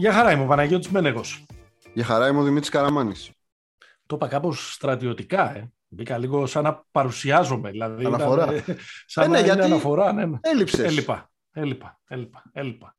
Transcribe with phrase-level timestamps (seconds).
[0.00, 1.46] Γεια χαρά είμαι ο Παναγιώτης Μένεγος.
[1.94, 3.30] Γεια χαρά είμαι ο Δημήτρης Καραμάνης.
[4.06, 5.72] Το είπα κάπως στρατιωτικά, ε.
[5.88, 7.70] Μπήκα λίγο σαν να παρουσιάζομαι.
[7.70, 8.42] Δηλαδή, Αναφορά.
[8.42, 8.76] ήταν, ε,
[9.06, 10.12] σαν Ε, ναι, να είναι γιατί αναφορά.
[10.12, 10.38] Ναι, ναι.
[10.40, 10.80] Έλειψες.
[10.80, 12.96] Έλειπα, έλειπα, έλειπα, έλειπα.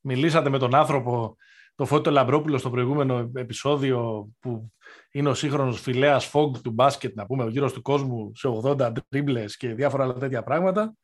[0.00, 1.36] Μιλήσατε με τον άνθρωπο,
[1.74, 4.72] το Φώτο Λαμπρόπουλο στο προηγούμενο επεισόδιο που
[5.10, 8.92] είναι ο σύγχρονος φιλέας φόγκ του μπάσκετ, να πούμε, ο γύρος του κόσμου σε 80
[9.08, 10.94] τρίμπλες και διάφορα άλλα τέτοια πράγματα.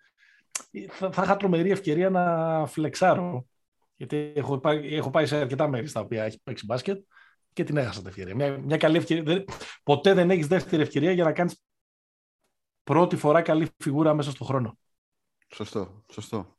[0.90, 3.44] Θα, θα είχα τρομερή ευκαιρία να φλεξάρω.
[4.00, 7.04] Γιατί έχω πάει, έχω πάει σε αρκετά μέρη στα οποία έχει παίξει μπάσκετ
[7.52, 8.34] και την έχασα την ευκαιρία.
[8.34, 9.22] Μια, μια καλή ευκαιρία.
[9.22, 9.44] Δεν-
[9.82, 11.62] ποτέ δεν έχεις δεύτερη ευκαιρία για να κάνεις
[12.82, 14.78] πρώτη φορά καλή φιγούρα μέσα στον χρόνο.
[15.54, 16.56] Σωστό, σωστό.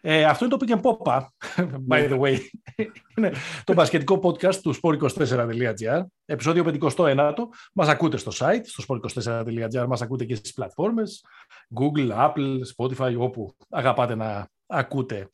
[0.00, 1.26] Ε, αυτό είναι το Pick and Pop,
[1.90, 2.38] by the way.
[3.16, 3.32] είναι
[3.64, 7.34] το μπασκετικό podcast του sport24.gr, επεισόδιο 59.
[7.74, 11.24] Μας ακούτε στο site, στο sport24.gr, μας ακούτε και στις πλατφόρμες,
[11.80, 15.30] Google, Apple, Spotify, όπου αγαπάτε να ακούτε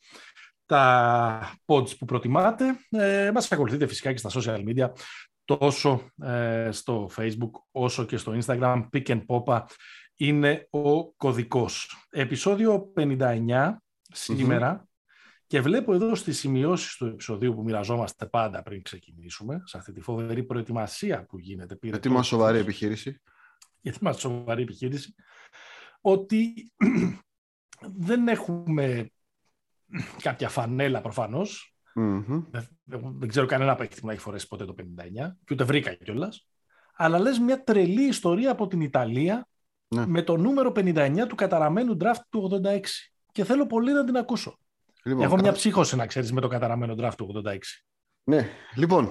[0.65, 2.65] τα pods που προτιμάτε.
[2.89, 4.89] Ε, μας ακολουθείτε φυσικά και στα social media,
[5.45, 8.87] τόσο ε, στο Facebook όσο και στο Instagram.
[8.93, 9.61] Pick and Pop
[10.15, 11.95] είναι ο κωδικός.
[12.09, 13.71] Επεισόδιο 59
[14.13, 14.87] σημερα
[15.47, 20.01] και βλέπω εδώ στις σημειώσεις του επεισοδίου που μοιραζόμαστε πάντα πριν ξεκινήσουμε, σε αυτή τη
[20.01, 21.75] φοβερή προετοιμασία που γίνεται.
[21.75, 23.21] Πήρε Γιατί μας τόσο- σοβαρή επιχείρηση.
[23.81, 25.15] γιατί είμαστε σοβαρή επιχείρηση,
[26.01, 26.71] ότι
[28.07, 29.11] δεν έχουμε
[30.21, 31.75] κάποια φανέλα προφανώς.
[31.95, 32.43] Μμμ.
[32.51, 34.83] Δεν, δεν- δεν ξέρω κανένα παίκτη που να έχει φορέσει ποτέ το 59
[35.45, 36.47] και ούτε βρήκα κιόλας.
[36.95, 39.47] Αλλά λες μια τρελή ιστορία από την Ιταλία
[39.87, 40.05] Ναι.
[40.07, 43.11] με το νούμερο 59 του καταραμένου draft του 86.
[43.31, 44.57] Και θέλω πολύ να την ακούσω.
[45.03, 47.83] Λοιπόν, Έχω κα- μια ψύχωση να ξέρεις με το καταραμένο draft του 86.
[48.23, 49.09] Ναι, λοιπόν,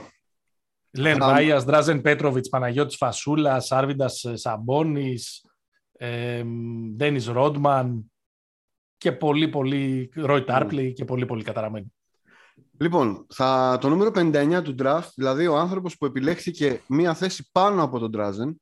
[0.90, 5.44] Λεν Α, Μπάιας, Ντράζεν Πέτροβιτς, Παναγιώτης Φασούλας, Άρβιντας ε, Σαμπόνης,
[5.92, 6.42] ε,
[6.96, 8.11] Ντένις Ρόντμαν
[9.02, 11.94] και πολύ πολύ Ρόι Τάρπλη και πολύ πολύ καταραμένοι.
[12.78, 17.82] λοιπόν θα, το νούμερο 59 του draft, δηλαδή ο άνθρωπος που επιλέχθηκε μία θέση πάνω
[17.82, 18.60] από τον Τράζεν,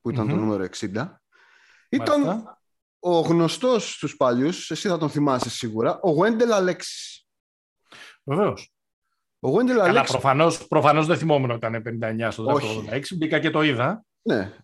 [0.00, 0.40] που ήταν το Μμμ.
[0.42, 0.88] νούμερο 60,
[1.88, 2.60] ήταν Μάλιστα.
[2.98, 7.26] ο γνωστός στους παλιούς, εσύ θα τον θυμάσαι σίγουρα, ο Γουέντελ Αλέξης.
[8.24, 8.72] Βεβαίως.
[9.40, 12.74] Ο Γουέντελ Καλά, Αλέξης, προφανώς, προφανώς δεν θυμόμουν ότι ήταν 59 στο draft Όχι.
[12.80, 13.16] του 86.
[13.16, 14.04] Μπήκα και το είδα.
[14.22, 14.56] ναι,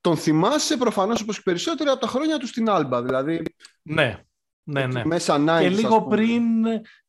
[0.00, 3.42] τον θυμάσαι προφανώς όπως και περισσότερο από τα χρόνια του στην Άλμπα, δηλαδή
[3.82, 4.20] Ναι,
[4.68, 5.04] ναι, ναι.
[5.04, 6.16] μέσα 90's, Και ας λίγο, πούμε.
[6.16, 6.42] πριν,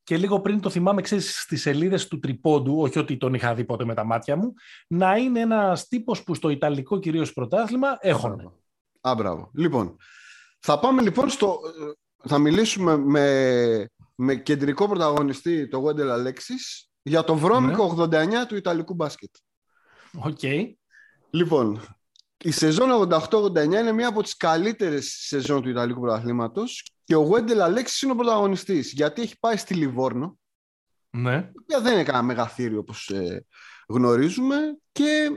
[0.03, 3.65] και λίγο πριν το θυμάμαι, ξέρεις, στις σελίδες του Τρυπόντου, όχι ότι τον είχα δει
[3.65, 4.53] ποτέ με τα μάτια μου,
[4.87, 8.35] να είναι ένας τύπος που στο Ιταλικό κυρίως πρωτάθλημα έχωνε.
[8.35, 8.59] Μπράβο.
[9.01, 9.51] Α, μπράβο.
[9.53, 9.95] Λοιπόν,
[10.59, 11.59] θα πάμε λοιπόν στο...
[12.23, 18.93] Θα μιλήσουμε με, με κεντρικό πρωταγωνιστή το Wendell Alexis για το βρώμικο 89 του Ιταλικού
[18.93, 19.29] μπάσκετ.
[20.23, 20.39] Οκ.
[21.29, 21.81] Λοιπόν,
[22.43, 27.61] η σεζόν 88-89 είναι μία από τις καλύτερες σεζόν του Ιταλικού πρωταθλήματος και ο Wendell
[27.67, 30.39] Alexis είναι ο πρωταγωνιστής γιατί έχει πάει στη Λιβόρνο
[31.09, 31.35] Ναι.
[31.35, 33.45] η οποία δεν είναι κανένα μεγαθήριο όπως ε,
[33.87, 34.55] γνωρίζουμε
[34.91, 35.29] και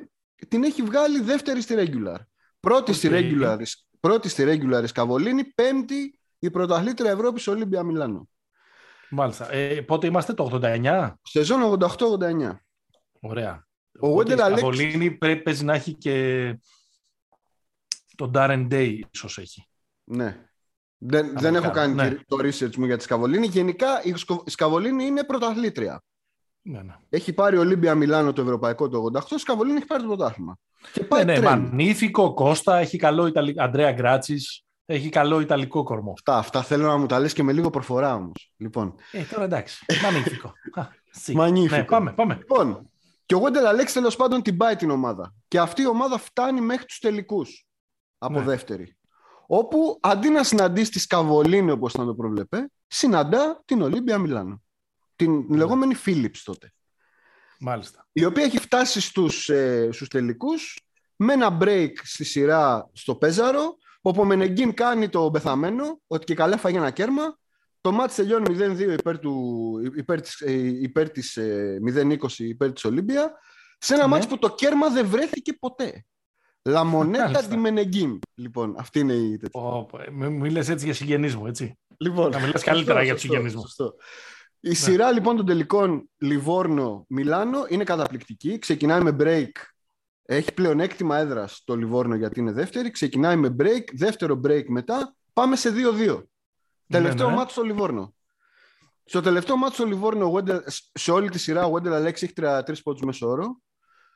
[0.48, 2.16] την έχει βγάλει δεύτερη στη regular.
[2.60, 3.12] Πρώτη, στη OK.
[3.14, 3.58] regular,
[4.00, 8.28] πρώτη στη regular η Σκαβολίνι, πέμπτη η πρωταθλήτρια Ευρώπης Ολύμπια Μιλάνο.
[9.10, 9.52] Μάλιστα.
[9.52, 11.14] Ε, πότε είμαστε, το 89.
[11.22, 12.56] Σεζόν 88-89.
[13.20, 13.66] Ωραία.
[14.00, 16.56] Ο Οπότε Wendell η Alexis- Σκαβολίνι πρέπει παίζει να έχει και
[18.16, 19.66] τον Darren Daye ίσως έχει.
[20.04, 20.44] Ναι.
[21.02, 22.16] Δεν, δεν έχω κάνει ναι.
[22.26, 23.46] το research μου για τη Σκαβολίνι.
[23.46, 26.02] Γενικά η Σκο- η Σκαβολίνι είναι πρωταθλήτρια.
[26.62, 26.94] Ναι, ναι.
[27.08, 30.58] Έχει πάρει Ολύμπια Μιλάνο το ευρωπαϊκό το 88, η Σκαβολίνι έχει πάρει το πρωτάθλημα.
[30.92, 31.60] Και πάει ναι, ναι, τρένο.
[31.60, 36.12] Μανίφικο, Κώστα, έχει καλό Ιταλικό, Αντρέα Γκράτσης, έχει καλό Ιταλικό κορμό.
[36.12, 38.52] Αυτά, αυτά θέλω να μου τα λες και με λίγο προφορά όμως.
[38.56, 39.84] Λοιπόν, Ε, τώρα εντάξει.
[40.02, 40.48] Μανίφικο.
[40.80, 40.86] Α,
[41.26, 41.32] sì.
[41.32, 41.76] Μανίφικο.
[41.76, 42.34] Ναι, πάμε, πάμε.
[42.34, 42.90] Λοιπόν,
[43.26, 45.34] και ο Wendell Alex τέλος πάντων την πάει την ομάδα.
[45.48, 47.66] Και αυτή η ομάδα φτάνει μέχρι τους τελικούς.
[48.18, 48.44] Από Ναι.
[48.44, 48.96] δεύτερη.
[49.52, 54.62] Όπου αντί να συναντήσεις τη Σκαβολίνη όπως ήταν το προβλεπέ, συναντά την Ολύμπια Μιλάνο.
[55.16, 55.56] Την Ναι.
[55.56, 56.72] λεγόμενη Philips τότε.
[57.58, 58.06] Μάλιστα.
[58.12, 60.80] Η οποία έχει φτάσει στους, ε, στους τελικούς
[61.16, 66.34] με ένα break στη σειρά στο Πέζαρο, όπου ο Μενεγκίν κάνει το πεθαμένο, ότι και
[66.34, 67.38] καλά φάγε ένα κέρμα.
[67.80, 72.84] Το μάτι τελειώνει 0-2 υπέρ, του, υπέρ της, ε, υπέρ της ε, 0-20 υπέρ της
[72.84, 73.32] Ολύμπια,
[73.78, 74.08] σε ένα Ναι.
[74.08, 76.04] μάτι που το κέρμα δεν βρέθηκε ποτέ.
[76.70, 77.46] Λαμονέτα Μάλιστα.
[77.48, 78.18] τη Μενεγκίν.
[78.34, 79.60] Λοιπόν, αυτή είναι η τέτοια.
[79.60, 81.78] Ω, ε, μη- Μίλες έτσι για συγγενείς μου, έτσι.
[81.98, 83.60] Λοιπόν, Να μιλάς καλύτερα σωστό, για τους σωστό, συγγενείς μου.
[83.60, 83.94] σωστό.
[84.60, 88.58] Η σειρά λοιπόν των τελικών Λιβόρνο-Μιλάνο είναι καταπληκτική.
[88.58, 89.50] Ξεκινάει με break.
[90.22, 92.90] Έχει πλεονέκτημα έδρας το Λιβόρνο γιατί είναι δεύτερη.
[92.90, 93.84] Ξεκινάει με break.
[93.94, 95.14] Δεύτερο break μετά.
[95.32, 96.22] Πάμε σε 2-2.
[96.86, 97.34] Τελευταίο ναι.
[97.36, 98.14] μάτι στο Λιβόρνο.
[99.04, 100.62] Στο τελευταίο μάτι στο Λιβόρνο, ο Wendell-
[100.92, 103.60] σε όλη τη σειρά, ο Wendell Alex έχει τρία- τρεις πόντους μέσω όρο.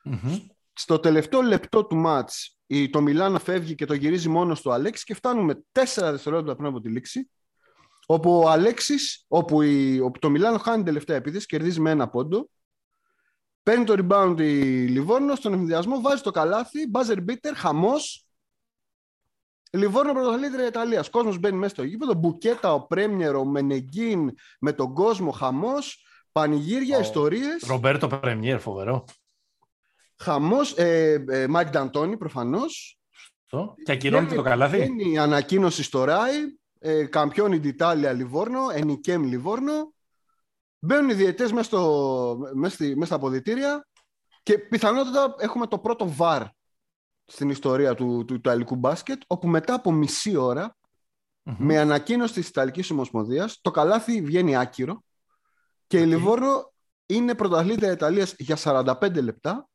[0.03, 0.37] Μμμ.
[0.77, 5.03] Στο τελευταίο λεπτό του μάτς, η- το Μιλάνο φεύγει και το γυρίζει μόνο στο Αλέξη
[5.03, 7.29] και φτάνουμε 4 δευτερόλεπτα πριν από τη λήξη.
[8.07, 12.49] όπου ο Alexis, όπου, η, όπου το Μιλάνο χάνει τελευταία επίθεση, κερδίζει με ένα πόντο,
[13.63, 18.25] παίρνει το rebound η Λιβόρνο στον αιφνιδιασμό, βάζει το καλάθι, buzzer beater, χαμός,
[19.71, 21.09] Λιβόρνο πρωταθλήτρια Ιταλίας.
[21.09, 22.13] Κόσμος μπαίνει μέσα στο γήπεδο.
[22.13, 27.63] Μπουκέτα, ο Πρέμιερ, ο, Μενεγκίν με τον κόσμο, χαμός, πανηγύρια, ιστορίες.
[27.67, 29.05] Ρομπέρτο Πρέμιερ, φοβερό.
[30.17, 30.77] Χαμός.
[30.77, 32.99] Ε, ε, Μάικ Ντ' Αντόνι, προφανώς.
[33.83, 34.85] Και ακυρώνεται το καλάθι.
[34.85, 36.57] Είναι η ανακοίνωση στο Ράι.
[36.79, 39.93] Ε, Καμπιόνι d'Italia Λιβόρνο, Ενικέμ Λιβόρνο.
[40.79, 43.87] Μπαίνουν οι διαιτές μέσα, στο, μέσα, μέσα στα αποδητήρια
[44.43, 46.43] και πιθανότατα έχουμε το πρώτο βαρ
[47.25, 50.37] στην ιστορία του, του Ιταλικού μπάσκετ, όπου μετά από μισή
[51.43, 55.03] με ανακοίνωση της Ιταλικής Ομοσπονδίας, το καλάθι βγαίνει άκυρο
[55.87, 56.73] και η Λιβόρνο
[57.05, 59.69] είναι πρωταθλήτρια Ιταλίας για 45 λεπτά.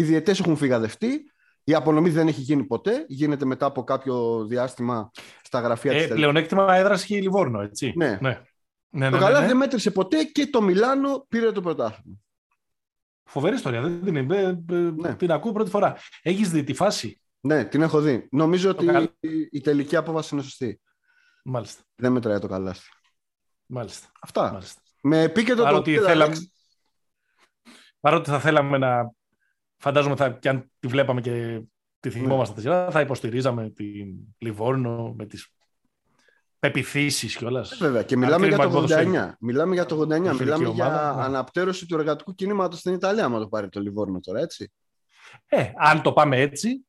[0.00, 1.32] Οι διαιτές έχουν φυγαδευτεί.
[1.64, 3.04] Η απονομή δεν έχει γίνει ποτέ.
[3.08, 5.10] Γίνεται μετά από κάποιο διάστημα
[5.42, 7.92] στα γραφεία ε, της Πλεονέκτημα έδρασε και η Λιβόρνο, έτσι.
[7.96, 8.18] Ναι.
[8.20, 8.40] ναι.
[8.88, 9.46] ναι το ναι, καλάθι ναι.
[9.46, 12.16] δεν μέτρησε ποτέ και το Μιλάνο πήρε το πρωτάθλημα.
[13.24, 13.80] Φοβερή ιστορία.
[13.80, 14.04] Δεν
[14.66, 15.14] την, ναι.
[15.14, 15.96] την ακούω πρώτη φορά.
[16.22, 18.28] Έχεις δει τη φάση; Ναι, την έχω δει.
[18.30, 18.86] Νομίζω ότι
[19.50, 20.80] η τελική απόφαση είναι σωστή.
[21.44, 21.82] Μάλιστα.
[21.94, 22.88] Δεν μετράει το καλάθι.
[23.66, 24.08] Μάλιστα.
[24.20, 24.52] Αυτά.
[24.52, 24.80] Μάλιστα.
[25.02, 26.36] Με επίκεντρο Παρότι, το θέλαμε...
[28.00, 29.18] Παρότι θα θέλαμε να.
[29.80, 30.30] Φαντάζομαι θα...
[30.30, 31.60] και αν τη βλέπαμε και
[32.00, 32.60] τη θυμόμαστε ναι.
[32.60, 35.52] σειρά, θα υποστηρίζαμε την Λιβόρνο με τις
[36.58, 37.70] πεπιθήσεις κιόλας.
[37.70, 39.32] Ε, βέβαια, και μιλάμε για, το 89.
[39.40, 40.06] μιλάμε για το 89.
[40.38, 41.22] Μιλάμε για ναι.
[41.22, 44.72] αναπτέρωση του εργατικού κινήματος στην Ιταλία, άμα το πάρει το Λιβόρνο τώρα, έτσι.
[45.46, 46.86] Ε, αν το πάμε έτσι,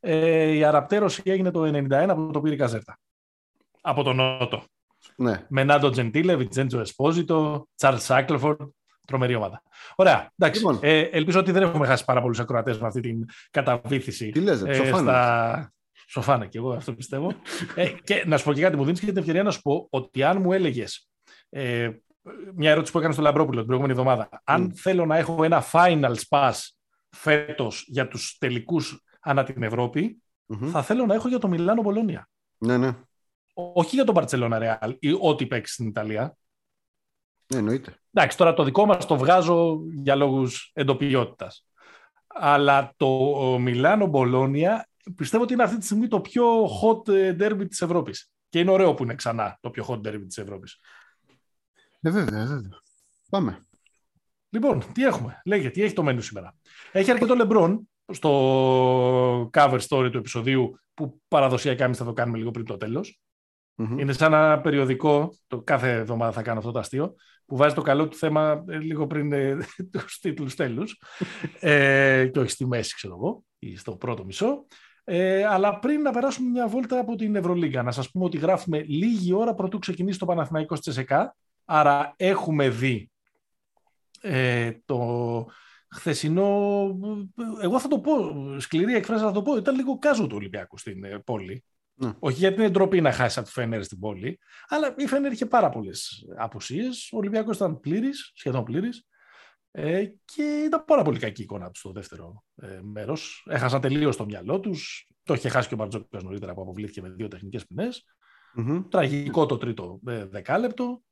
[0.00, 2.98] ε, η αναπτέρωση έγινε το 91 που το πήρε η Καζέρτα.
[3.80, 4.64] Από τον Νότο.
[5.16, 5.46] Ναι.
[5.48, 8.60] Με Νάντο Τζεντήλε, Βιτζέντζο Εσπόζιτο, Τσάρλς Σάκλεφορντ.
[9.06, 9.62] Τρομερή ομάδα.
[9.94, 10.32] Ωραία.
[10.38, 10.60] Εντάξει.
[10.60, 10.78] Λοιπόν.
[10.82, 14.30] Ε, ελπίζω ότι δεν έχουμε χάσει πάρα πολλούς ακροατές με αυτή την καταβήθηση.
[14.30, 15.72] Τι λες, ε, στα,
[16.06, 17.32] Σοφάνε και εγώ αυτό πιστεύω.
[17.74, 19.86] ε, και να σου πω και κάτι, μου δίνεις και την ευκαιρία να σου πω
[19.90, 21.08] ότι αν μου έλεγες.
[21.48, 21.90] Ε,
[22.54, 24.28] μια ερώτηση που έκανε στο Λαμπρόπουλο την προηγούμενη εβδομάδα.
[24.44, 26.52] Αν θέλω να έχω ένα final pass
[27.10, 30.22] φέτος για τους τελικούς ανά την ευρωπη
[30.70, 32.28] θα θέλω να έχω για το Μιλάνο Μπολόνια.
[32.58, 32.96] Ναι, ναι.
[33.54, 36.36] Όχι για τον Παρσελόνα Ρεάλ ή ό,τι παίξει στην Ιταλία.
[37.46, 37.98] Ναι, εννοείται.
[38.16, 41.66] Εντάξει, τώρα το δικό μας το βγάζω για λόγους εντοπιότητας.
[42.26, 43.08] Αλλά το
[43.60, 48.30] Μιλάνο Μπολόνια πιστεύω ότι είναι αυτή τη στιγμή το πιο hot ε, derby της Ευρώπης.
[48.48, 50.80] Και είναι ωραίο που είναι ξανά το πιο hot derby της Ευρώπης.
[52.00, 52.80] Ε, βέβαια, βέβαια.
[53.30, 53.66] Πάμε.
[54.48, 56.54] Λοιπόν, τι έχουμε; Λέγε, τι έχει το μένου σήμερα;
[56.92, 62.50] Έχει αρκετό λεμπρόν στο cover story του επεισοδίου που παραδοσιακά εμείς θα το κάνουμε λίγο
[62.50, 63.20] πριν το τελος
[63.76, 67.14] Είναι σαν ένα περιοδικό, το κάθε εβδομάδα θα κάνω αυτό το αστείο,
[67.46, 69.56] που βάζει το καλό του θέμα ε, λίγο πριν ε,
[69.92, 71.02] τους τίτλους τέλους
[71.60, 74.66] ε, και όχι στη μέση, ξέρω εγώ, ή στο πρώτο μισό.
[75.04, 78.82] Ε, αλλά πριν να περάσουμε μια βόλτα από την Ευρωλίγκα, να σας πούμε ότι γράφουμε
[78.82, 83.10] λίγη ώρα πρωτού ξεκινήσει το Παναθηναϊκός Τσεσεκά, άρα έχουμε δει
[84.20, 85.46] ε, το
[85.88, 86.46] χθεσινό,
[87.62, 88.12] εγώ θα το πω,
[88.60, 91.64] σκληρή εκφράση θα το πω, ήταν λίγο κάζο του Ολυμπιακού στην ε, πόλη.
[91.94, 92.12] Ναι.
[92.18, 94.38] Όχι γιατί είναι ντροπή να χάσεις από τη Φενέρ στην πόλη,
[94.68, 97.08] αλλά η Φενέρ είχε πάρα πολλές απουσίες.
[97.12, 99.06] Ο Ολυμπιακός ήταν πλήρης, σχεδόν πλήρης.
[99.70, 103.46] Ε, και ήταν πάρα πολύ κακή η εικόνα του στο δεύτερο ε, μέρος.
[103.50, 105.08] Έχασαν τελείως το μυαλό τους.
[105.22, 107.66] Το είχε χάσει και ο Μπαρτζόκας νωρίτερα που αποβλήθηκε με δύο τεχνικές
[108.88, 111.02] Τραγικό το τρίτο ε, δεκάλεπτο.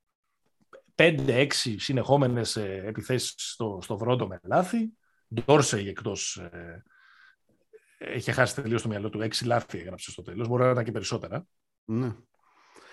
[0.94, 4.92] Πέντε-έξι συνεχόμενες ε, επιθέσεις στο, στο βρόντο με λάθη.
[5.34, 6.36] Ντόρσεϊ εκτός.
[6.36, 6.82] Ε,
[8.14, 9.20] είχε χάσει τελείως το μυαλό του.
[9.20, 10.48] Έξι λάθη έγραψε στο τέλος.
[10.48, 11.46] Μπορεί να ήταν και περισσότερα.
[11.84, 12.14] Ναι.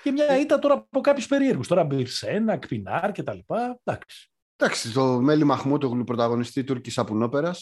[0.04, 1.68] Και μια ήττα τώρα από κάποιους περίεργους.
[1.68, 3.38] Τώρα Μπιρσένα, Κπινάρ κτλ.
[3.84, 4.32] Εντάξει.
[4.56, 7.56] Εντάξει, το Μέλι Μαχμούτογλου, πρωταγωνιστή Τούρκης Σαπουνόπερα,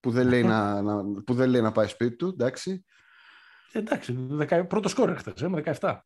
[0.00, 2.84] που, δεν λέει να, να, που δεν λέει να πάει σπίτι του, εντάξει.
[3.72, 4.14] Εντάξει,
[4.68, 5.98] πρώτο σκόρ χθε, ε, με 17.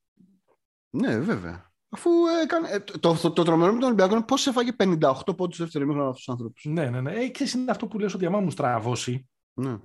[0.90, 1.71] Ναι, βέβαια.
[1.88, 2.11] Αφού
[2.43, 2.69] έκανε.
[2.69, 6.00] Ε, το, το, το, τρομερό με τον Ολυμπιακό είναι πώς έφαγε 58 πόντους δεύτερη μήνα
[6.00, 6.55] από αυτού του άνθρωπου.
[6.62, 7.14] Ναι, ναι, ναι.
[7.14, 9.78] Ε, και είναι αυτό που λες ότι άμα μου στραβώσει ναι.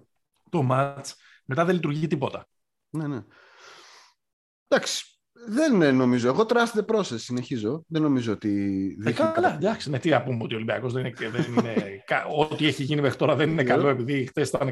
[0.52, 1.08] Το μάτ,
[1.46, 2.46] μετά δεν λειτουργεί τίποτα.
[2.90, 3.24] Ναι, ναι.
[4.68, 5.06] Εντάξει.
[5.48, 6.28] Δεν νομίζω.
[6.28, 7.18] Εγώ trust the process.
[7.18, 7.84] Συνεχίζω.
[7.88, 8.98] Δεν νομίζω ότι.
[9.06, 9.90] Ε, καλά, εντάξει.
[9.90, 11.30] Ναι, τι να πούμε ότι ο Ολυμπιακός δεν είναι.
[11.30, 11.74] Δεν είναι
[12.52, 14.68] ό,τι έχει γίνει μέχρι τώρα δεν είναι καλό επειδή χθες ήταν,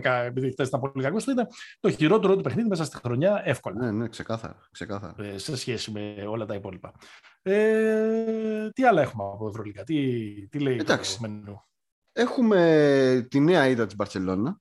[0.45, 1.25] ήταν πολύ κακός.
[1.25, 1.47] Ήταν
[1.79, 3.85] το χειρότερο του παιχνίδι μέσα στη χρονιά εύκολα.
[3.85, 4.67] Ναι, ναι, ξεκάθαρα.
[4.71, 5.15] ξεκάθαρα.
[5.17, 6.93] Ε, σε σχέση με όλα τα υπόλοιπα.
[7.41, 11.19] Ε, τι άλλα έχουμε από Ευρωλίκα, τι, τι λέει εντάξει.
[11.19, 11.63] το μενού;
[12.11, 14.59] Έχουμε τη νέα ήττα της Μπαρσελόνα.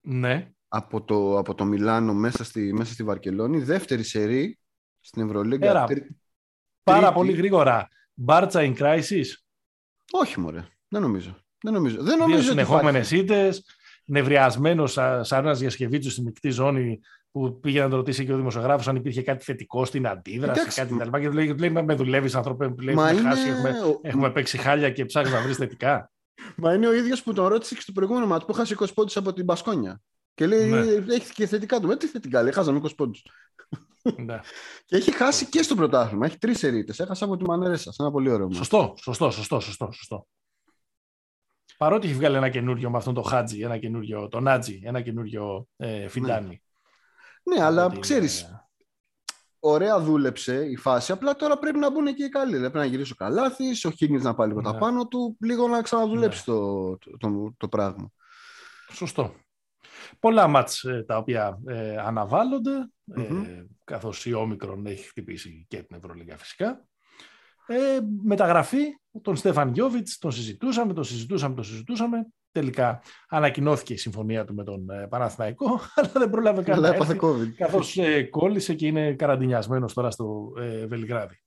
[0.00, 0.50] Ναι.
[0.68, 3.58] Από το, από το Μιλάνο μέσα στη, μέσα στη Βαρκελόνη.
[3.58, 4.58] Δεύτερη σερή
[5.00, 5.88] στην Ευρωλίγκα.
[6.82, 7.88] Πάρα πολύ γρήγορα.
[8.14, 9.24] Μπάρτσα in crisis.
[10.10, 10.64] Όχι, μωρέ.
[10.88, 11.36] Δεν νομίζω.
[11.62, 12.02] Δεν νομίζω.
[12.02, 13.64] Δεν νομίζω Δύο συνεχόμενες ήττες.
[14.04, 18.88] Νευριασμένος σαν ένας διασκευήτσιο στη μεικτή ζώνη που πήγε να το ρωτήσει και ο δημοσιογράφος
[18.88, 20.80] αν υπήρχε κάτι θετικό στην αντίδραση, Εντάξει.
[20.80, 21.18] κάτι τέτοιο.
[21.20, 23.70] Και του λέει, του λέει με δουλεύεις, άνθρωπε, που λέει, Μα έχουμε, είναι- χάσει, έχουμε,
[23.70, 26.10] ο- έχουμε παίξει χάλια και ψάχνεις να βρεις θετικά.
[26.56, 29.16] Μα είναι ο ίδιος που τον ρώτησε και στο προηγούμενο μάτι που είχασε 20 πόντους
[29.16, 30.00] από την Μπασκόνια.
[30.34, 31.14] Και λέει: Ναι.
[31.14, 31.86] Έχει και θετικά του.
[31.86, 33.22] Με τι θετικά, λέει: Χάσαμε 20 πόντους.
[34.16, 34.40] ναι.
[34.84, 36.26] Και έχει χάσει και στο πρωτάθλημα.
[36.26, 37.02] Έχει τρεις ερείτε.
[37.02, 37.92] Έχασε από τη Μανέρεσα.
[37.92, 38.56] Σε ένα πολύ ωραίο μάτι.
[38.56, 40.26] Σωστό, σωστό, σωστό, σωστό, σωστό.
[41.78, 45.66] Παρότι έχει βγάλει ένα καινούριο με αυτόν το Χάτζι, ένα καινούριο, το Νάτζι, ένα καινούριο
[45.76, 46.62] ε, Φιντάνι.
[47.42, 48.28] Ναι, αλλά Ότι είναι- ξέρει,
[49.60, 51.12] ωραία δούλεψε η φάση.
[51.12, 52.52] Απλά τώρα πρέπει να μπουν και οι καλοί.
[52.52, 54.78] Δηλαδή, πρέπει να γυρίσει ο Καλάθης, ο Χίγγιν να πάει λίγο τα Ναι.
[54.78, 56.54] πάνω του, λίγο να ξαναδουλέψει Ναι.
[56.56, 58.10] το, το, το, το πράγμα.
[58.92, 59.34] Σωστό.
[60.18, 63.42] Πολλά μάτς ε, τα οποία ε, αναβάλλονται, Μμμ.
[63.44, 66.84] ε, καθώς η Όμικρον έχει χτυπήσει και την Ευρωλίγα φυσικά.
[67.72, 68.78] Ε, μεταγραφή,
[69.22, 72.26] τον Στέφαν Γιώβιτς, τον συζητούσαμε, τον συζητούσαμε, τον συζητούσαμε.
[72.52, 76.94] Τελικά ανακοινώθηκε η συμφωνία του με τον ε, Παναθηναϊκό, αλλά δεν πρόλαβε καν Αλλά να
[76.94, 77.48] έπαθε έρθει, COVID.
[77.56, 81.40] καθώς ε, κόλλησε και είναι καραντινιασμένος τώρα στο ε, Βελιγράδι.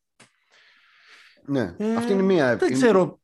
[1.46, 2.56] Ναι, Ε, αυτή είναι η μία.
[2.58, 3.22] Δεν είναι- ξέρω,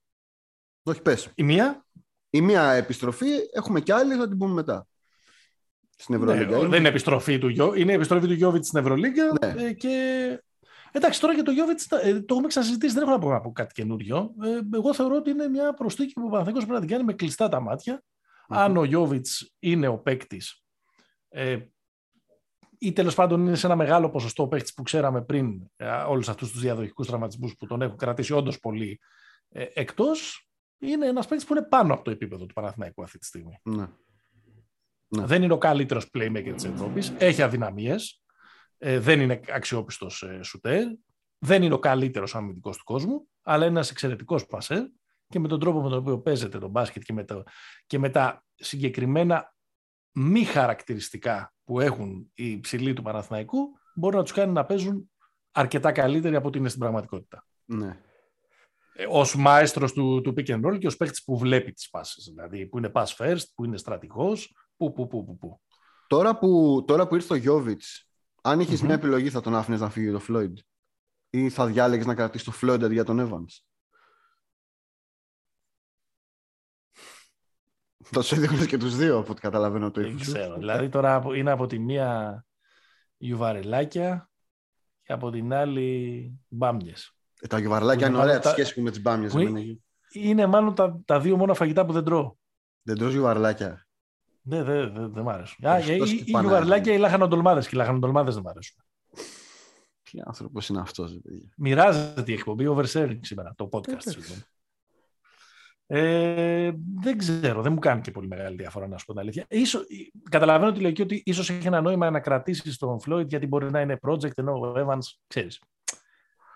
[0.83, 1.31] Όχι, πες.
[1.35, 1.85] η μία;
[2.29, 4.87] Η μία επιστροφή, έχουμε και άλλη, θα την πούμε μετά.
[5.97, 6.45] Στην Ευρωλίγα.
[6.45, 9.23] Ναι, Είναι- δεν είναι επιστροφή του, Γιο- είναι επιστροφή του Γιώβιτς στην Ευρωλίγκα.
[9.41, 9.63] Ναι.
[9.63, 10.43] ε, και...
[10.91, 11.97] Εντάξει, τώρα για το Γιώβιτς το
[12.29, 14.33] έχουμε ξανασυζητήσει, δεν έχω να πω, να πω κάτι καινούριο.
[14.41, 17.13] Ε, εγώ θεωρώ ότι είναι μια προσθήκη που ο Παναθηναϊκός πρέπει να την κάνει με
[17.13, 18.03] κλειστά τα ματια
[18.47, 20.63] Αν ο Γιώβιτς είναι ο παίκτης,
[21.29, 21.57] ε,
[22.77, 26.29] ή τέλος πάντων είναι σε ένα μεγάλο ποσοστό ο παίκτης που ξέραμε πριν ε, όλους
[26.29, 28.99] αυτούς τους διαδοχικούς τραυματισμούς που τον έχουν κρατήσει όντως πολύ
[29.49, 33.25] ε, εκτός, είναι ένας παίκτης που είναι πάνω από το επίπεδο του Παναθηναϊκού αυτή τη
[33.25, 33.59] στιγμή.
[33.63, 33.87] Ναι.
[35.07, 35.25] Ναι.
[35.25, 37.13] Δεν είναι ο καλύτερος playmaker της Ευρώπης.
[37.17, 38.23] Έχει αδυναμίες.
[38.81, 40.85] Ε, δεν είναι αξιόπιστος ε, σουτέρ.
[41.39, 43.27] Δεν είναι ο καλύτερος αμυντικός του κόσμου.
[43.41, 44.83] Αλλά είναι ένας εξαιρετικός πασέρ.
[45.27, 47.43] Και με τον τρόπο με τον οποίο παίζεται το μπάσκετ και με, το,
[47.87, 49.55] και με τα συγκεκριμένα
[50.11, 55.11] μη χαρακτηριστικά που έχουν οι ψηλοί του Παναθηναϊκού, μπορεί να τους κάνει να παίζουν
[55.51, 57.45] αρκετά καλύτεροι από ό,τι είναι στην πραγματικότητα.
[57.65, 57.99] ναι.
[58.93, 62.21] Ε, Ω μάεστρο του, του pick and roll και ως παίκτης που βλέπει τις πάσει.
[62.21, 65.61] Δηλαδή που είναι pass first, που είναι στρατηγός, που, που, που, που, που.
[66.07, 68.08] Τώρα, που, τώρα που ήρθε ο Γιώβιτς,
[68.41, 68.85] αν είχες Μμμ.
[68.85, 70.57] μια επιλογή, θα τον άφηνες να φύγει το Φλόιντ.
[71.29, 73.59] Ή θα διάλεγε να κρατήσεις το Φλόιντ αντί για τον Evans;
[78.11, 80.31] Τόσο έδειχνες και τους δύο, από ό,τι καταλαβαίνω το Δεν ύφος σου.
[80.33, 80.57] ξέρω.
[80.57, 82.43] Δηλαδή τώρα από- είναι από τη μία
[83.17, 84.29] γιουβαρελάκια
[85.03, 87.13] και από την άλλη μπάμιες.
[87.41, 89.31] Ε, τα γιουβαρλάκια Που είναι είναι ωραία, τα- τη σχέση μου με τις μπάμιες.
[89.31, 89.39] Που
[90.11, 92.35] Είναι μάλλον τα, τα δύο μόνα φαγητά που δεν τρώω.
[92.81, 93.87] Δεν τρως γιουβαρλάκια.
[94.49, 95.65] Δεν δε, δε, δεν μ' αρέσουν.
[95.65, 96.49] Α, Χριστός ή, και ή Πανάγια.
[96.57, 97.67] γιουβαρελάκια ή λαχανοτολμάδες.
[97.67, 98.83] Και οι λαχανοτολμάδες δεν μ' αρέσουν.
[100.03, 101.49] Τι άνθρωπος είναι αυτός, παιδιά.
[101.57, 103.87] Μοιράζεται η εκπομπή oversharing σήμερα, το podcast.
[103.87, 104.09] Εντάξει.
[104.09, 104.41] συγγνώμη.
[105.91, 109.45] Ε, δεν ξέρω, δεν μου κάνει και πολύ μεγάλη διαφορά να σου πω την αλήθεια.
[109.49, 109.83] Ίσως,
[110.29, 113.81] καταλαβαίνω τη λογική ότι ίσως έχει ένα νόημα να κρατήσεις τον Floyd γιατί μπορεί να
[113.81, 115.61] είναι project ενώ ο Evans, ξέρεις,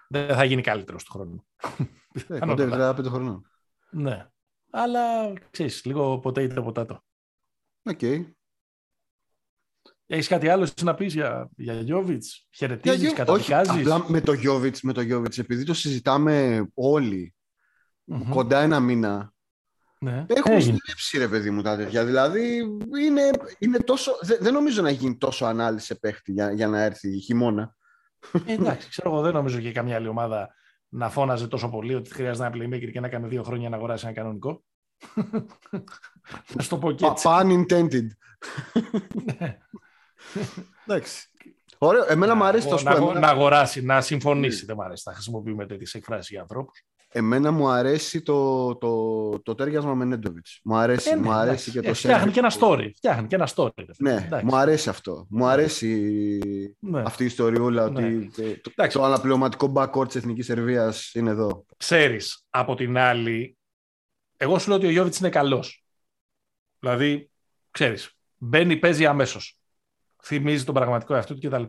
[0.10, 1.46] δεν θα γίνει καλύτερος του χρόνου.
[1.80, 1.84] Ε,
[2.14, 2.94] Πιθανότατα.
[2.94, 3.50] κοντεύει 35 χρονών.
[3.90, 4.28] Ναι.
[4.72, 6.98] Αλλά ξέρεις, λίγο potato potato.
[7.84, 8.02] OK.
[10.06, 14.22] Έχεις κάτι άλλο εσύ να πεις για, για Γιώβιτς, χαιρετίζεις, Για- όχι, καταδικάζεις; απλά με
[14.22, 17.36] το Γιώβιτς, με το Γιώβιτς, επειδή το συζητάμε όλοι
[18.04, 18.30] Μμμ.
[18.30, 19.34] κοντά ένα μήνα,
[20.00, 20.26] Ναι.
[20.28, 20.78] Έχουμε Έγινε.
[20.78, 22.06] στερέψει ρε παιδί μου τα τέτοια.
[22.06, 22.58] Δηλαδή
[23.02, 26.82] είναι, είναι τόσο, δεν, δεν νομίζω να γίνει τόσο ανάλυση σε παίχτη για, για να
[26.82, 27.76] έρθει χειμώνα.
[28.46, 30.54] Ε, εντάξει, ξέρω εγώ, δεν νομίζω και καμιά άλλη ομάδα
[30.90, 34.06] να φώναζε τόσο πολύ ότι χρειάζεται ένα playmaker και να κάνει δύο χρόνια να αγοράσει
[34.06, 34.64] ένα κανονικό.
[36.56, 37.28] Να σου το πω και Pa- έτσι.
[37.30, 38.08] Pun intended.
[39.40, 39.58] Ναι.
[40.88, 41.28] Εντάξει.
[41.78, 42.06] Ωραίο.
[42.08, 43.20] Εμένα μου αρέσει να, το να, σπορ.
[43.20, 44.66] να αγοράσει, να συμφωνήσει.
[44.66, 46.84] Δεν μου αρέσει να χρησιμοποιούμε τέτοιες εκφράσεις για ανθρώπους.
[47.16, 50.60] Εμένα μου αρέσει το, το, το τέριασμα με Νέντοβιτς.
[50.64, 52.58] Μου αρέσει, Ε, ναι, μου αρέσει και το Φτιάχνει service και ένα του.
[52.62, 52.90] story.
[52.96, 53.70] Φτιάχνει και ένα story.
[53.76, 54.14] ρε φίλε.
[54.14, 54.46] Ναι, Εντάξει.
[54.46, 55.26] μου αρέσει αυτό.
[55.30, 55.88] Μου αρέσει
[56.80, 57.02] Ναι.
[57.06, 58.06] αυτή η ιστοριούλα Ναι.
[58.06, 58.98] ότι το, το, Εντάξει.
[58.98, 61.66] το αναπληρωματικό backcourt της Εθνικής Σερβίας είναι εδώ.
[61.78, 63.58] Ξέρεις, από την άλλη,
[64.38, 65.83] εγώ σου λέω ότι ο Γιώβιτς είναι καλός.
[66.84, 67.30] Δηλαδή,
[67.72, 69.60] ξέρεις, μπαίνει, παίζει αμέσως.
[70.24, 71.64] Θυμίζει τον πραγματικό εαυτό του κτλ.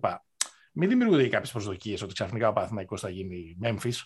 [0.72, 4.00] Μην δημιουργούνται κάποιες προσδοκίες ότι ξαφνικά ο Παναθηναϊκός θα γίνει Memphis.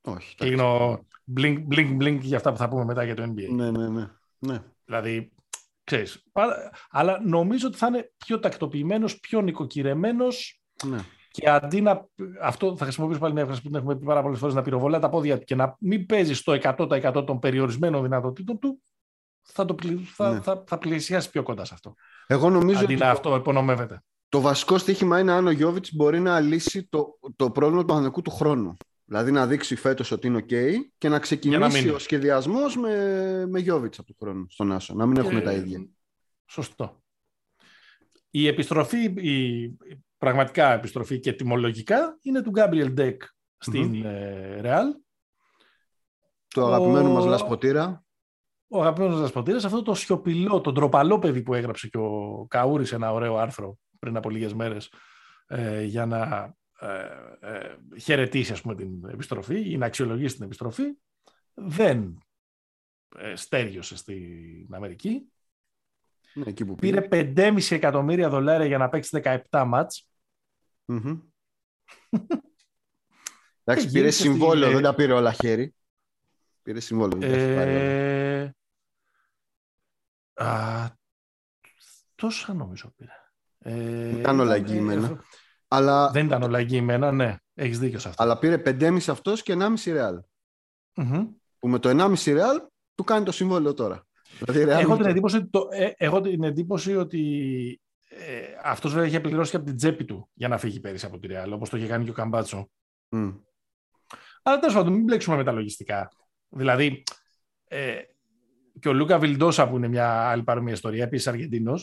[0.00, 0.34] Όχι.
[0.34, 0.36] εντάξει.
[0.36, 0.98] Κλείνω
[1.36, 3.48] blink, blink, blink για αυτά που θα πούμε μετά για το NBA.
[3.50, 4.06] Ναι, ναι, ναι.
[4.38, 4.62] ναι.
[4.84, 5.32] Δηλαδή,
[5.84, 10.98] ξέρεις, πάρα- αλλά νομίζω ότι θα είναι πιο τακτοποιημένος, πιο νοικοκυρεμένος ναι.
[11.30, 12.08] και αντί να.
[12.42, 14.98] Αυτό θα χρησιμοποιήσω πάλι μια έκφραση που την έχουμε πει πάρα πολλές φορές να πυροβολά
[14.98, 18.82] τα πόδια του και να μην παίζει στο 100% των περιορισμένων δυνατοτήτων του,
[19.52, 20.40] θα, το, πλη- θα, Ναι.
[20.40, 21.94] θα, θα πλησιάσει πιο κοντά σε αυτό.
[22.26, 24.02] Εγώ νομίζω αντί ότι να αυτό υπονομεύεται.
[24.28, 28.22] το βασικό στοίχημα είναι αν ο Γιώβιτς μπορεί να λύσει το, το πρόβλημα του Παναθηναϊκού
[28.22, 28.76] του χρόνου.
[29.04, 31.94] Δηλαδή να δείξει φέτος ότι είναι OK και να ξεκινήσει μείνει.
[31.94, 34.94] ο σχεδιασμός με, με Γιώβιτς από του χρόνου στον Άσο.
[34.94, 35.86] Να μην έχουν Και- τα ίδια.
[36.46, 37.02] Σωστό.
[38.30, 39.76] η επιστροφή, η
[40.18, 43.16] πραγματικά επιστροφή και τιμολογικά είναι του Gabriel Deck
[43.58, 44.84] στην mm Real.
[46.48, 47.12] Το αγαπημένο ο...
[47.12, 48.04] μας Λασποτήρα.
[48.68, 53.12] Ο αγαπημένος Λασποτήρας, αυτό το σιωπηλό, το ντροπαλό παιδί που έγραψε και ο Καούρης ένα
[53.12, 54.92] ωραίο άρθρο πριν από λίγες μέρες
[55.46, 57.08] ε, για να ε,
[57.40, 60.84] ε, χαιρετήσει ας πούμε, την επιστροφή ή να αξιολογήσει την επιστροφή,
[61.54, 62.18] δεν
[63.16, 65.32] ε, στέριωσε στην Αμερική.
[66.34, 69.20] Ναι, εκεί που πήρε 5,5 εκατομμύρια δολάρια για να παίξει
[69.50, 70.08] 17 μάτς.
[70.86, 71.20] Mm-hmm.
[73.64, 74.74] Εντάξει, πήρε συμβόλαιο, στη...
[74.74, 75.74] δεν τα πήρε όλα χέρι.
[76.62, 77.18] Πήρε συμβόλαιο.
[80.38, 80.44] Ε...
[80.44, 80.90] Α,
[82.14, 83.12] τόσα νομίζω πήρε.
[83.58, 85.22] Ε, ήταν όλα εγγυημένα.
[85.68, 86.10] Αλλά...
[86.10, 87.36] Δεν ήταν όλα εγγυημένα, ναι.
[87.54, 88.22] Έχεις δίκιο σε αυτό.
[88.22, 90.20] Αλλά πήρε 5,5 αυτός και 1,5 ρεάλ.
[90.94, 91.28] Mm-hmm.
[91.58, 92.60] Που με το 1,5 ρεάλ
[92.94, 94.06] του κάνει το συμβόλαιο τώρα.
[94.40, 99.50] Δηλαδή, έχω, την εντύπωση, το, ε, έχω την εντύπωση ότι ε, αυτός βέβαια είχε πληρώσει
[99.50, 101.86] και από την τσέπη του για να φύγει πέρυσι από τη Ρεάλ, όπως το είχε
[101.86, 102.70] κάνει και ο Καμπάτσο.
[103.10, 103.40] Mm.
[104.42, 106.10] Αλλά τέλος πάντων, μην μπλέξουμε με τα λογιστικά.
[106.48, 107.02] Δηλαδή,
[107.68, 107.98] ε,
[108.80, 111.78] και ο Λούκα Βιλντόζα, που είναι μια άλλη παρόμοια ιστορία, επίσης Αργεντίνο,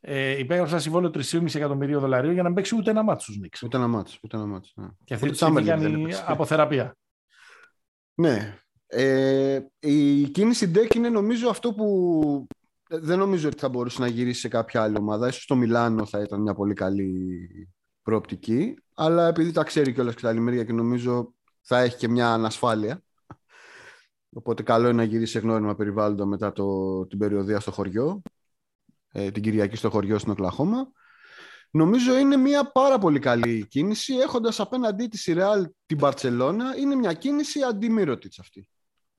[0.00, 3.62] ε, υπέγραψε ένα συμβόλαιο 3,5 εκατομμυρίων δολαρίων για να παίξει ούτε ένα ματς στους Νικς.
[3.62, 4.18] Ούτε ένα ματς.
[4.22, 4.88] Ούτε ένα ματς ναι.
[5.04, 6.96] Και αυτή τη στιγμή κάνει αποθεραπεία.
[8.14, 8.58] Ναι.
[8.86, 12.46] Ε, η κίνηση Ντεκ είναι νομίζω αυτό που
[12.88, 15.28] δεν νομίζω ότι θα μπορούσε να γυρίσει σε κάποια άλλη ομάδα.
[15.28, 17.38] Ίσως το Μιλάνο θα ήταν μια πολύ καλή
[18.02, 18.74] προοπτική.
[18.94, 22.32] Αλλά επειδή τα ξέρει κιόλας και τα άλλη μεριά και νομίζω θα έχει και μια
[22.32, 23.02] ανασφάλεια.
[24.32, 28.22] Οπότε καλό είναι να γυρίσει σε γνώριμα περιβάλλοντα μετά το, την περιοδία στο χωριό.
[29.12, 30.92] Ε, την Κυριακή στο χωριό στην Οκλαχώμα.
[31.70, 34.14] Νομίζω είναι μια πάρα πολύ καλή κίνηση.
[34.14, 38.68] Έχοντας απέναντί της Ρεάλ την Μπαρτσελώνα, είναι μια κίνηση αντιμήρωτη αυτή.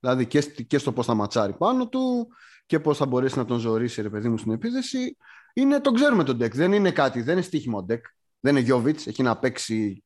[0.00, 2.28] Δηλαδή και, και στο πώς θα ματσάρει πάνω του
[2.66, 5.16] και πώς θα μπορέσει να τον ζωρίσει, ρε παιδί μου, στην επίθεση.
[5.52, 6.50] Είναι, τον ξέρουμε τον deck.
[6.50, 8.00] Δεν είναι κάτι, δεν είναι στοίχημα ο deck.
[8.40, 10.02] Δεν είναι Γιώβιτς, έχει να παίξει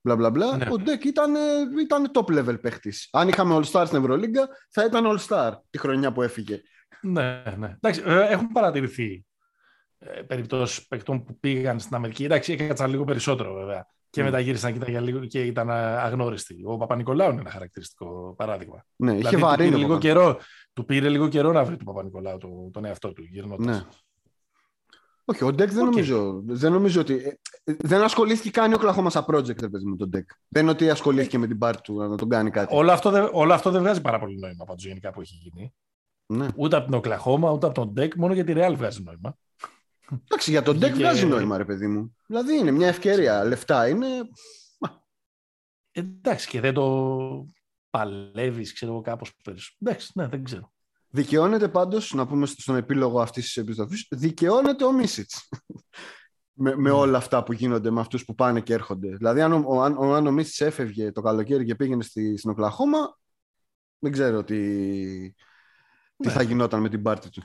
[0.00, 0.56] μπλα μπλα μπλα.
[0.56, 0.66] Ναι.
[0.70, 1.34] Ο Ντεκ ήταν,
[1.80, 3.08] ήταν top level παίχτης.
[3.12, 6.60] Αν είχαμε All Star στην Ευρωλίγκα, θα ήταν All Star τη χρονιά που έφυγε.
[7.00, 7.76] Ναι, ναι.
[7.80, 9.26] Εντάξει, ε, έχουν παρατηρηθεί
[9.98, 12.24] ε, περιπτώσεις παιχτών που πήγαν στην Αμερική.
[12.24, 13.86] Εντάξει, έκατσαν λίγο περισσότερο βέβαια.
[14.10, 14.24] Και mm.
[14.24, 16.62] μετά γύρισαν και, λίγο, και ήταν αγνώριστοι.
[16.64, 18.84] Ο Παπα-Νικολάου είναι ένα χαρακτηριστικό παράδειγμα.
[18.96, 19.70] Ναι, είχε δηλαδή, βαρύνει.
[19.70, 20.38] Του λίγο καιρό,
[20.72, 23.76] του πήρε λίγο καιρό να βρει τον Παπα-Νικολάου το, τον εαυτό του γυρνώντας.
[23.76, 23.86] Ναι.
[25.30, 27.38] Όχι, ο Ντεκ δεν, νομίζω, δεν νομίζω ότι.
[27.64, 30.30] Ε, δεν ασχολήθηκε καν ο Κλαχώμα σαν project, ρε παιδί με τον Ντεκ.
[30.48, 32.76] Δεν είναι ότι ασχολήθηκε με την πάρτη του να τον κάνει κάτι.
[32.76, 35.74] Όλο αυτό, δεν, όλο αυτό δεν βγάζει πάρα πολύ νόημα πάντω γενικά που έχει γίνει.
[36.26, 36.46] Ναι.
[36.56, 39.38] Ούτε από την Οκλαχώμα, ούτε από τον Ντεκ, μόνο για τη Real βγάζει νόημα.
[40.24, 42.16] Εντάξει, για τον Ντεκ βγάζει νόημα, ρε παιδί μου.
[42.26, 43.44] Δηλαδή είναι μια ευκαιρία.
[43.44, 44.06] Λεφτά είναι.
[45.90, 47.46] Εντάξει, και δεν το
[47.90, 49.90] παλεύεις, ξέρω εγώ, κάπως περισσότερο.
[49.90, 50.72] Εντάξει, ναι, δεν ξέρω.
[51.10, 55.48] Δικαιώνεται πάντως, να πούμε στον επίλογο αυτής της επιστροφής, δικαιώνεται ο Μίσιτς.
[56.60, 59.16] με, με όλα αυτά που γίνονται με αυτούς που πάνε και έρχονται.
[59.16, 63.18] Δηλαδή, αν ο, αν, αν ο Μίσιτς έφευγε το καλοκαίρι και πήγαινε στη, στην Οκλαχώμα,
[63.98, 64.56] δεν ξέρω τι,
[66.16, 66.30] τι ναι.
[66.30, 67.42] θα γινόταν με την πάρτη του.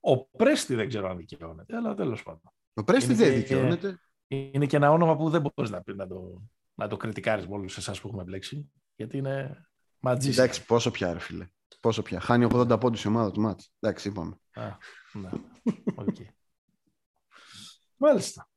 [0.00, 2.52] Ο Πρέστη δεν ξέρω αν δικαιώνεται, αλλά τέλος πάντων.
[2.74, 4.00] Ο Πρέστη δεν δικαιώνεται.
[4.26, 6.42] Είναι και ένα όνομα που δεν μπορείς να, να, το,
[6.74, 9.66] να το κριτικάρεις με όλους εσάς που έχουμε μπλέξει, γιατί είναι
[9.98, 10.42] ματζίσια.
[10.42, 11.48] Εντάξει, πόσο πια, ρε φίλε.
[11.80, 12.20] Πόσο πια.
[12.20, 13.72] Χάνει 80 πόντους η ομάδα του μάτς.
[13.80, 14.38] Εντάξει, είπαμε.
[14.54, 14.76] Α,
[15.12, 15.30] ναι.
[15.96, 16.26] Okay.
[17.96, 18.48] Μάλιστα.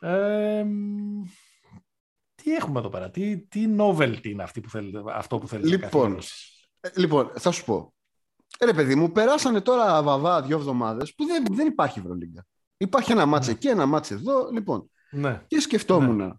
[0.00, 0.64] Ε,
[2.34, 6.18] τι έχουμε εδώ πέρα, τι, τι novelty είναι αυτή που θέλετε, αυτό που θέλετε λοιπόν,
[6.80, 7.94] ε, λοιπόν, θα σου πω.
[8.64, 12.46] Ρε παιδί μου, περάσανε τώρα βαβά δύο εβδομάδες που δεν, δεν υπάρχει Ευρωλίγκα.
[12.76, 13.52] Υπάρχει ένα μάτς ναι.
[13.52, 14.50] εκεί, ένα μάτς εδώ.
[14.50, 15.42] Λοιπόν, ναι.
[15.46, 16.30] και σκεφτόμουν ναι.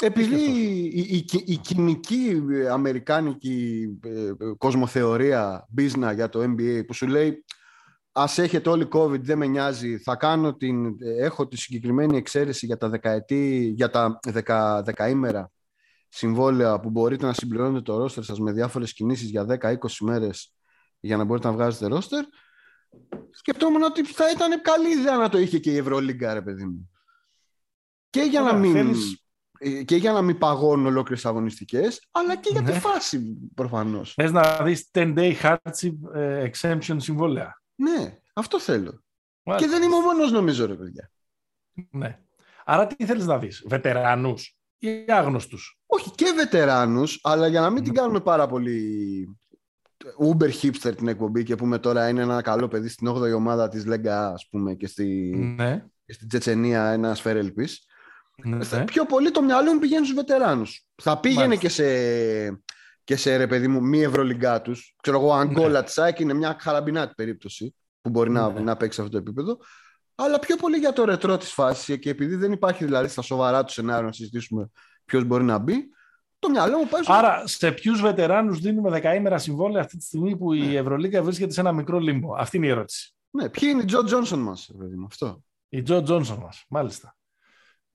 [0.00, 0.40] Επειδή
[0.92, 7.44] η, η, η, κοινική αμερικάνικη ε, κοσμοθεωρία business για το NBA που σου λέει
[8.12, 12.76] ας έχετε όλοι COVID, δεν με νοιάζει, θα κάνω την, έχω τη συγκεκριμένη εξαίρεση για
[12.76, 15.50] τα δεκαετή, για τα δεκα, δεκαήμερα
[16.08, 20.54] συμβόλαια που μπορείτε να συμπληρώνετε το ρόστερ σας με διάφορες κινήσεις για 10-20 μέρες
[21.00, 22.24] για να μπορείτε να βγάζετε ρόστερ
[23.30, 26.90] σκεφτόμουν ότι θα ήταν καλή ιδέα να το είχε και η Ευρωλίγκα ρε παιδί μου.
[28.10, 28.72] Και για να μην...
[28.72, 29.16] Θέλεις ε,
[29.84, 32.78] και για να μην παγώνουν ολόκληρες αγωνιστικές, αλλά και για τη ναι.
[32.78, 34.14] φάση προφανώς.
[34.14, 37.62] Θες να δεις 10-day hardship ε, exemption συμβόλαια.
[37.74, 39.04] Ναι, αυτό θέλω.
[39.56, 41.10] Και δεν είμαι ο μόνος, νομίζω, ρε παιδιά.
[41.90, 42.18] Ναι.
[42.64, 47.82] Άρα τι θέλεις να δεις, βετεράνους ή άγνωστους; Όχι, και βετεράνους, αλλά για να μην
[47.82, 47.98] την ναι.
[47.98, 49.38] κάνουμε πάρα πολύ
[50.18, 53.86] Uber hipster την εκπομπή και πούμε τώρα είναι ένα καλό παιδί στην 8η ομάδα της
[53.86, 55.84] Λέγκα, ας πούμε, και, στη, ναι.
[56.06, 57.86] και στην Τσετσενία ένα σφαίρελπης.
[58.44, 58.84] Ναι.
[58.84, 60.86] Πιο πολύ το μυαλό μου πηγαίνει στους βετεράνους.
[61.02, 61.84] Θα πήγαινε και σε,
[63.04, 64.94] και σε ρε παιδί μου μη ευρωλυγκά τους.
[65.02, 65.86] Ξέρω εγώ, Αγκόλα ναι.
[65.86, 68.60] Τσάκη είναι μια χαραμπινάτη περίπτωση που μπορεί να, ναι.
[68.60, 69.58] να παίξει σε αυτό το επίπεδο.
[70.14, 73.64] αλλά πιο πολύ για το ρετρό της φάσης και επειδή δεν υπάρχει δηλαδή στα σοβαρά
[73.64, 74.70] του σενάριο να συζητήσουμε
[75.04, 75.88] ποιος μπορεί να μπει,
[76.38, 77.12] το μυαλό μου πάει στο...
[77.12, 80.74] Άρα, σε ποιους βετεράνους δίνουμε δεκαήμερα συμβόλαια αυτή τη στιγμή που η Ναι.
[80.74, 82.34] Ευρωλίγκα βρίσκεται σε ένα μικρό λίμπο.
[82.34, 83.14] Αυτή είναι η ερώτηση.
[83.30, 85.42] Ναι, ποιοι είναι οι Τζο Τζόνσον μας, παιδί μου, αυτό.
[85.68, 87.15] Η Τζο Τζόνσον μας, μάλιστα.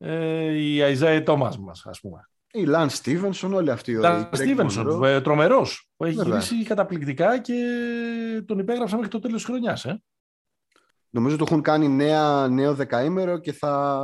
[0.04, 2.20] Ε, η Αϊζάη Τόμα μας, ας πούμε.
[2.54, 3.92] Η Λαν Στίβενσον, όλοι αυτοί.
[3.92, 5.04] οι Λαν Greg Στίβενσον, Monroe.
[5.08, 5.90] ε, τρομερός.
[5.98, 6.40] Που έχει Βέβαια.
[6.40, 7.54] γυρίσει καταπληκτικά και
[8.46, 9.86] τον υπέγραψα μέχρι το τέλος της χρονιάς.
[9.86, 10.02] Ε.
[11.10, 14.02] Νομίζω το έχουν κάνει νέα, νέο δεκαήμερο και θα.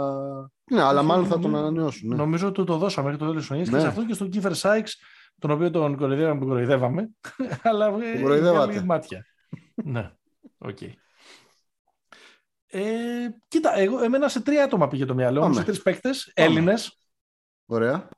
[0.71, 2.09] Ναι, αλλά Όχι, μάλλον θα τον νομίζω- ανανεώσουν.
[2.09, 2.15] Ναι.
[2.15, 3.75] Νομίζω ότι το δώσαμε μέχρι το τέλος της χρονιάς Ναι.
[3.75, 4.97] και σε αυτό και στον Κίφερ Σάικς,
[5.39, 7.09] τον οποίο τον κοροϊδεύαμε, τον κοροϊδεύαμε.
[7.69, 8.71] αλλά ε, Τον κοροϊδεύατε.
[8.71, 9.25] βγάλει μάτια.
[9.75, 10.11] ναι,
[10.57, 10.77] οκ.
[12.69, 15.55] Ε, κοίτα, εγώ, εμένα σε τρία άτομα πήγε το μυαλό μου, Πάμε.
[15.55, 16.99] σε τρεις παίκτες, Έλληνες.
[17.65, 18.09] Ωραία.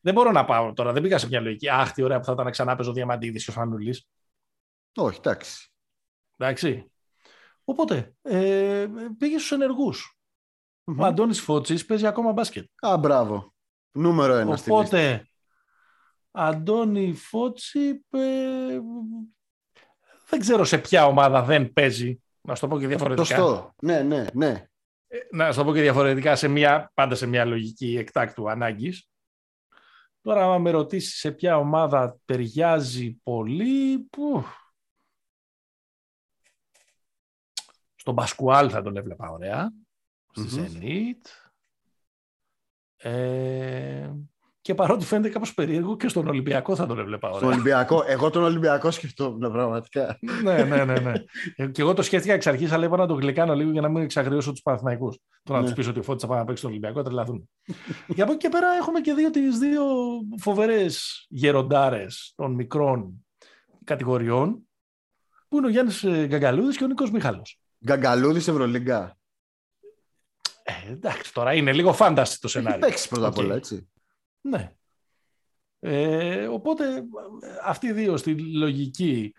[0.00, 1.68] Δεν μπορώ να πάω τώρα, δεν πήγα σε μια λογική.
[1.68, 4.08] Αχ, τι ωραία που θα ήταν να ξαναπαίζει ο Διαμαντίδης και ο Σπανούλης.
[4.94, 5.72] Όχι, εντάξει.
[6.36, 6.92] Εντάξει.
[7.64, 8.86] Οπότε, ε,
[9.18, 10.18] πήγε στους ενεργούς.
[10.84, 11.00] Μμμ.
[11.00, 12.68] Ο Αντώνης Φώτσης παίζει ακόμα μπάσκετ.
[12.80, 13.54] Α, μπράβο.
[13.92, 14.74] Νούμερο ένα στη λίστα.
[14.74, 15.26] Οπότε,
[16.30, 18.80] Αντώνη Φώτση, ε,
[20.28, 22.22] δεν ξέρω σε ποια ομάδα δεν παίζει.
[22.42, 23.24] Να σου το πω και διαφορετικά.
[23.24, 23.74] Σωστό.
[23.82, 24.66] Ναι, ναι, ναι.
[25.06, 29.06] Ε, Να σου το πω και διαφορετικά, σε μια, πάντα σε μια λογική εκτάκτου ανάγκης.
[30.20, 34.44] Τώρα, άμα με ρωτήσεις σε ποια ομάδα ταιριάζει πολύ, που...
[37.94, 39.72] στον Πασκουάλ θα τον έβλεπα ωραία,
[40.32, 40.66] στη Μμμ.
[40.72, 41.50] Zenit.
[42.96, 44.10] Ε,
[44.62, 47.54] και παρότι φαίνεται κάπως περίεργο και στον Ολυμπιακό θα τον έβλεπα Στον ωραία.
[47.54, 48.04] Ολυμπιακό.
[48.06, 50.18] Εγώ τον Ολυμπιακό σκεφτόμουν πραγματικά.
[50.42, 51.12] ναι, ναι, ναι, ναι.
[51.56, 53.88] Ε, και εγώ το σκέφτηκα εξ αρχής, αλλά είπα να το γλυκάνω λίγο για να
[53.88, 55.18] μην εξαγριώσω τους Παναθηναϊκούς.
[55.42, 55.64] Το να Ναι.
[55.64, 57.48] τους πεις ότι ο Φώτης θα πάει να παίξει στον Ολυμπιακό, τρελαθούν.
[58.14, 59.82] και από εκεί και πέρα έχουμε και δύο, τις δύο
[60.40, 63.26] φοβερές γεροντάρες των μικρών
[63.84, 64.68] κατηγοριών,
[65.48, 67.58] που είναι ο Γιάννης Γκαγκαλούδης και ο Νίκος Μιχάλος.
[67.86, 69.16] Γκαγκαλούδης Ευρωλίγκα.
[70.62, 72.78] Ε, εντάξει, τώρα είναι λίγο fantasy το Έχει σενάριο.
[72.86, 73.44] παίξεις πρώτα απ' Οκ.
[73.44, 73.90] όλα, έτσι.
[74.42, 74.72] Ναι.
[75.78, 77.02] Ε, οπότε ε,
[77.64, 79.34] αυτοί οι δύο στη λογική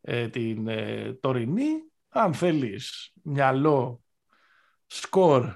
[0.00, 1.68] ε, την ε, τωρινή,
[2.08, 4.02] αν θέλεις μυαλό,
[4.86, 5.54] σκορ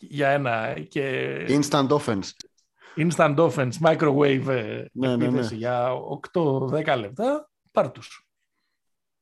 [0.00, 2.30] για ένα και instant offense.
[2.96, 5.58] instant offense, microwave ε, Ναι, ναι, επίθεση ναι.
[5.58, 5.90] για
[6.32, 8.28] 8-10 λεπτά, πάρ' τους.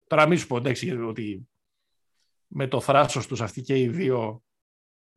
[0.07, 1.49] Τώρα μην σου πω εντάξει, ότι
[2.47, 4.43] με το θράσος τους αυτοί και οι δύο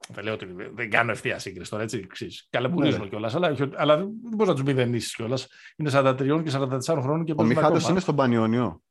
[0.08, 2.08] δεν λέω ότι δεν- δεν κάνω ευθεία σύγκριση τώρα, έτσι.
[2.08, 2.48] ξέρεις.
[2.50, 3.08] Καλεμπουρίζουν Ναι.
[3.10, 5.48] κιόλας, αλλά, όχι- αλλά δεν μπορείς να τους μηδενίσεις κιόλας.
[5.76, 7.92] Είναι 43 και 44 χρόνων και Ο παίζουν Μιχάλης ακόμα.
[7.92, 8.84] είναι στον Πανιόνιο.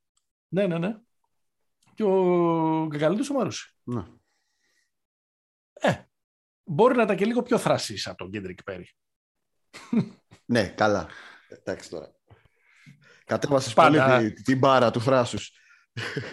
[0.49, 0.96] Ναι, ναι, ναι.
[1.94, 3.75] Και ο Γκαγκαλίδης ο Μαρούση.
[3.83, 4.03] Ναι.
[6.64, 8.94] Μπορεί να ήταν και λίγο πιο θρασής από τον Κέντρικ Πέρι.
[10.44, 11.09] Ναι, καλά.
[11.49, 12.14] Εντάξει τώρα.
[13.25, 14.16] Κατέβασες Πάντα.
[14.16, 15.53] πολύ τη- την μπάρα του θράσους,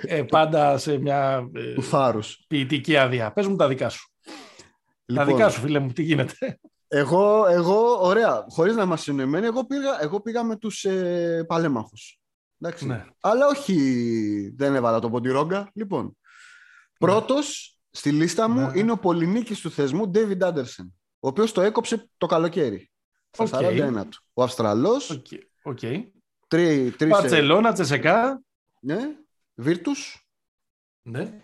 [0.01, 2.45] Ε, πάντα σε μια ε, του θάρρους.
[2.47, 3.33] ποιητική άδεια.
[3.33, 4.11] Πες μου τα δικά σου.
[5.09, 6.59] Λοιπόν, Τα δικά σου, φίλε μου, τι γίνεται.
[6.87, 12.19] Εγώ, εγώ, ωραία, χωρίς να είμαστε συνοημένοι, εγώ πήγα, εγώ πήγα με τους ε, παλέμαχους.
[12.61, 12.85] Εντάξει.
[12.85, 13.05] Ναι.
[13.19, 13.75] Αλλά όχι,
[14.57, 15.71] δεν έβαλα το ποντιρόγκα.
[15.73, 16.17] Λοιπόν,
[16.99, 18.79] πρώτος στη λίστα μου Ναι.
[18.79, 20.87] είναι ο πολυνίκης του θεσμού, David Anderson,
[21.19, 22.91] ο οποίος το έκοψε το καλοκαίρι.
[23.31, 23.49] Στα Οκ.
[23.53, 24.23] 41 του.
[24.33, 25.25] Ο Αυστραλός, Οκ.
[25.63, 25.79] οκ.
[25.79, 28.41] τρει, τρεις, ε, Μπαρσελόνα, ΤΣΣΚΑ.
[28.79, 28.97] ναι,
[29.63, 30.19] Virtus,
[31.01, 31.41] Ναι.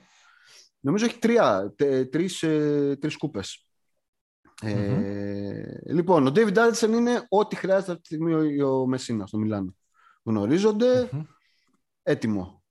[0.83, 3.67] Νομίζω έχει τρία, τε, τρεις, ε, τρεις κούπες.
[4.61, 9.37] Ε, λοιπόν, ο David Anderson είναι ό,τι χρειάζεται αυτή τη στιγμή ο, ο Μεσίνα στο
[9.37, 9.75] Μιλάνο.
[10.23, 11.23] Γνωρίζονται, Μμμ.
[12.03, 12.63] έτοιμο.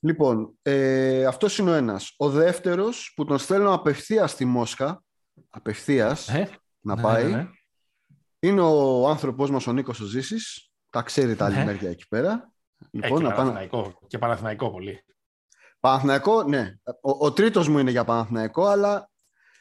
[0.00, 2.14] Λοιπόν, ε, αυτός είναι ο ένας.
[2.16, 5.02] Ο δεύτερος που τον στέλνω απευθείας στη Μόσχα,
[5.48, 7.48] απευθείας Ε, να ναι, πάει, ναι, ναι.
[8.40, 10.70] είναι ο άνθρωπός μας ο Νίκος ο Ζήσης.
[10.90, 11.64] Τα ξέρει τα άλλη Ναι.
[11.64, 12.52] μέρια εκεί πέρα.
[12.78, 13.50] Ε, Λοιπόν, και, να πάνε...
[13.50, 15.04] Παναθηναϊκό, και Παναθηναϊκό πολύ.
[15.80, 16.74] Παναθηναϊκό, ναι.
[17.00, 19.10] Ο, ο τρίτος μου είναι για Παναθηναϊκό, αλλά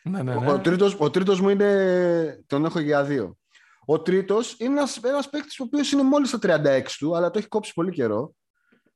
[0.04, 0.52] Ναι, ναι, Ο, ναι.
[0.52, 3.38] ο, τρίτος, ο τρίτος μου είναι, τον έχω για δύο.
[3.86, 7.38] Ο τρίτος είναι ένας, ένας παίκτης ο οποίος είναι μόλις στα 36 του, αλλά το
[7.40, 8.34] έχει κόψει πολύ καιρό.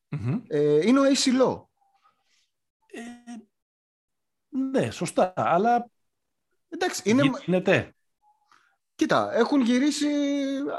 [0.10, 0.42] Μμμ.
[0.48, 1.62] Ε, είναι ο AC Law.
[2.88, 3.02] Ε,
[4.50, 5.88] ναι, σωστά, αλλά
[6.70, 7.96] Εντάξει, είναι, γίνεται.
[8.96, 10.08] κοίτα, έχουν γυρίσει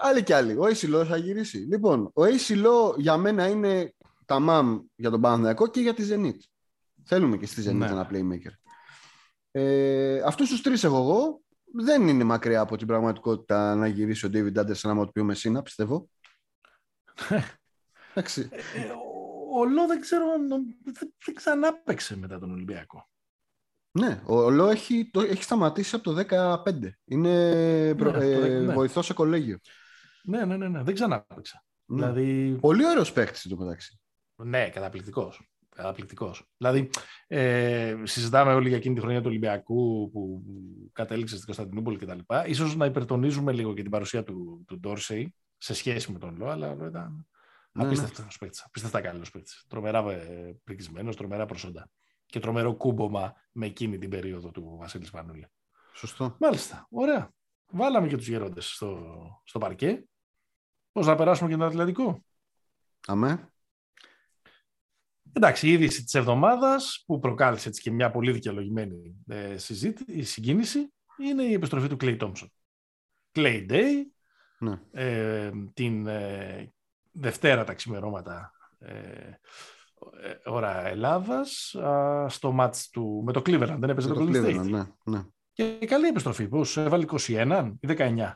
[0.02, 0.52] άλλοι κι άλλοι.
[0.52, 1.58] Ο AC Law θα γυρίσει.
[1.58, 6.02] Λοιπόν, ο AC Law για μένα είναι τα μαμ για τον Παναθηναϊκό και για τη
[6.10, 6.38] Zenit.
[7.04, 7.86] Θέλουμε και στη Zenit Ναι.
[7.86, 8.52] ένα playmaker.
[9.50, 11.42] Ε, αυτούς τους τρεις έχω εγώ.
[11.76, 15.24] Δεν είναι μακριά από την πραγματικότητα να γυρίσει ο David Anderson άμα του πει ο
[15.24, 16.08] Μεσίνα, πιστεύω.
[18.14, 18.48] Εντάξει.
[18.52, 23.08] Ε, ο, ο Λό δεν ξέρω, νο- δεν, δεν ξανά παίξε μετά τον Ολυμπιακό.
[23.98, 26.24] Ναι, ο Λό έχει, το, έχει σταματήσει από το
[26.64, 26.90] 15.
[27.04, 28.72] Είναι προ, Ναι, το ε, δέκα- ναι.
[28.74, 29.58] βοηθός σε κολέγιο.
[30.24, 31.64] Ναι, ναι, ναι, ναι δεν ξανά παίξε.
[31.86, 31.96] Ναι.
[31.96, 34.00] Δηλαδή, Πολύ ωραίος παίκτης το μεταξύ.
[34.36, 35.48] Ναι, καταπληκτικός.
[35.74, 36.48] Καταπληκτικός.
[36.56, 36.90] Δηλαδή,
[37.26, 40.42] ε, συζητάμε όλοι για εκείνη τη χρονιά του Ολυμπιακού που
[40.92, 42.18] κατέληξε στην Κωνσταντινούπολη κτλ.
[42.46, 46.48] Ίσως να υπερτονίζουμε λίγο και την παρουσία του, του Ντόρσεϊ σε σχέση με τον Λό,
[46.48, 47.26] αλλά ήταν
[47.72, 48.30] ναι, απίστευτος ναι.
[48.38, 48.64] παίκτης.
[48.64, 49.64] Απίστευτα καλός παίκτης.
[49.68, 51.90] Τρομερά ε, πρικισμένος, τρομερά προσόντα.
[52.26, 55.46] Και τρομερό κούμπομα με εκείνη την περίοδο του Βασίλης Πανούλη.
[55.94, 56.36] Σωστό.
[56.40, 56.86] Μάλιστα.
[56.90, 57.30] Ωραία.
[57.66, 59.00] Βάλαμε και τους γερόντε στο,
[59.44, 60.04] στο παρκέ.
[60.92, 62.24] Πώς να περάσουμε και τον Ατλαντικό;
[63.06, 63.52] Αμέ.
[65.36, 70.22] Εντάξει, η είδηση της εβδομάδας που προκάλεσε έτσι και μια πολύ δικαιολογημένη ε, συζήτηση, η
[70.22, 72.46] συγκίνηση είναι η επιστροφή του Clay Thompson.
[73.32, 73.92] Clay Day,
[74.58, 74.80] ναι.
[74.92, 76.72] ε, την ε,
[77.12, 81.76] Δευτέρα τα ξημερώματα ε, ε ώρα Ελλάδας
[82.26, 83.76] στο μάτς του με το Cleveland.
[83.78, 85.24] Δεν έπαιζε το, το Cleveland, ναι, ναι.
[85.52, 86.48] Και καλή επιστροφή.
[86.48, 88.32] Πώς έβαλε 21 ή 19.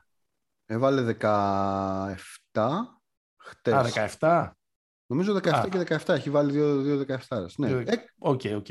[0.67, 2.71] Έβαλε 17
[3.37, 3.75] χτες.
[3.75, 4.51] Α, 17.
[5.11, 5.69] Νομίζω 17 Α.
[5.69, 6.15] και 17.
[6.15, 7.47] Έχει βάλει δύο, δύο 17.
[7.57, 7.71] Ναι.
[7.71, 7.85] Ε,
[8.19, 8.67] οκ, οκ.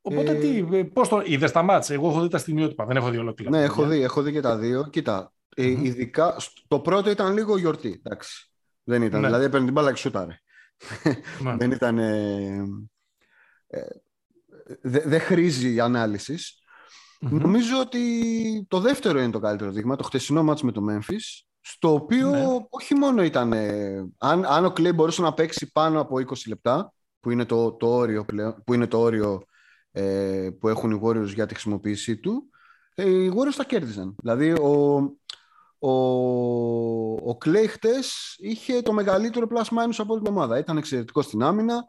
[0.00, 0.38] Οπότε ε...
[0.38, 3.16] τι, ε, πώς το είδες τα ματς; Εγώ έχω δει τα στιγμιότυπα, δεν έχω δει
[3.16, 3.50] ολόκληρα.
[3.50, 4.88] Ναι, έχω δει, έχω δει και τα δύο.
[4.90, 5.78] Κοίτα, mm-hmm.
[5.82, 6.36] ειδικά,
[6.68, 8.52] το πρώτο ήταν λίγο γιορτή, εντάξει.
[8.84, 9.26] Δεν ήταν, ναι.
[9.26, 10.38] δηλαδή έπαιρνε την μπάλα και σούταρε.
[11.42, 11.56] Ναι.
[11.56, 11.98] δεν ήταν...
[11.98, 12.64] Ε,
[13.66, 13.80] ε,
[14.82, 16.62] δεν χρήζει η ανάλυσης.
[17.20, 17.30] Mm-hmm.
[17.30, 21.92] Νομίζω ότι το δεύτερο είναι το καλύτερο δείγμα, το χτεσινό μάτς με το Memphis, στο
[21.92, 22.66] οποίο ναι.
[22.68, 23.52] όχι μόνο ήταν...
[24.18, 27.86] αν, αν ο Κλέι μπορούσε να παίξει πάνω από 20 λεπτά, που είναι το, το
[27.86, 28.24] όριο,
[28.64, 29.42] που, είναι το όριο
[29.92, 32.50] ε, που έχουν οι Warriors για τη χρησιμοποίησή του,
[32.94, 34.14] ε, οι Warriors τα κέρδιζαν.
[34.22, 35.00] Δηλαδή, ο,
[35.78, 35.90] ο,
[37.30, 40.58] ο Clay χτες είχε το μεγαλύτερο plus minus από την ομάδα.
[40.58, 41.84] Ήταν εξαιρετικό στην άμυνα.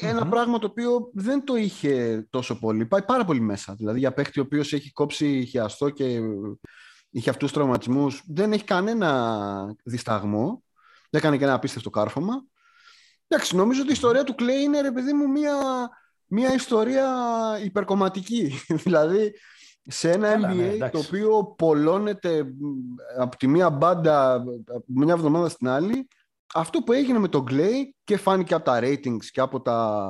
[0.00, 2.86] ένα πράγμα το οποίο δεν το είχε τόσο πολύ.
[2.86, 3.74] Πάει πάρα πολύ μέσα.
[3.74, 6.20] Δηλαδή, για παίχτη ο οποίος έχει κόψει χιαστό και
[7.12, 10.62] είχε αυτούς τους τραυματισμούς, δεν έχει κανένα δισταγμό.
[11.10, 12.44] Δεν έκανε και ένα απίστευτο κάρφωμα.
[13.28, 15.54] Εντάξει, νομίζω ότι η ιστορία του Κλέι είναι, ρε παιδί μου, μια,
[16.26, 17.08] μια ιστορία
[17.64, 18.52] υπερκομματική.
[18.84, 19.32] δηλαδή,
[19.82, 22.46] σε ένα NBA ναι, το οποίο πολλώνεται
[23.18, 24.34] από τη μία μπάντα
[24.66, 26.08] από μια εβδομάδα στην άλλη,
[26.54, 30.08] αυτό που έγινε με τον Κλέι και φάνηκε από τα ratings και από τα,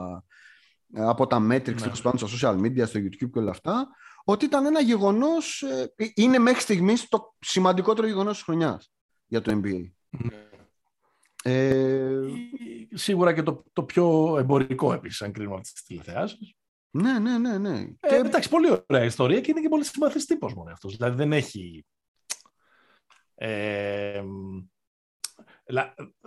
[0.94, 1.94] από τα metrics ναι.
[1.94, 3.88] στα social media, στο YouTube και όλα αυτά,
[4.24, 8.92] ότι ήταν ένα γεγονός, ε, είναι μέχρι στιγμής το σημαντικότερο γεγονός της χρονιάς
[9.26, 9.90] για το NBA.
[10.08, 10.48] Ναι.
[11.44, 12.20] Ε...
[12.92, 16.54] Σίγουρα και το, το πιο εμπορικό επίσης, αν κρίνουμε αυτές τις τηλεθεάσεις.
[16.90, 17.58] Ναι, ναι, ναι.
[17.58, 17.78] ναι.
[17.78, 18.14] Ε, και...
[18.14, 20.96] Εντάξει, πολύ ωραία ιστορία και είναι και πολύ συμπαθής τύπος μόνο αυτός.
[20.96, 21.86] Δηλαδή δεν έχει...
[23.34, 24.22] Ε,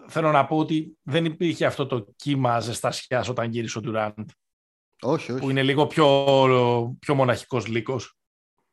[0.08, 4.30] θέλω να πω ότι δεν υπήρχε αυτό το κύμα ζεστασιάς όταν γύρισε ο Ντουράντ
[5.06, 5.42] όχι, όχι.
[5.42, 6.06] Που είναι λίγο πιο,
[7.00, 8.18] πιο μοναχικός λύκος.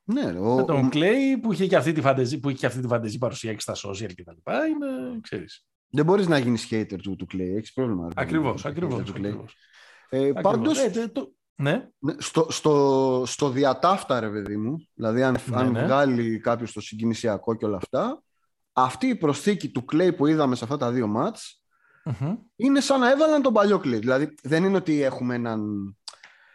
[0.04, 2.86] Ναι, ο, με τον Κλέη που είχε και αυτή τη φαντεζή, που είχε αυτή τη
[2.86, 4.86] φαντεζή παρουσία και στα social και τα λοιπά, είναι,
[5.20, 5.66] ξέρεις.
[5.88, 8.08] Δεν μπορείς να γίνεις hater του, του Κλέη, έχεις πρόβλημα.
[8.14, 9.02] Ακριβώς, ακριβώς.
[9.02, 9.54] Του ακριβώς.
[10.08, 11.88] Ε, πάντως, ε, το, ναι.
[11.98, 12.14] ναι.
[12.18, 15.84] Στο, στο, στο διατάφτα, ρε παιδί μου, δηλαδή αν, ναι, αν ναι.
[15.84, 18.22] βγάλει κάποιος το συγκινησιακό και όλα αυτά,
[18.72, 21.62] αυτή η προσθήκη του Κλέη που είδαμε σε αυτά τα δύο μάτς,
[22.04, 22.36] mm-hmm.
[22.56, 23.98] είναι σαν να έβαλαν τον παλιό Κλέη.
[23.98, 25.62] Δηλαδή δεν είναι ότι έχουμε έναν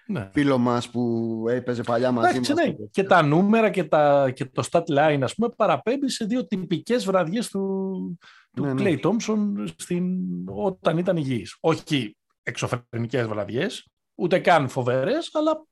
[0.07, 0.29] ναι.
[0.33, 2.49] φίλο μας που έπαιζε παλιά μαζί μας.
[2.49, 2.73] Ναι.
[2.91, 7.05] Και τα νούμερα και, τα, και το stat line, ας πούμε, παραπέμπει σε δύο τυπικές
[7.05, 8.17] βραδιές του,
[8.51, 11.57] του ναι, Clay Thompson στην, όταν ήταν υγιής.
[11.59, 15.65] Όχι εξωφρενικές βραδιές, ούτε καν φοβερές, αλλά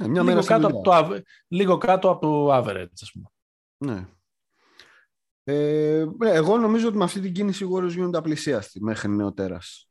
[0.00, 3.28] ναι, μια λίγο, κάτω από το, λίγο κάτω από το average, ας πούμε.
[3.78, 4.06] Ναι.
[5.44, 9.90] Ε, ναι, εγώ νομίζω ότι με αυτή την κίνηση οι Warriors γίνονται απλησίαστοι μέχρι νεοτέρας.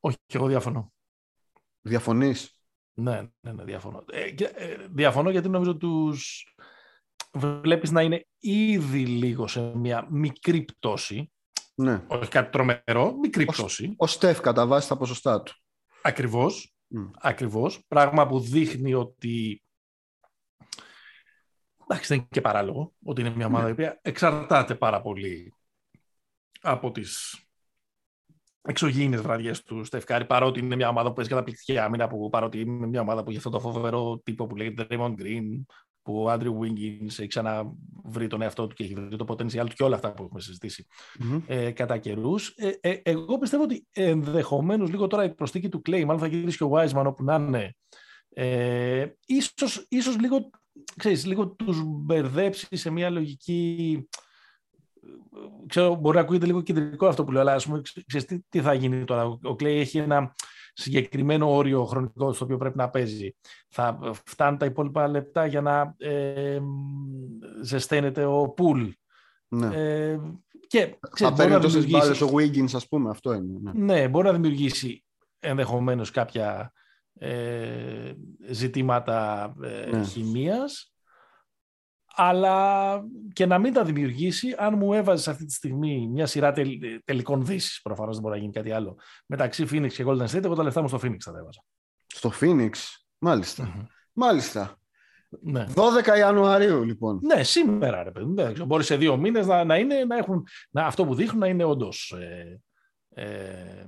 [0.00, 0.92] Όχι, και εγώ διαφωνώ.
[1.80, 2.55] Διαφωνείς;
[2.98, 4.04] Ναι, ναι, ναι διαφωνώ.
[4.10, 6.46] Ε, ε, διαφωνώ γιατί νομίζω τους
[7.34, 11.32] βλέπεις να είναι ήδη λίγο σε μια μικρή πτώση.
[11.74, 12.04] Ναι.
[12.06, 13.94] Όχι κάτι τρομερό, μικρή ο, πτώση.
[13.96, 15.54] Ο Στεφ κατά βάση τα ποσοστά του.
[16.02, 16.74] Ακριβώς.
[17.20, 17.84] Ακριβώς.
[17.88, 19.62] Πράγμα που δείχνει ότι
[21.82, 23.68] εντάξει δεν είναι και παράλογο ότι είναι μια ομάδα ναι.
[23.68, 25.54] η οποία εξαρτάται πάρα πολύ
[26.60, 27.45] από τις
[28.66, 32.86] εξωγήινες βραδιές του Στεφκάρη, παρότι είναι μια ομάδα που παίζει καταπληκτική άμυνα, που, παρότι είναι
[32.86, 35.64] μια ομάδα που έχει αυτό το φοβερό τύπο που λέγεται Raymond Green,
[36.02, 39.74] που ο Άντριου Wiggins έχει ξαναβρει τον εαυτό του και έχει βρει το potential του
[39.74, 40.40] και όλα αυτά που έχουμε
[41.46, 42.48] ε, κατά καιρούς.
[42.56, 46.56] Ε, ε, εγώ πιστεύω ότι ενδεχομένως λίγο τώρα η προστίκη του Clay, μάλλον θα γυρίσει
[46.56, 47.74] και ο Wiseman όπου να είναι,
[48.28, 50.50] ε, ίσως, ίσως λίγο,
[50.96, 54.08] ξέρεις, λίγο τους μπερδέψει σε μια λογική
[55.66, 58.60] ξέρω, μπορεί να ακούγεται λίγο κεντρικό αυτό που λέω, αλλά ας πούμε, ξέρεις, τι, τι
[58.60, 59.38] θα γίνει τώρα.
[59.42, 60.34] Ο Κλέη έχει ένα
[60.72, 63.34] συγκεκριμένο όριο χρονικό στο οποίο πρέπει να παίζει.
[63.68, 66.58] Θα φτάνουν τα υπόλοιπα λεπτά για να ε,
[67.62, 68.88] ζεσταίνεται ο πουλ.
[69.48, 69.66] Ναι.
[69.76, 70.20] Ε,
[70.66, 73.58] Και, Θα ξέρεις, μπορεί παίρνει να τόσες δημιουργήσει- μπάλες ο Wiggins, ας πούμε, αυτό είναι.
[73.62, 73.72] ναι.
[73.74, 75.04] Ναι, μπορεί να δημιουργήσει
[75.38, 76.72] ενδεχομένως κάποια
[77.18, 78.12] ε,
[78.50, 80.04] ζητήματα ε, Ναι.
[80.04, 80.92] χημίας,
[82.18, 83.00] αλλά
[83.32, 87.44] και να μην τα δημιουργήσει αν μου έβαζες αυτή τη στιγμή μια σειρά τελ, τελικών
[87.44, 90.62] δύσης, προφανώς δεν μπορεί να γίνει κάτι άλλο, μεταξύ Phoenix και Golden State, εγώ τα
[90.62, 91.64] λεφτά μου στο Phoenix θα τα έβαζα.
[92.06, 92.70] Στο Phoenix,
[93.18, 93.88] μάλιστα.
[94.12, 94.78] Μάλιστα.
[95.40, 95.66] Ναι.
[95.74, 97.20] 12 Ιανουαρίου, λοιπόν.
[97.22, 98.26] Ναι, σήμερα ρε παιδί.
[98.26, 101.14] μου, δεν ξέρω, Μπορεί σε δύο μήνες να, να, είναι, να έχουν να, αυτό που
[101.14, 102.60] δείχνουν να είναι όντως ε,
[103.14, 103.86] ε,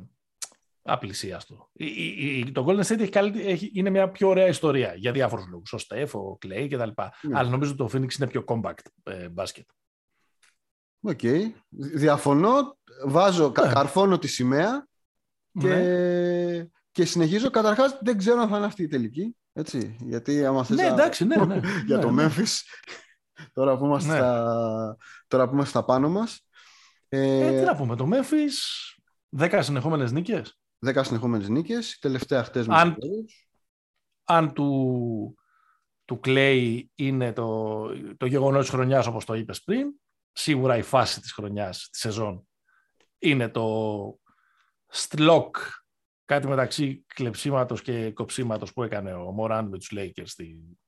[0.88, 1.68] απλησίαστο.
[1.72, 5.12] Η- η- η- Το Golden State έχει, καλή- έχει, είναι μια πιο ωραία ιστορία για
[5.12, 5.72] διάφορους λόγους.
[5.72, 6.88] Ο Στεφ, ο Κλέη κτλ.
[7.22, 7.38] Ναι.
[7.38, 9.66] Αλλά νομίζω ότι το Phoenix είναι πιο compact ε, μπάσκετ.
[11.00, 11.20] Οκ.
[11.94, 13.72] Διαφωνώ, βάζω, κα- Ναι.
[13.72, 14.86] καρφώνω τη σημαία
[15.60, 16.66] και, Ναι.
[16.90, 17.50] και συνεχίζω.
[17.50, 19.36] Καταρχάς, δεν ξέρω αν θα είναι αυτή η τελική.
[19.52, 21.60] Έτσι, γιατί άμα θες Ναι, να- εντάξει, ναι, ναι.
[21.86, 22.26] για ναι, το ναι.
[22.28, 22.54] Memphis,
[23.52, 24.16] τώρα που είμαστε, Ναι.
[24.16, 24.96] στα,
[25.26, 26.42] τώρα που είμαστε στα πάνω μας,
[27.08, 28.54] Ε, ε, τι να πούμε, το Memphis
[29.38, 30.58] 10 συνεχόμενες νίκες.
[30.86, 33.46] 10 συνεχόμενες νίκες, η τελευταία χτες με Αν- τους Warriors.
[34.24, 35.38] Αν του,
[36.04, 37.86] του Clay είναι το,
[38.16, 39.92] το γεγονός της χρονιάς όπως το είπες πριν,
[40.32, 42.48] σίγουρα η φάση της χρονιάς, της σεζόν,
[43.18, 44.18] είναι το
[44.86, 45.56] στλοκ,
[46.24, 50.78] κάτι μεταξύ κλεψίματος και κοψίματος που έκανε ο Μωράν με τους Lakers στη,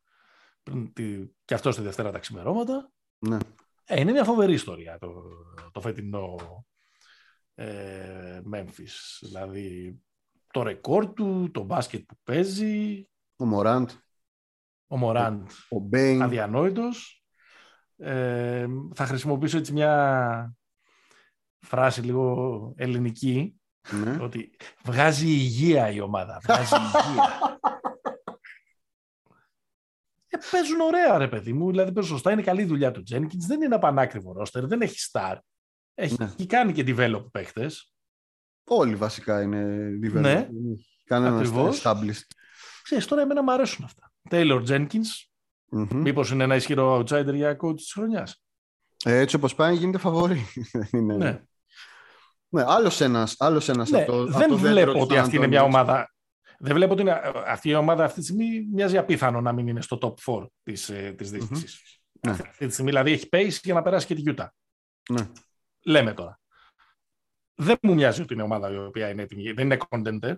[0.62, 2.90] πριν τη, και αυτό στη Δευτέρα τα ξημερώματα.
[3.18, 3.38] Ναι.
[3.84, 5.22] Ε, είναι μια φοβερή ιστορία το,
[5.72, 6.36] το φετινό
[7.64, 9.18] ε, Memphis.
[9.20, 9.98] Δηλαδή
[10.52, 13.04] το ρεκόρ του, το μπάσκετ που παίζει,
[13.36, 13.90] Ο Μοράντ,
[14.86, 16.22] ο Μωράντ ο Μπέιν.
[16.22, 17.24] αδιανόητος.
[17.96, 20.54] Ε, θα χρησιμοποιήσω έτσι μια
[21.58, 24.18] φράση λίγο ελληνική, Ναι.
[24.22, 24.50] ότι
[24.84, 26.40] βγάζει υγεία η ομάδα.
[26.42, 27.38] Βγάζει υγεία.
[30.28, 31.70] Ε, παίζουν ωραία, ρε παιδί μου.
[31.70, 32.32] Δηλαδή, παίζουν σωστά.
[32.32, 33.44] Είναι καλή δουλειά του Jenkins.
[33.46, 34.66] Δεν είναι απανάκριβο ρόστερ.
[34.66, 35.36] Δεν έχει star.
[35.94, 36.46] Έχει Ναι.
[36.46, 37.92] κάνει και develop παίχτες.
[38.64, 40.12] Όλοι βασικά είναι developed.
[40.20, 40.34] Ναι.
[40.34, 41.82] Δεν έχει Κανένας Ακριβώς.
[41.84, 42.26] established.
[42.82, 44.12] Ξέρεις, τώρα εμένα μου αρέσουν αυτά.
[44.30, 45.08] Taylor Jenkins.
[45.72, 45.88] Μμμ.
[46.00, 48.42] Μήπως είναι ένα ισχυρό outsider για coach της χρονιάς.
[49.04, 50.44] Ε, Έτσι όπως πάει γίνεται φαβορή.
[50.72, 51.42] Δεν είναι- Ναι.
[52.52, 55.14] Ναι, άλλος ένας, άλλος ένας Ναι, από το, από δεν το βλέπω δέντρο του ότι
[55.14, 55.78] Σαν αυτή είναι μια Αντώνιο.
[55.78, 56.14] ομάδα.
[56.58, 59.80] Δεν βλέπω ότι είναι, αυτή η ομάδα αυτή τη στιγμή μοιάζει απίθανο να μην είναι
[59.80, 62.00] στο top 4 της, ε, της δύσης.
[62.26, 62.30] Ναι.
[62.32, 64.46] Αυτή τη στιγμή δηλαδή έχει pace για να περάσει και τη Utah.
[65.10, 65.28] Ναι.
[65.84, 66.40] Λέμε τώρα.
[67.54, 69.52] Δεν μου μοιάζει ότι είναι ομάδα η οποία είναι έτοιμη.
[69.52, 70.34] Δεν είναι contender.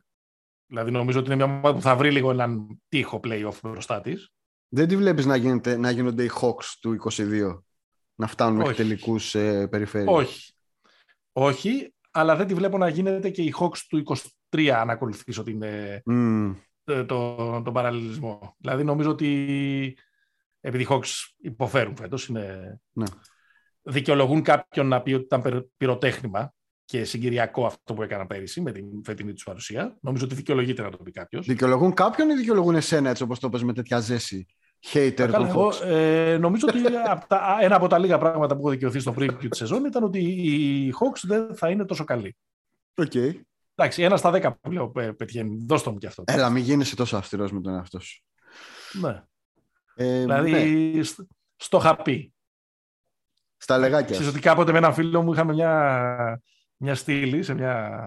[0.67, 4.31] Δηλαδή νομίζω ότι είναι μια ομάδα που θα βρει λίγο έναν τείχο playoff μπροστά της.
[4.69, 7.63] Δεν τη βλέπεις να, γίνεται, να γίνονται οι Hawks του 22.
[8.15, 8.83] Να φτάνουν μέχρι Όχι.
[8.83, 10.53] τελικούς ε, περιφέρειες; Όχι.
[11.33, 14.03] Όχι, αλλά δεν τη βλέπω να γίνεται και η Hawks του
[14.51, 16.55] 23 αν ακολουθήσω την, ε, Μμμ.
[16.85, 18.55] το, το- τον παραλληλισμό.
[18.59, 19.99] Δηλαδή νομίζω ότι
[20.61, 22.79] επειδή οι Hawks υποφέρουν φέτος, είναι...
[22.93, 23.07] Ναι.
[23.83, 26.53] Δικαιολογούν κάποιον να πει ότι ήταν πυρο- πυροτέχνημα
[26.85, 29.97] και συγκυριακό αυτό που έκαναν πέρυσι με την φετινή τους παρουσία.
[30.01, 31.47] Νομίζω ότι δικαιολογείται να το πει κάποιος.
[31.47, 34.47] Δικαιολογούν κάποιον ή δικαιολογούν εσένα έτσι όπως το πες με τέτοια ζέση.
[34.93, 35.81] Hater των εγώ Hawks.
[35.87, 39.37] ε, νομίζω ότι απ' τα- ένα από τα λίγα πράγματα που έχω δικαιωθεί στο preview
[39.49, 42.37] της σεζόν ήταν ότι οι Hawks δεν θα είναι τόσο καλοί.
[42.95, 43.15] Οκ.
[43.75, 45.65] Εντάξει, ένα στα δέκα που λέω πε- πετυχαίνει.
[45.67, 46.23] Δώσ' το μου κι αυτό.
[46.27, 48.23] Έλα, μην γίνεσαι τόσο αυστηρός με τον εαυτό σου.
[49.01, 49.23] Ναι.
[49.95, 51.21] Ε, Δηλαδή, ναι, σ-
[51.57, 52.33] στο είχα πει.
[53.63, 54.07] Στα λεγάκια.
[54.07, 54.31] Ξέρεις σου.
[54.31, 56.43] ότι κάποτε με έναν φίλο μου είχαμε μια,
[56.77, 57.99] μια στήλη σε, μια,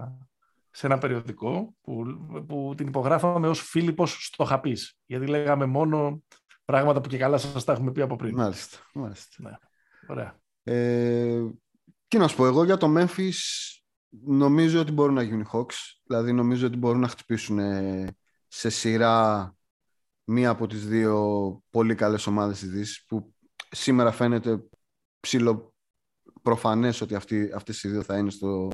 [0.71, 2.03] σε ένα περιοδικό που,
[2.47, 4.97] που την υπογράφαμε ως Φίλιππος στο χαπής.
[5.05, 6.23] Γιατί λέγαμε μόνο
[6.65, 8.35] πράγματα που και καλά σας τα έχουμε πει από πριν.
[8.35, 8.77] Μάλιστα.
[8.93, 9.59] μάλιστα.
[10.07, 10.39] Ωραία.
[10.63, 11.43] Ε,
[12.07, 13.39] τι να σου πω, εγώ για το Memphis
[14.25, 15.75] νομίζω ότι μπορούν να γίνουν οι Hawks.
[16.03, 18.15] Δηλαδή νομίζω ότι μπορούν να χτυπήσουν ε,
[18.47, 19.55] σε σειρά
[20.23, 21.23] μία από τις δύο
[21.69, 23.33] πολύ καλές ομάδες της Δύσης που
[23.69, 24.59] σήμερα φαίνεται
[25.25, 25.73] ψηλο
[26.41, 28.67] προφανές ότι αυτοί, αυτές οι δύο θα είναι στο,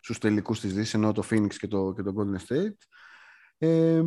[0.00, 2.74] στους τελικούς της Δύσης ενώ το Phoenix και το, και το Golden State.
[3.58, 4.02] Ε,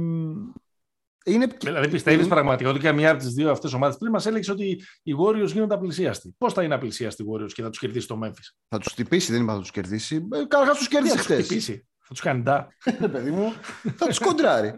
[1.26, 4.84] είναι, Δηλαδή πιστεύεις πραγματικά ότι καμία από τις δύο αυτές ομάδες πριν μας έλεγες ότι
[5.04, 6.36] οι Warriors γίνονται απλησίαστοι.
[6.38, 9.32] Πώς θα είναι απλησίαστοι οι Warriors και θα τους κερδίσει το Memphis; θα τους τυπήσει,
[9.32, 10.16] δεν είπα θα τους κερδίσει.
[10.32, 11.46] Ε, Καταρχάς τους Τι κέρδισε θα τους χτες.
[11.46, 11.88] χτυπήσει.
[12.00, 12.68] Θα τους κάνει ντά.
[13.00, 13.54] Ναι, παιδί μου,
[13.96, 14.74] θα τους κοντράρει.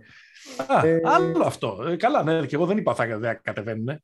[0.67, 1.83] Α, Ε, άλλο αυτό.
[1.87, 4.03] Ε, καλά, ναι, και εγώ δεν είπα θα δεν κατεβαίνουν.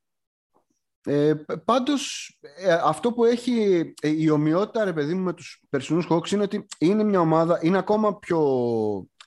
[1.04, 1.34] Ε,
[1.64, 6.30] πάντως, ε, αυτό που έχει ε, η ομοιότητα, ρε παιδί μου, με τους περσινούς Hawks
[6.30, 8.40] είναι ότι είναι μια ομάδα, είναι ακόμα πιο,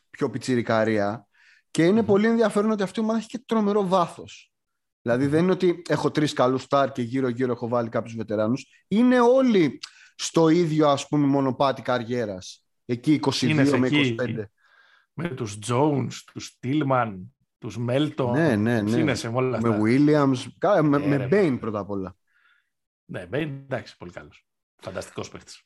[0.09, 1.27] πιο πιτσιρικαρία
[1.71, 2.07] και είναι Μμμ.
[2.07, 4.51] πολύ ενδιαφέρον ότι αυτή η ομάδα έχει και τρομερό βάθος.
[5.01, 8.85] Δηλαδή δεν είναι ότι έχω τρεις καλούς στάρ και γύρω-γύρω έχω βάλει κάποιους βετεράνους.
[8.87, 9.79] Είναι όλοι
[10.15, 12.65] στο ίδιο, ας πούμε, μονοπάτι καριέρας.
[12.85, 14.15] Εκεί 22 Είναι με εκεί.
[14.19, 14.49] 25.
[15.13, 17.13] Με τους Jones, τους Tillman,
[17.61, 18.31] τους Melton.
[18.33, 18.97] Ναι, ναι, ναι.
[18.97, 19.69] Είναι σε όλα αυτά.
[19.69, 21.27] Με Williams, κα- με, Ε, με ρε.
[21.31, 22.15] Bain πρώτα απ' όλα.
[23.05, 24.47] Ναι, Μπέιν, εντάξει, πολύ καλός.
[24.81, 25.63] Φανταστικός παίχτης.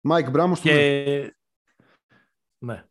[0.00, 1.34] Μάικ Μπράμος και...
[2.58, 2.84] Ναι.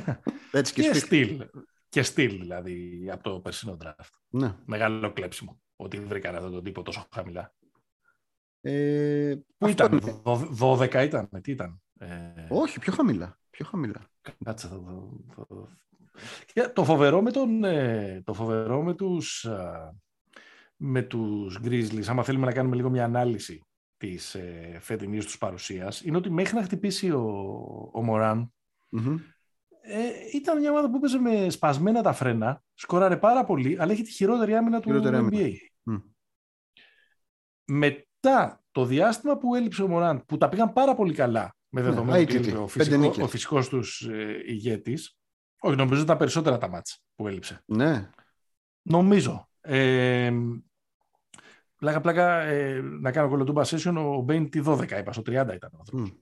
[0.52, 1.34] Έτσι και, και σπίτι.
[1.34, 1.48] στυλ.
[1.88, 4.10] Και στυλ δηλαδή από το περσινό draft.
[4.28, 4.56] Ναι.
[4.64, 7.54] Μεγάλο κλέψιμο ότι βρήκαν αυτόν τον τύπο τόσο χαμηλά.
[8.60, 10.20] Ε, Πού αυτό ήταν, είναι.
[10.24, 13.38] δω- 12 ήταν, τι ήταν; Ε, Όχι, πιο χαμηλά.
[13.50, 14.10] Πιο χαμηλά.
[14.44, 15.20] Κάτσε θα δω.
[15.34, 15.68] θα δω.
[15.88, 15.89] Και
[16.72, 19.92] το φοβερό με, τον, ε, το φοβερό με τους, α,
[20.76, 23.64] με τους Grizzlies, άμα θέλουμε να κάνουμε λίγο μια ανάλυση
[23.96, 27.22] της ε, φετινής τους παρουσίας, είναι ότι μέχρι να χτυπήσει ο,
[27.92, 28.52] ο Μωράν,
[28.88, 29.16] Μμμ.
[29.80, 29.98] ε,
[30.34, 34.10] ήταν μια ομάδα που έπαιζε με σπασμένα τα φρένα, σκοράρε πάρα πολύ, αλλά έχει τη
[34.12, 35.46] χειρότερη άμυνα του Χειρότερη άμυνα.
[35.46, 35.52] NBA.
[35.82, 35.96] Μμ.
[37.64, 41.88] Μετά το διάστημα που έλειψε ο Μωράν, που τα πήγαν πάρα πολύ καλά, με Ναι,
[41.88, 43.24] δεδομένο ότι ITT, έλειπε ο, πέντε φυσικό, νίκες.
[43.24, 45.19] ο φυσικός τους ε, ηγέτης,
[45.62, 47.62] όχι νομίζω ότι ήταν περισσότερα τα ματς που έλειψε.
[47.66, 48.10] Ναι.
[48.82, 49.48] Νομίζω.
[49.60, 50.32] Ε,
[51.76, 55.70] πλάκα πλάκα ε, να κάνω κωλοτούμπα session, ο Μπέιν τη 12 είπα, στο 30 ήταν
[55.72, 56.10] ο άνθρωπος.
[56.10, 56.16] Μμ.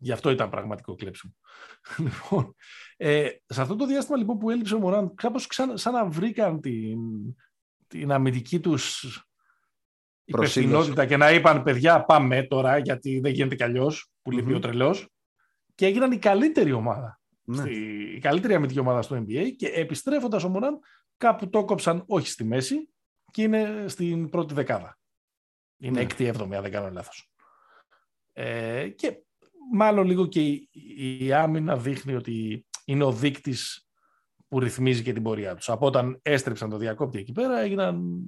[0.00, 1.34] Γι' αυτό ήταν πραγματικό κλέψιμο.
[2.04, 2.54] λοιπόν,
[2.96, 6.60] ε, σε αυτό το διάστημα λοιπόν που έλειψε ο Μωράν, κάπως σαν, σαν να βρήκαν
[6.60, 6.98] την,
[7.86, 9.00] την αμυντική τους
[10.24, 10.60] Προσήλωση.
[10.60, 14.56] υπευθυνότητα και να είπαν παιδιά πάμε τώρα γιατί δεν γίνεται κι αλλιώς που λείπει Μμμ.
[14.56, 15.08] ο τρελός
[15.74, 17.56] και έγιναν η καλύτερη ομάδα ναι.
[17.56, 17.72] στη,
[18.14, 20.78] η καλύτερη αμυντική ομάδα στο NBA και επιστρέφοντας ο Μωράν
[21.16, 22.88] κάπου το κόψαν όχι στη μέση
[23.30, 24.98] και είναι στην πρώτη δεκάδα.
[25.76, 26.00] Είναι Ναι.
[26.00, 27.30] έκτη έβδομη αν δεν κάνω λάθος.
[28.32, 29.22] Ε, και
[29.72, 30.68] μάλλον λίγο και η,
[31.20, 33.88] η άμυνα δείχνει ότι είναι ο δείκτης
[34.48, 35.68] που ρυθμίζει και την πορεία τους.
[35.68, 38.22] Από όταν έστρεψαν το διακόπτη εκεί πέρα έγιναν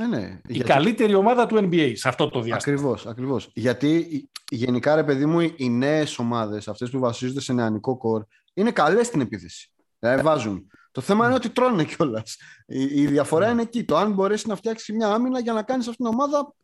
[0.00, 0.40] Ε, ναι.
[0.46, 2.74] η καλύτερη ομάδα του NBA σε αυτό το διάστημα.
[2.76, 3.50] Ακριβώς, ακριβώς.
[3.54, 7.96] Γιατί η- γενικά, ρε παιδί μου, οι- οι νέες ομάδες, αυτές που βασίζονται σε νεανικό
[7.96, 8.22] κορ,
[8.54, 9.72] είναι καλές στην επίθεση.
[9.98, 10.70] Δηλαδή βάζουν.
[10.90, 12.36] Το θέμα είναι ότι τρώνε κιόλας.
[12.66, 13.52] Η, η διαφορά Ναι.
[13.52, 13.84] είναι εκεί.
[13.84, 16.54] Το αν μπορέσει να φτιάξει μια άμυνα για να κάνεις αυτήν την ομάδα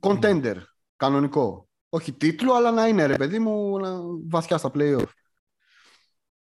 [0.00, 0.56] contender.
[0.96, 1.68] Κανονικό.
[1.88, 5.04] Όχι τίτλο, αλλά να είναι ρε παιδί μου να- βαθιά στα playoff.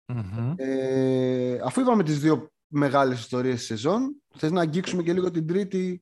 [0.05, 0.53] Μμμ.
[0.55, 5.47] Ε, αφού είπαμε τις δύο μεγάλες ιστορίες της σεζόν, θες να αγγίξουμε και λίγο την
[5.47, 6.01] τρίτη,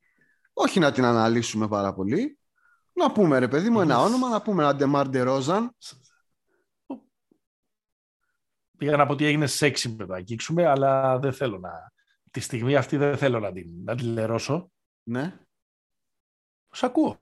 [0.54, 2.40] όχι να την αναλύσουμε πάρα πολύ,
[2.94, 4.06] να πούμε ρε παιδί μου ένα Yes.
[4.06, 5.76] όνομα, να πούμε ένα Ντεμάρ Ντερόζαν.
[8.78, 11.92] Πήγα να πω ότι έγινε σεξι με το αγγίξουμε, αλλά δεν θέλω να.
[12.32, 14.72] Τη στιγμή αυτή δεν θέλω να την, να την λερώσω.
[15.04, 15.40] Ναι.
[16.72, 17.20] Σ' ακούω.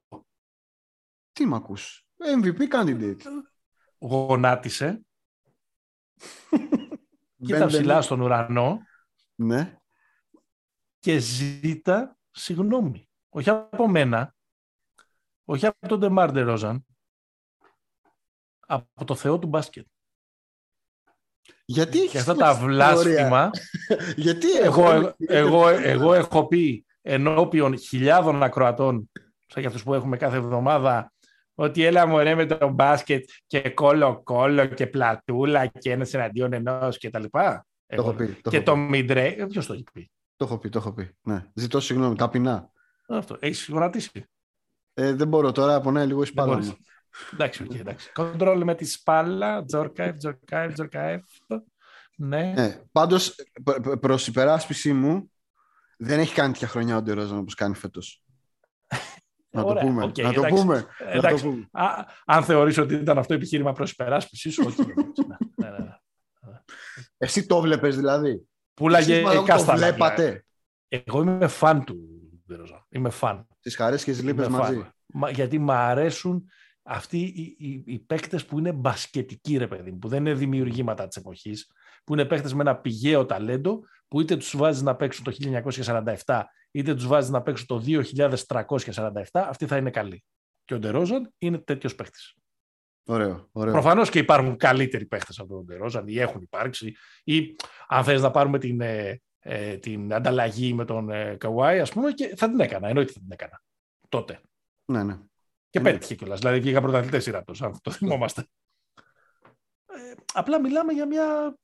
[1.32, 3.22] Τι μ' ακούς; MVP candidate.
[4.00, 5.02] Γονάτισε,
[7.46, 8.82] κοίτα Μπεν ψηλά Μπεν- στον ουρανό
[9.40, 9.78] Ναι.
[11.00, 13.10] και ζήτα συγγνώμη.
[13.30, 14.36] Όχι από μένα,
[15.46, 16.86] όχι από τον Ντεμάρντε Ρόζαν,
[18.60, 19.86] από το Θεό του μπάσκετ.
[21.66, 23.50] Γιατί Και έχεις αυτά τα τέτοια ιστορία; βλάσφημα,
[24.26, 29.10] Γιατί εγώ, εγώ, εγώ, εγώ έχω πει ενώπιον χιλιάδων ακροατών,
[29.48, 31.14] σαν και αυτούς που έχουμε κάθε εβδομάδα,
[31.54, 36.98] ότι έλα μου με το μπάσκετ και κώλο κώλο και πλατούλα και ένας εναντίον ενός
[36.98, 37.66] και τα λοιπά.
[37.88, 38.28] Το έχω πει.
[38.42, 38.80] Το και έχω το πει.
[38.80, 41.16] Midrange, ποιος το έχει πει; Το έχω πει, το έχω πει.
[41.22, 41.46] Ναι.
[41.54, 42.72] Ζητώ συγγνώμη, ταπεινά.
[43.08, 44.26] Αυτό, έχεις γονατίσει;
[44.94, 46.68] Ε, δεν μπορώ τώρα, πονάει λίγο η Δεν σπάλα μπορείς.
[46.70, 46.78] μου.
[47.34, 48.12] Εντάξει, οκ, εντάξει.
[48.12, 51.24] Κοντρόλ με τη σπάλα, Τζορκάεφ, Τζορκάεφ, Τζορκάεφ.
[52.18, 52.54] Ναι.
[52.56, 55.32] Ναι, πάντως, π- π- προς υπεράσπιση μου,
[55.98, 58.24] δεν έχει κάνει τέτοια χρονιά ο Ντερόζαν όπως κάνει φέτος.
[59.50, 60.04] να το Ωραία, πούμε.
[60.04, 60.62] οκ, να το εντάξει.
[60.62, 60.76] πούμε.
[60.76, 60.82] να
[61.12, 61.68] το Εντάξει, πούμε.
[61.72, 64.86] Α, αν θεωρείς ότι ήταν αυτό επιχείρημα προς υπεράσπιση σου, όχι.
[65.56, 65.96] ναι, ναι, ναι.
[67.18, 69.78] Εσύ το βλέπεις δηλαδή; Πούλαγε Εσείς μάλλον το κάστανα.
[69.78, 70.46] βλέπατε;
[70.88, 71.96] Εγώ είμαι φαν του
[72.48, 72.86] Ντερόζαν.
[72.90, 73.48] Είμαι φαν.
[73.60, 74.74] Τις χαρές και τις λύπες Είμαι μαζί.
[74.76, 74.92] φαν.
[75.06, 76.50] Μα- γιατί μου αρέσουν
[76.84, 81.08] αυτοί οι, οι, οι παίκτες που είναι μπασκετικοί, ρε παιδί μου, που δεν είναι δημιουργήματα
[81.08, 81.72] της εποχής,
[82.04, 85.32] που είναι παίκτες με ένα πηγαίο ταλέντο, που είτε τους βάζεις να παίξουν το
[86.26, 90.24] 1947, είτε τους βάζεις να παίξουν το 2347, αυτοί θα είναι καλοί.
[90.66, 92.36] Και ο Ντερόζαν είναι τέτοιος παίκτης.
[93.10, 93.74] Ωραίο, ωραίο.
[93.74, 96.96] Προφανώς και υπάρχουν καλύτεροι παίχτες από τον Ντερόζαν ή έχουν υπάρξει.
[97.24, 97.56] Ή
[97.88, 102.12] αν θες να πάρουμε την, ε, ε, την ανταλλαγή με τον ε, Καουάι, ας πούμε,
[102.12, 102.88] και θα την έκανα.
[102.88, 103.62] Εννοείται θα την έκανα.
[104.10, 104.42] Τότε.
[104.86, 105.18] Ναι, ναι.
[105.70, 105.92] Και Ναι.
[105.92, 106.40] πέτυχε κιόλας.
[106.40, 108.46] Δηλαδή βγήκα πρωταθλητέ Ηρακτό, αν το θυμόμαστε.
[109.86, 111.58] Ε, απλά μιλάμε για μια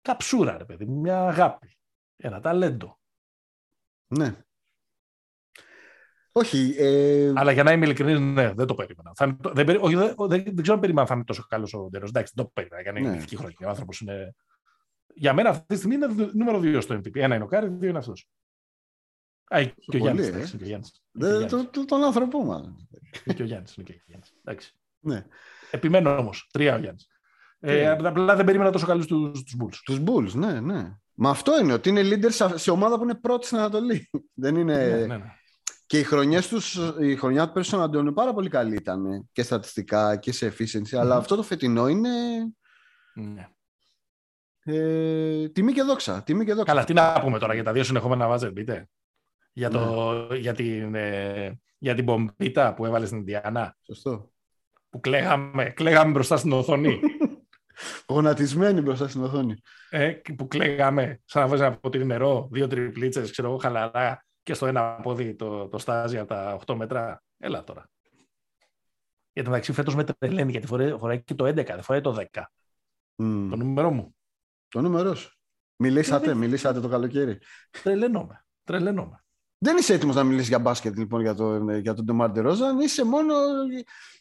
[0.00, 1.76] καψούρα, ρε παιδί μου, μια αγάπη.
[2.16, 2.98] Ένα ταλέντο.
[4.06, 4.44] ναι.
[6.36, 9.12] Όχι, ε, Αλλά για να είμαι ειλικρινής, ναι, δεν το περίμενα.
[9.14, 11.44] Θα είναι το- δεν, περί- όχι, δεν, δεν, δεν ξέρω αν περίμενα θα είναι τόσο
[11.48, 12.14] καλός ο Ντερόζαν.
[12.16, 12.82] Εντάξει, δεν το περίμενα.
[12.82, 13.16] Για να είναι Ναι.
[13.16, 13.56] ειδική χρονιά.
[13.64, 14.34] Ο άνθρωπος είναι.
[15.14, 17.16] Για μένα αυτή τη στιγμή είναι δου- νούμερο 2 στο MVP.
[17.20, 18.28] Ένα είναι ο Κάρι, δύο είναι αυτός.
[19.48, 20.26] Α, και ο Πολύ, Γιάννης.
[20.28, 20.30] ε.
[20.36, 21.02] Είναι και ο Γιάννης.
[21.10, 21.70] δε- Είναι και ο το- Γιάννης.
[21.72, 22.60] το- τον άνθρωπό μας.
[23.24, 24.32] Είναι και ο Γιάννης, είναι και ο Γιάννης.
[24.44, 24.72] Εντάξει.
[25.00, 25.26] Ναι.
[25.70, 26.48] Επιμένω όμως.
[26.52, 27.08] Τρία ο Γιάννης.
[27.60, 28.08] Ε, Ναι.
[28.08, 29.74] απλά δεν περίμενα τόσο καλούς τους Bulls.
[29.84, 30.98] Τους Bulls, ναι, ναι.
[31.14, 34.10] Μα αυτό είναι, ότι είναι leader σε, σε ομάδα που είναι πρώτη στην Ανατολή.
[34.44, 34.86] Δεν είναι...
[34.88, 35.32] Ναι, ναι, ναι.
[35.94, 39.28] Και Και οι χρονιές τους, η χρονιά του πέρσι στον Αντώνιο πάρα πολύ καλή ήταν
[39.32, 42.08] και στατιστικά και σε efficiency, αλλά αυτό το φετινό είναι
[43.14, 43.48] Ναι.
[44.64, 46.22] ε, τιμή και δόξα.
[46.22, 46.72] Τιμή και δόξα.
[46.72, 48.88] Καλά, τι να πούμε τώρα για τα δύο συνεχόμενα βάζερ, πείτε.
[49.52, 53.76] Για, το, για, την, ε, για την πομπίτα που έβαλε στην Ιντιάνα.
[53.86, 54.32] Σωστό.
[54.90, 57.00] Που κλαίγαμε, κλαίγαμε μπροστά στην οθόνη.
[58.08, 59.54] Γονατισμένη μπροστά στην οθόνη.
[59.90, 64.54] ε, που κλαίγαμε σαν να βάζει ένα ποτήρι νερό, δύο τριπλίτσες, ξέρω εγώ, χαλαρά και
[64.54, 67.22] στο ένα πόδι το, το στάζει από τα 8 μέτρα.
[67.38, 67.90] Έλα τώρα.
[69.32, 72.26] Για το μεταξύ φέτος με τρελαίνει γιατί φοράει, φοράει και το 11, δεν φοράει το
[72.32, 72.42] 10.
[73.14, 73.50] Μμ.
[73.50, 74.16] Το νούμερό μου.
[74.68, 75.38] Το νούμερο σου.
[75.76, 77.38] Μιλήσατε, Ε, μιλήσατε το καλοκαίρι.
[77.82, 78.44] Τρελαίνομαι.
[78.64, 79.23] Τρελαίνομαι.
[79.64, 82.78] Δεν είσαι έτοιμος να μιλήσεις για μπάσκετ λοιπόν για, το, για τον Ντεμάρ Ντερόζαν.
[82.80, 83.34] Είσαι μόνο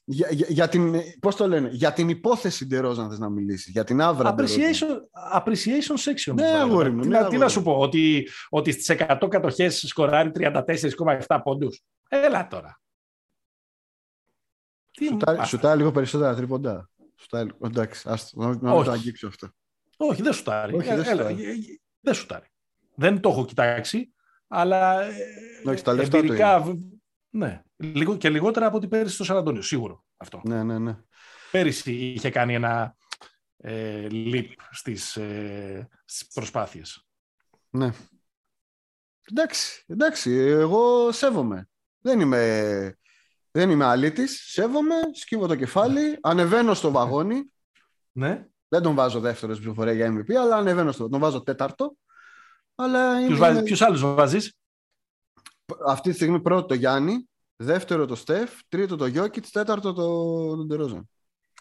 [0.06, 0.96] για, για, για την.
[1.20, 3.72] Πώς το λένε, για την υπόθεση Ντερόζαν θες να μιλήσεις.
[3.72, 4.34] Για την άβρα.
[4.34, 4.60] Ντερόζαν.
[4.62, 4.88] Appreciation,
[5.40, 6.34] appreciation section.
[6.34, 6.58] Ναι, βάλε.
[6.60, 7.50] αγόρι μου, Τι, ναι, να, τι αγόρι να μου.
[7.52, 11.82] σου πω, ότι, ότι στις 100 κατοχές σκοράρει 34,7 πόντους.
[12.10, 12.82] Έλα τώρα.
[14.92, 15.50] Τι μου Σουτάρει, πας.
[15.50, 16.90] σουτάρει λίγο περισσότερα τρίποντα.
[17.16, 18.86] Σουτάρει, εντάξει, άστο, να, να μην Όχι.
[18.86, 19.50] το αγγίξω αυτό.
[19.98, 20.76] Όχι, δεν σουτάρει.
[20.76, 21.44] Όχι, δεν Ε, έλα, σουτάρει.
[21.46, 21.56] ε, ε,
[22.00, 22.46] δεν σουτάρει.
[22.96, 24.13] Δεν το έχω κοιτάξει,
[24.54, 25.14] αλλά ε,
[25.66, 26.80] Όχι, στα λεφτά του εμπειρικά, β-
[27.30, 30.42] ναι, λίγο, και λιγότερα από ό,τι πέρυσι στο Σαν Αντώνιο, σίγουρο αυτό.
[30.46, 30.98] Ναι, ναι, ναι.
[31.52, 32.96] Πέρυσι είχε κάνει ένα
[33.58, 37.06] ε, leap στις, ε, στις προσπάθειες.
[37.70, 37.92] ναι.
[39.32, 41.70] Εντάξει, εντάξει, εγώ σέβομαι.
[42.00, 42.98] Δεν είμαι,
[43.52, 47.44] δεν είμαι αλήτης, σέβομαι, σκύβω το κεφάλι, ανεβαίνω στο βαγόνι,
[48.12, 48.46] Ναι.
[48.68, 51.96] δεν τον βάζω δεύτερος στην ψηφοφορία για MVP, αλλά ανεβαίνω στο, τον βάζω τέταρτο.
[52.76, 54.54] Αλλά Ποιους, είναι, βάζεις, ποιους άλλους βάζεις;
[55.86, 60.08] αυτή τη στιγμή πρώτο το Γιάννη, δεύτερο το Στεφ, τρίτο το Γιώκητς, τέταρτο το,
[60.56, 61.10] τον Τερόζαν.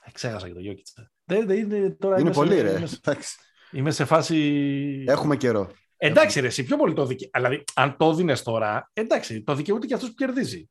[0.05, 0.95] Ε, Ξέχασα και το Γιώκητς.
[1.25, 2.77] Δεν, δεν είναι, τώρα Είναι είμαι πολύ σε, ρε.
[2.77, 3.37] Είμαι, σε- Εντάξει.
[3.71, 5.05] είμαι σε φάση...
[5.09, 5.71] Έχουμε καιρό.
[5.97, 7.31] Εντάξει ρε, εσύ πιο πολύ το δικαι...
[7.35, 10.71] Δηλαδή, αν το δίνεις τώρα, εντάξει, το δικαιούται και αυτός που κερδίζει.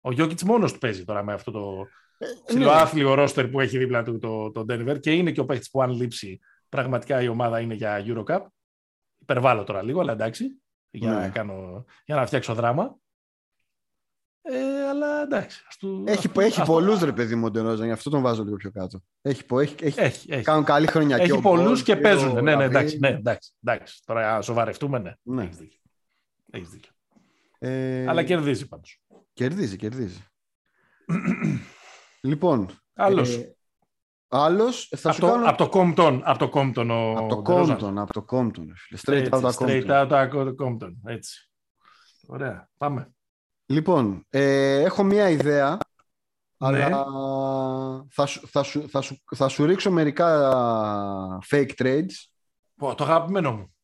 [0.00, 1.76] Ο Γιόκιτς μόνος του παίζει τώρα με αυτό το
[2.18, 2.28] ναι.
[2.46, 5.82] ψιλοάθλιο ρόστερ που έχει δίπλα του το, το Denver και είναι και ο παίχτης που
[5.82, 8.40] αν λείψει πραγματικά η ομάδα είναι για Eurocup.
[9.28, 11.16] Υπερβάλλω τώρα λίγο, αλλά εντάξει, για, Ναι.
[11.16, 12.96] να, κάνω, για να φτιάξω δράμα.
[14.42, 15.64] Ε, αλλά εντάξει.
[15.68, 17.92] ας του- Έχει, ας του- έχει ας το- πολλούς ρε παιδί μου ο ΝτεΡόζαν, γι'
[17.92, 19.00] αυτό τον βάζω λίγο πιο κάτω.
[19.22, 20.42] Έχει, πο- έχει, έχει, Έχει, έχει.
[20.44, 21.16] κάνουν καλή χρονιά.
[21.16, 22.32] και Έχει ο πολλούς Μπολ και ο παίζουν.
[22.32, 22.66] Ναι, ναι, Λαβίν.
[22.68, 24.02] εντάξει, ναι, εντάξει, εντάξει.
[24.04, 25.12] Τώρα να σοβαρευτούμε, ναι.
[25.22, 25.42] Ναι.
[25.42, 25.80] Έχεις δίκιο.
[26.50, 26.92] Έχεις δίκιο.
[27.58, 29.02] Ε, Αλλά κερδίζει πάντως.
[29.32, 30.24] Κερδίζει, κερδίζει.
[32.20, 33.34] λοιπόν, Άλλος.
[33.36, 33.55] ε,
[34.28, 35.48] άλλος θα από, σου το, κάνω...
[35.48, 36.20] από το Compton.
[36.24, 37.76] Από το Compton ο Από το Ντερόζαν.
[37.80, 38.64] Compton, από το Compton.
[38.66, 38.98] ρε φίλε.
[39.04, 40.30] Straight Έτσι, out of Straight Compton.
[40.30, 40.92] out of Compton.
[41.04, 41.50] Έτσι.
[42.26, 42.68] Ωραία.
[42.76, 43.10] Πάμε.
[43.66, 46.84] Λοιπόν, ε, έχω μία ιδέα, Ναι.
[46.84, 47.06] αλλά
[48.10, 50.28] θα σου, θα, σου, θα, σου, θα σου ρίξω μερικά
[51.50, 52.10] fake trades,
[52.76, 53.74] Πω, το αγαπημένο μου.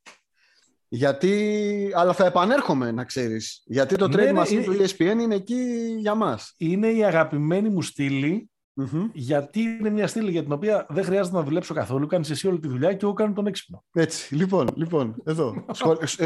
[0.89, 4.85] γιατί, αλλά θα επανέρχομαι να ξέρεις, γιατί το Ναι, trade ναι, machine είναι- του E
[4.89, 6.55] ESPN είναι εκεί για μας.
[6.57, 9.11] Είναι η αγαπημένη μου στήλη, Μμμ.
[9.13, 12.07] γιατί είναι μια στήλη για την οποία δεν χρειάζεται να δουλέψω καθόλου.
[12.07, 13.85] Κάνεις εσύ όλη τη δουλειά και εγώ κάνω τον έξυπνο.
[13.93, 15.65] Έτσι, λοιπόν, λοιπόν, εδώ.
[15.73, 16.25] Σχολ, ε,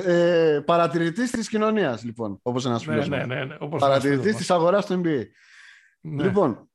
[0.55, 3.27] ε, παρατηρητής της κοινωνίας, λοιπόν, όπως ένας Ναι, φίλος ναι, μας.
[3.27, 5.23] ναι, ναι, όπως Παρατηρητής ένας της αγοράς του NBA.
[6.01, 6.23] Ναι.
[6.23, 6.71] Λοιπόν,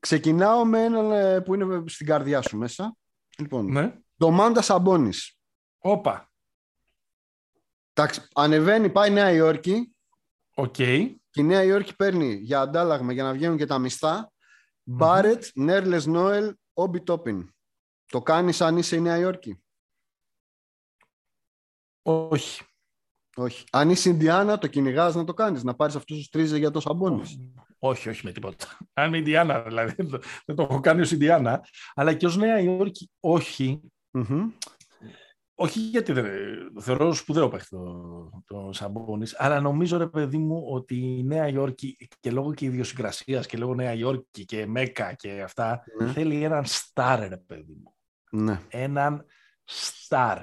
[0.00, 2.96] ξεκινάω με έναν ε, που είναι στην καρδιά σου μέσα.
[3.38, 3.94] Λοιπόν, Ναι.
[4.16, 5.38] Ντομάντας Σαμπόνις.
[5.78, 6.30] Όπα.
[7.92, 9.94] Εντάξει, ανεβαίνει, πάει Νέα Υόρκη
[10.54, 10.72] Οκ.
[10.72, 14.31] και η Νέα Υόρκη παίρνει για αντάλλαγμα για να βγαίνουν και τα μισθά
[14.84, 17.50] Μπάρετ, Νέρλενς Νόελ, Όμπι Τόπιν.
[18.06, 19.62] Το κάνεις αν είσαι η Νέα Υόρκη;
[22.02, 22.62] Όχι.
[23.36, 23.64] Όχι.
[23.72, 26.80] Αν είσαι Ινδιάνα, το κυνηγάς να το κάνεις, να πάρεις αυτούς τους τρεις για το
[26.80, 27.38] Σαμπόνις.
[27.78, 28.66] Όχι, όχι με τίποτα.
[28.92, 29.94] Αν είμαι Ινδιάνα, δηλαδή.
[29.94, 31.64] δεν το- Δεν το έχω κάνει ως Ινδιάνα.
[31.94, 33.80] Αλλά και ως Νέα Υόρκη, όχι.
[34.10, 34.50] Μμμ.
[35.54, 36.24] Όχι γιατί δεν,
[36.80, 42.08] θεωρώ σπουδαίο παίχτη το, το Σαμπόνις, αλλά νομίζω ρε παιδί μου ότι η Νέα Υόρκη
[42.20, 46.12] και λόγω και ιδιοσυγκρασίας και λόγω Νέα Υόρκη και Μέκα και αυτά Ναι.
[46.12, 47.94] θέλει έναν στάρ ρε παιδί μου.
[48.42, 48.60] Ναι.
[48.68, 49.24] Έναν
[49.64, 50.38] στάρ.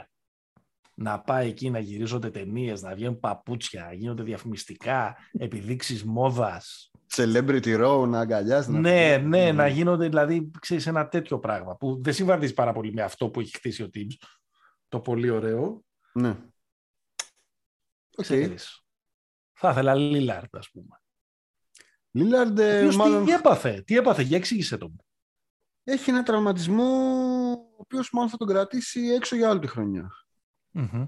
[0.93, 6.91] Να πάει εκεί να γυρίζονται ταινίες, να βγαίνουν παπούτσια, να γίνονται διαφημιστικά, επιδείξεις μόδας.
[7.15, 8.71] Celebrity Row να αγκαλιάζει.
[8.71, 12.93] να- Ναι, ναι, να γίνονται δηλαδή, ξέρεις, ένα τέτοιο πράγμα που δεν συμβαδίζει πάρα πολύ
[12.93, 14.15] με αυτό που έχει χτίσει ο Tibbs.
[14.89, 15.83] Το πολύ ωραίο.
[16.13, 16.29] Ναι.
[18.15, 18.21] Οκ.
[18.23, 18.83] Ξέρεις.
[19.53, 21.01] Θα ήθελα Λίλαρντ, ας πούμε.
[22.11, 24.87] Λίλαρντ, Ο ε, οποίος μάλλον Τι έπαθε, τι έπαθε, για εξήγησε το.
[24.89, 25.05] μου.
[25.83, 26.83] έχει ένα τραυματισμό
[27.51, 30.09] ο οποίος μάλλον θα τον κρατήσει έξω για όλη τη χρονιά.
[30.71, 31.05] Μμμ.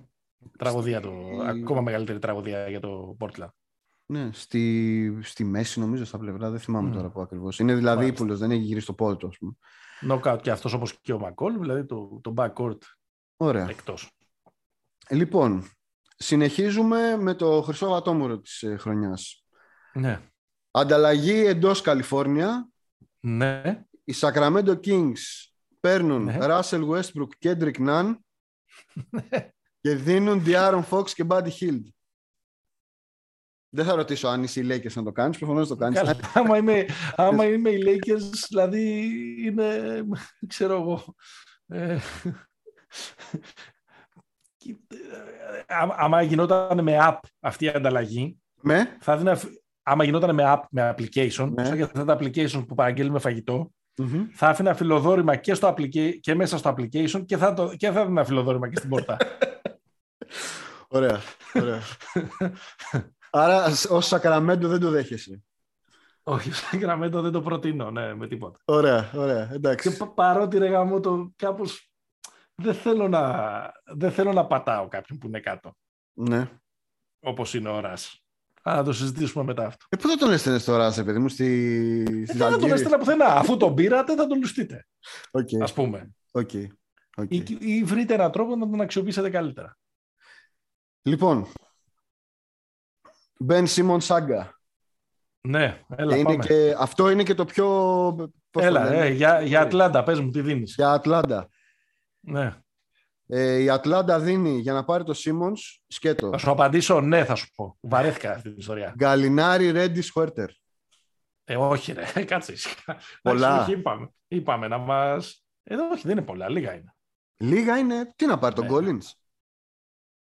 [0.57, 1.11] Τραγωδία το,
[1.49, 3.49] Στη- ακόμα μεγαλύτερη τραγωδία για το Portland.
[4.05, 6.93] Ναι, στη, στη μέση νομίζω στα πλευρά, δεν θυμάμαι Μμ.
[6.93, 7.59] τώρα που ακριβώς.
[7.59, 8.15] Είναι δηλαδή Μάλιστα.
[8.23, 9.53] ύπουλος, δεν έχει γυρίσει το πόδι του, ας πούμε.
[10.01, 12.77] Knockout και αυτός όπως και ο Μακόλ, δηλαδή το, το backcourt
[13.41, 13.69] Ωραία.
[13.69, 14.11] εκτός.
[15.09, 15.69] Λοιπόν,
[16.15, 19.45] συνεχίζουμε με το χρυσό βατόμουρο της ε, χρονιάς.
[19.93, 20.21] Ναι.
[20.71, 22.69] Ανταλλαγή εντός Καλιφόρνια.
[23.19, 23.85] Ναι.
[24.03, 25.17] Οι Sacramento Kings
[25.79, 26.37] παίρνουν Ναι.
[26.39, 28.15] Russell Westbrook, Kendrick Nunn
[29.81, 31.83] και δίνουν De'Aaron Fox και Buddy Hield.
[33.69, 35.99] Δεν θα ρωτήσω αν είσαι οι Lakers να το κάνεις, προφανώς το κάνεις.
[35.99, 36.85] Καλά, άμα, είμαι,
[37.15, 39.09] άμα είμαι οι Lakers, δηλαδή
[39.45, 40.01] είναι,
[40.47, 41.15] ξέρω εγώ,
[41.67, 41.99] ε,
[45.67, 49.39] άμα- άμα γινόταν με app αυτή η ανταλλαγή, Με, θα έδινα,
[49.83, 51.65] άμα γινόταν με app, με application, Ναι.
[51.65, 54.25] σαν και αυτά τα applications που παραγγέλνουμε φαγητό, Μμμ.
[54.33, 57.99] θα άφηνα φιλοδόρημα και, στο applica- και μέσα στο application και θα, το, και θα
[57.99, 59.17] έδινα φιλοδόρημα και στην πόρτα.
[60.93, 61.19] Ωραία,
[61.53, 61.79] ωραία.
[63.31, 65.43] Άρα ως Σακραμέντο δεν το δέχεσαι.
[66.23, 68.59] Όχι, σαν γραμμέντο δεν το προτείνω, ναι, με τίποτα.
[68.65, 69.97] Ωραία, ωραία, Και εντάξει.
[69.97, 71.90] πα- παρότι ρε γάμο το κάπως
[72.61, 75.75] δεν θέλω, να, δεν θέλω να πατάω κάποιον που είναι κάτω,
[76.13, 76.49] Ναι.
[77.19, 78.15] όπως είναι ο Ρας.
[78.63, 79.85] Α, να το συζητήσουμε μετά αυτό.
[79.89, 82.71] Ε, πού θα τον έστελνες τώρα, σε παιδί μου, στη, στη Δεν θα τον Ζαλγκύρη;
[82.71, 83.25] έστειλα πουθενά.
[83.25, 84.87] Αφού τον πήρατε, θα τον λουστείτε,
[85.31, 86.11] Οκ, ας πούμε.
[86.31, 86.49] οκ,
[87.15, 87.31] οκ.
[87.31, 89.77] Ή, ή βρείτε έναν τρόπο να τον αξιοποιήσετε καλύτερα.
[91.01, 91.47] Λοιπόν,
[93.49, 94.47] Ben Simmons saga.
[95.47, 96.45] Ναι, έλα, είναι πάμε.
[96.45, 97.65] και, αυτό είναι και το πιο...
[98.51, 100.73] πώς το Έλα, λένε, ε, για, για Ατλάντα, πες μου τι δίνεις.
[100.75, 101.49] για Ατλάντα.
[102.21, 102.61] Ναι.
[103.27, 106.29] Ε, η Ατλάντα δίνει για να πάρει το Simmons, σκέτο.
[106.29, 107.77] Θα σου απαντήσω ναι, θα σου πω.
[107.81, 108.93] Βαρέθηκα αυτή την ιστορία.
[108.95, 110.49] Γκαλινάρι Ρέντις Χουέρτερ.
[111.43, 112.97] Ε, όχι ρε, κάτσε ήσυχα.
[113.21, 113.47] Πολλά.
[113.47, 115.45] Εντάξει, όχι, είπαμε, είπαμε να μας...
[115.63, 116.95] Ε, όχι, δεν είναι πολλά, λίγα είναι.
[117.37, 118.13] Λίγα είναι.
[118.15, 118.71] Τι να πάρει τον Ναι.
[118.73, 119.11] Collins;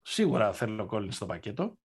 [0.01, 1.77] Σίγουρα θέλω Κόλινς στο πακέτο.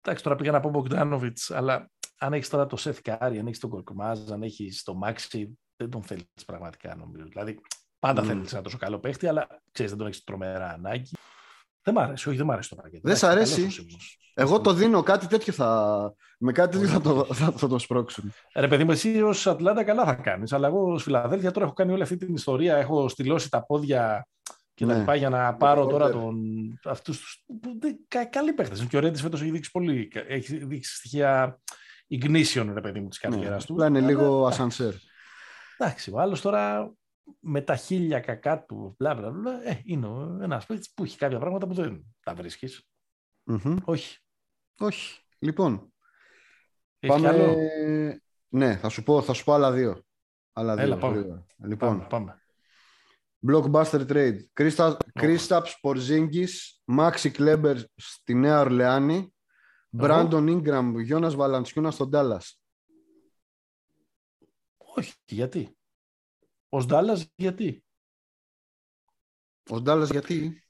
[0.00, 3.58] Εντάξει, τώρα πήγα να πω Μπογκντάνοβιτς, αλλά αν έχεις τώρα το Σεθ Κάρι, αν έχεις
[3.58, 7.24] τον Κορκμάζ, αν έχεις το Μάξι, δεν τον θέλεις πραγματικά νομίζω.
[7.24, 7.60] Δηλαδή,
[8.06, 8.26] πάντα Mm.
[8.26, 11.10] θέλεις ένα τόσο καλό παίχτη, αλλά ξέρεις, δεν τον έχεις τρομερά ανάγκη.
[11.82, 13.00] Δεν μ' αρέσει, όχι, δεν μ' αρέσει το πακέτο.
[13.04, 14.16] Δεν σ' Εντάξει, αρέσει; καλός ο Σίμονς.
[14.34, 16.14] Εγώ το δίνω, κάτι τέτοιο θα.
[16.38, 18.32] Με κάτι τέτοιο θα το, θα, θα το σπρώξουν.
[18.54, 21.74] Ρε παιδί μου, εσύ ως Ατλάντα καλά θα κάνεις, αλλά εγώ ως Φιλαδέλφια τώρα έχω
[21.74, 22.76] κάνει όλη αυτή την ιστορία.
[22.76, 24.26] Έχω στυλώσει τα πόδια
[24.74, 24.98] και τα Ναι.
[24.98, 26.10] λοιπά για να πάρω τώρα Porter.
[26.12, 26.36] τον.
[26.84, 27.44] Αυτούς τους...
[27.60, 28.86] που δεν- κα- Καλοί παίχτες.
[28.88, 30.10] Και ο Ρέντις φέτος έχει δείξει πολύ.
[30.28, 31.60] Έχει δείξει στοιχεία
[32.10, 33.72] ignition, ρε παιδί μου, της καριέρας Ναι, του.
[33.72, 34.92] απλά είναι Αλλά, λίγο ασανσέρ.
[35.78, 36.92] Εντάξει, ο άλλος τώρα
[37.40, 40.06] με τα χίλια κακά του, μπλα μπλα μπλα, ε, είναι
[40.44, 42.88] ένας παίκτης που έχει κάποια πράγματα που δεν τα βρίσκεις.
[43.44, 43.76] Μμμ.
[43.84, 44.18] Όχι.
[44.78, 45.20] Όχι.
[45.38, 45.92] Λοιπόν,
[46.98, 47.28] Έχει πάμε.
[47.28, 47.56] άλλο;
[48.48, 50.02] Ναι, θα σου, πω, θα σου πω άλλα δύο.
[50.52, 50.84] Άλλα δύο.
[50.84, 51.16] Έλα, πάμε.
[51.18, 51.46] γρήγορα.
[51.64, 52.38] Λοιπόν, Πάμε, πάμε.
[53.46, 54.38] blockbuster trade.
[55.12, 56.50] Κρίστα Porzingis,
[56.98, 59.34] Maxi Kleber στη Νέα Ορλεάνη,
[59.98, 62.52] Brandon Ingram, Γιώνας Βαλαντσιούνας στον Dallas.
[64.76, 65.76] Όχι, γιατί;
[66.74, 67.84] Ο Ντάλλα, γιατί;
[69.70, 70.62] Ο Dallas γιατί;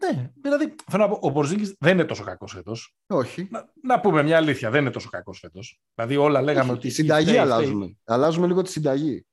[0.00, 2.96] Ναι, δηλαδή θέλω να πω, ο Πορζίνγκη δεν είναι τόσο κακός φέτος.
[3.06, 3.48] Όχι.
[3.50, 5.80] Να, να πούμε μια αλήθεια, δεν είναι τόσο κακός φέτος.
[5.94, 6.88] Δηλαδή όλα λέγαμε Όχι, ότι.
[6.88, 7.96] Τη συνταγή φταίει, αλλάζουμε.
[8.04, 9.26] Αλλάζουμε λίγο τη συνταγή.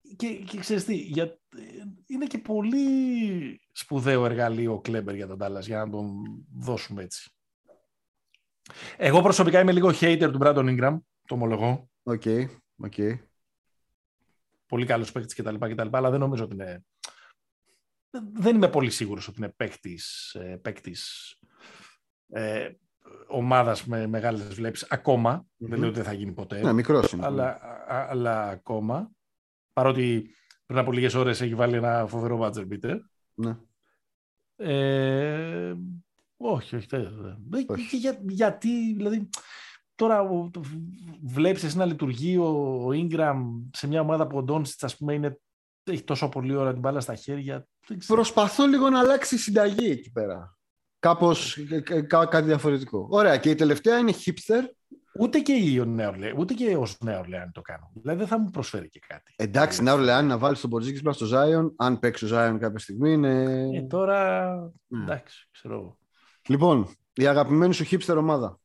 [0.00, 0.16] φταίει.
[0.16, 1.38] Και, και ξέρεις τι, για,
[2.06, 6.22] είναι και πολύ σπουδαίο εργαλείο ο Κλέμπερ για τον Τάλλας για να τον
[6.58, 7.30] δώσουμε έτσι.
[8.96, 11.90] Εγώ προσωπικά είμαι λίγο hater του Brandon Ingram, το ομολογώ.
[12.02, 12.22] Οκ.
[12.76, 12.94] οκ.
[14.66, 15.88] Πολύ καλός παίκτης κτλ, κτλ.
[15.96, 16.84] Αλλά δεν νομίζω ότι είναι.
[18.32, 21.34] Δεν είμαι πολύ σίγουρος ότι είναι παίκτης παίκτης,
[22.28, 22.70] ε,
[23.26, 24.90] ομάδας με μεγάλες βλέψεις.
[24.90, 25.46] Ακόμα.
[25.56, 26.60] Δεν λέω ότι δεν θα γίνει ποτέ.
[26.62, 27.24] Ναι, μικρός είναι.
[27.26, 27.48] αλλά,
[27.86, 29.10] α- αλλά ακόμα.
[29.72, 30.30] Παρότι
[30.66, 32.98] πριν από λίγες ώρες έχει βάλει ένα φοβερό buzzer beater.
[33.34, 33.56] Ναι.
[34.56, 35.74] Ε,
[36.36, 36.86] όχι, όχι.
[36.90, 37.88] δεν- δεν- Όχι.
[37.88, 39.28] Και για- γιατί, δηλαδή,
[39.96, 40.60] τώρα ο- το-
[41.26, 42.44] βλέπεις εσύ να λειτουργεί ο,
[42.84, 43.34] ο Ingram
[43.72, 45.38] σε μια ομάδα που ο Ντόνσιτς, ας πούμε, είναι,
[45.84, 47.66] έχει τόσο πολύ ώρα την μπάλα στα χέρια.
[47.88, 48.14] Δεν ξέρω.
[48.14, 50.56] Προσπαθώ λίγο να αλλάξει η συνταγή εκεί πέρα.
[50.98, 53.06] Κάπως ε, ε, κά- κάτι διαφορετικό.
[53.10, 53.36] Ωραία.
[53.36, 54.62] Και η τελευταία είναι hipster.
[55.20, 57.90] Ούτε και, η Νέα Ορλέ- ούτε και ως Νέα Ορλεάνη το κάνω.
[57.94, 59.34] Δηλαδή δεν θα μου προσφέρει και κάτι.
[59.36, 61.72] Εντάξει, να Ορλεάνη να βάλει τον Πορτζίκης μπροστά στο Ζάιον.
[61.76, 63.62] Αν παίξει ο Ζάιον κάποια στιγμή είναι.
[63.74, 64.54] Ε, τώρα,
[64.86, 65.02] Ναι.
[65.02, 65.98] εντάξει, ξέρω εγώ.
[66.48, 68.58] Λοιπόν, η αγαπημένη σου hipster ομάδα.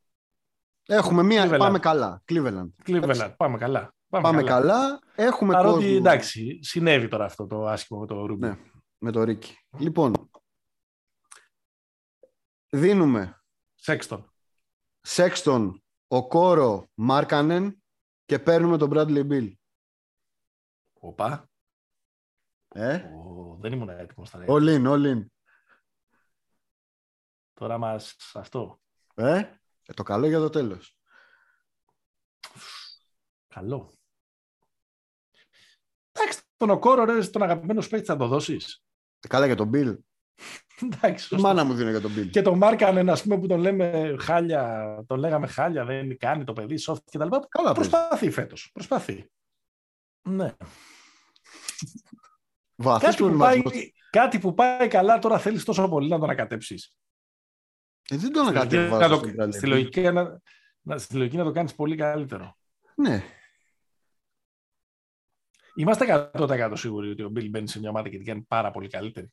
[0.92, 1.46] Έχουμε μία.
[1.46, 1.58] Cleveland.
[1.58, 2.24] Πάμε καλά.
[2.28, 2.70] Cleveland.
[2.86, 3.94] Cleveland, πάμε καλά.
[4.10, 5.00] Πάμε καλά.
[5.16, 8.48] Έχουμε Παρότι κόσμο εντάξει, συνέβη τώρα αυτό το άσχημο με το Ρούμπι.
[8.48, 8.58] Ναι.
[8.98, 9.58] με το Ρίκι.
[9.78, 10.30] Λοιπόν,
[12.70, 13.44] δίνουμε
[13.76, 14.34] Σέξτον.
[15.02, 17.84] Σέξτον, ο Κόρο, Μάρκανεν
[18.26, 19.54] και παίρνουμε τον Bradley Bill.
[20.94, 21.50] Οπα.
[22.68, 25.26] Ε, Ω, δεν ήμουν έτοιμος στα all in, all in.
[27.54, 28.82] Τώρα μας αυτό.
[29.16, 29.61] Ε, ε,
[29.94, 30.96] το καλό για το τέλος.
[33.48, 33.94] Καλό.
[36.12, 38.84] Εντάξει, τον Οκόρο, ρε, τον αγαπημένο σου παίκτη θα το δώσεις.
[39.28, 39.98] Καλά για τον Bill.
[40.82, 41.48] Εντάξει, Η σωστό.
[41.48, 42.30] μάνα μου δίνει για τον Bill.
[42.30, 46.54] Και τον μάρκανε, ας πούμε, που τον λέμε χάλια, τον λέγαμε χάλια, δεν κάνει το
[46.54, 47.20] παιδί, soft κτλ.
[47.50, 47.90] Καλά παίζει.
[47.90, 48.70] Προσπαθεί φέτος.
[48.74, 49.32] Προσπαθεί.
[50.22, 50.56] Ναι.
[52.76, 53.94] Βαθύς Κάτι που, πάει, προβληματισμός.
[54.10, 56.96] κάτι που πάει καλά τώρα θέλεις τόσο πολύ να τον ανακατέψεις.
[58.10, 59.70] Ε, δεν τον Στη λογική ανακατεύω να στον το- Bradley Στη Beal.
[59.70, 60.40] λογική να,
[60.82, 62.58] να- στη λογική να το κάνεις πολύ καλύτερο.
[62.96, 63.24] Ναι.
[65.76, 68.88] Είμαστε 100% σίγουροι ότι ο Bill μπαίνει σε μια ομάδα και την κάνει πάρα πολύ
[68.88, 69.32] καλύτερη.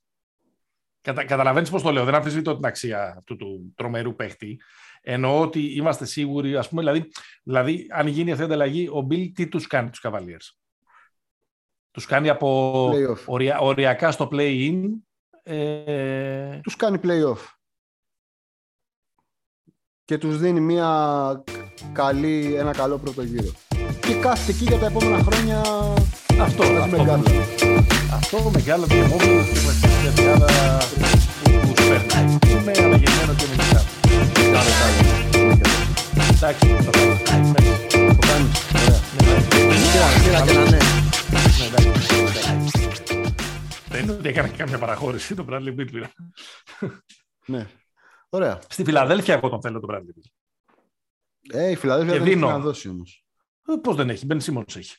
[1.01, 2.05] Κατα, Καταλαβαίνεις πώς το λέω.
[2.05, 4.61] Δεν αμφισβητώ την αξία αυτού του τρομερού παίχτη.
[5.01, 7.11] Εννοώ ότι είμαστε σίγουροι, ας πούμε, δηλαδή,
[7.43, 10.57] δηλαδή, αν γίνει αυτή η ανταλλαγή, ο Bill τι τους κάνει τους Cavaliers;
[11.91, 13.25] Τους κάνει από Playoff.
[13.27, 14.83] ορια, οριακά στο play-in.
[15.43, 17.39] Ε, Τους κάνει play-off.
[20.09, 20.91] Και τους δίνει μια
[21.93, 23.53] καλή, ένα καλό πρώτο γύρο.
[24.01, 25.59] Και κάθεται εκεί για τα επόμενα χρόνια
[26.41, 27.23] αυτό, με αυτό, μεγάλο.
[28.13, 30.79] αυτό μεγάλο και επόμενο και με την διάδα
[31.45, 32.39] που που σου περνάει.
[32.51, 33.83] Είμαι αναγεννημένο και με νησιά.
[34.53, 34.99] Κάνε καλό.
[36.31, 37.13] Εντάξει, το κάνω.
[37.13, 37.87] Εντάξει.
[37.91, 38.65] Το κάνεις.
[38.75, 39.01] Ωραία.
[39.15, 39.45] Ναι, ναι.
[39.93, 40.79] Πήρα, πήρα και ένα ναι.
[41.31, 42.89] Ναι, εντάξει, εντάξει.
[43.89, 46.11] Δεν είναι ότι έκανα και καμία παραχώρηση τον Bradley Beal πήρα.
[47.47, 47.67] ναι.
[48.29, 48.61] Ωραία.
[48.69, 50.31] Στη Φιλαδέλφια εγώ τον θέλω τον Bradley Beal.
[51.55, 52.49] Ε, η Φιλαδέλφια Και δεν έχει δίνω.
[52.51, 53.27] να δώσει όμως.
[53.69, 54.97] Ε, Πώς δεν έχει, Ben Simmons έχει.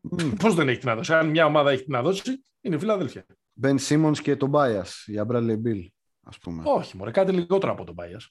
[0.00, 0.30] Μμ.
[0.38, 1.14] Πώς δεν έχει τι να δώσει.
[1.14, 2.22] Αν μια ομάδα έχει τι να δώσει,
[2.60, 3.26] είναι η Φιλαδέλφια.
[3.62, 5.86] Ben Simmons και τον Bias για Bradley Bill,
[6.20, 6.62] ας πούμε.
[6.66, 8.26] Όχι, μωρέ, κάτι λιγότερο από τον Bias.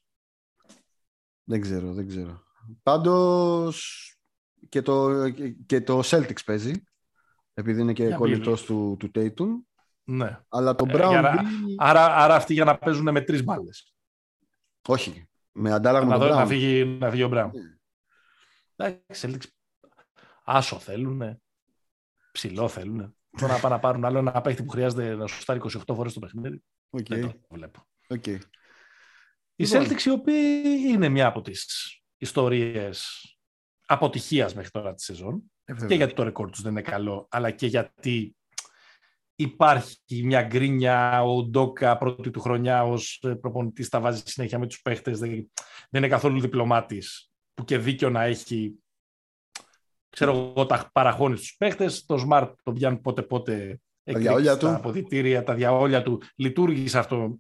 [1.44, 2.44] Δεν ξέρω, δεν ξέρω.
[2.84, 4.00] Πάντως
[4.70, 6.84] και το, και- και το Celtics παίζει,
[7.54, 9.48] επειδή είναι και Για κολλητός του, του Tatum.
[10.08, 10.40] Ναι.
[10.50, 11.46] Αλλά το Ε, Brown για να- Bill...
[11.78, 13.94] Άρα, άρα αυτοί για να παίζουν με τρεις μπάλες.
[14.88, 16.48] Όχι, με αντάλλαγμα Να, τον δω- να, Brown.
[16.48, 17.52] φύγει, να φύγει ο Μπράουν.
[17.56, 18.86] Ναι.
[18.86, 19.48] Εντάξει, Celtics
[20.44, 21.42] άσο θέλουν.
[22.32, 23.16] Ψηλό θέλουν.
[23.38, 26.20] Τώρα να πάνε να πάρουν άλλο ένα παίχτη που χρειάζεται να σουτάρει 28 φορές το
[26.20, 26.64] παιχνίδι.
[26.90, 27.88] Οκ, Δεν το βλέπω.
[28.10, 28.26] οκ.
[28.28, 28.40] Οι
[29.56, 29.82] Λοιπόν.
[29.86, 31.66] Celtics οι οποίοι είναι μια από τις
[32.18, 33.10] ιστορίες
[33.86, 35.88] αποτυχίας μέχρι τώρα της σεζόν Ε, βέβαια.
[35.90, 38.36] και γιατί το ρεκόρ τους δεν είναι καλό αλλά και γιατί
[39.36, 44.82] υπάρχει μια γκρίνια ο Ουντόκα πρώτη του χρονιά ως προπονητής τα βάζει συνέχεια με τους
[44.82, 45.30] παίχτες δεν,
[45.90, 48.80] δεν είναι καθόλου διπλωμάτης που και δίκιο να έχει
[50.16, 52.06] ξέρω εγώ τα παραχώνεις στους παίχτες.
[52.06, 54.66] Το Smart το πιάνει πότε πότε διαόλια του.
[54.66, 56.22] τα αποδητήρια, τα διαόλια του.
[56.36, 57.38] Λειτουργήσε αυτό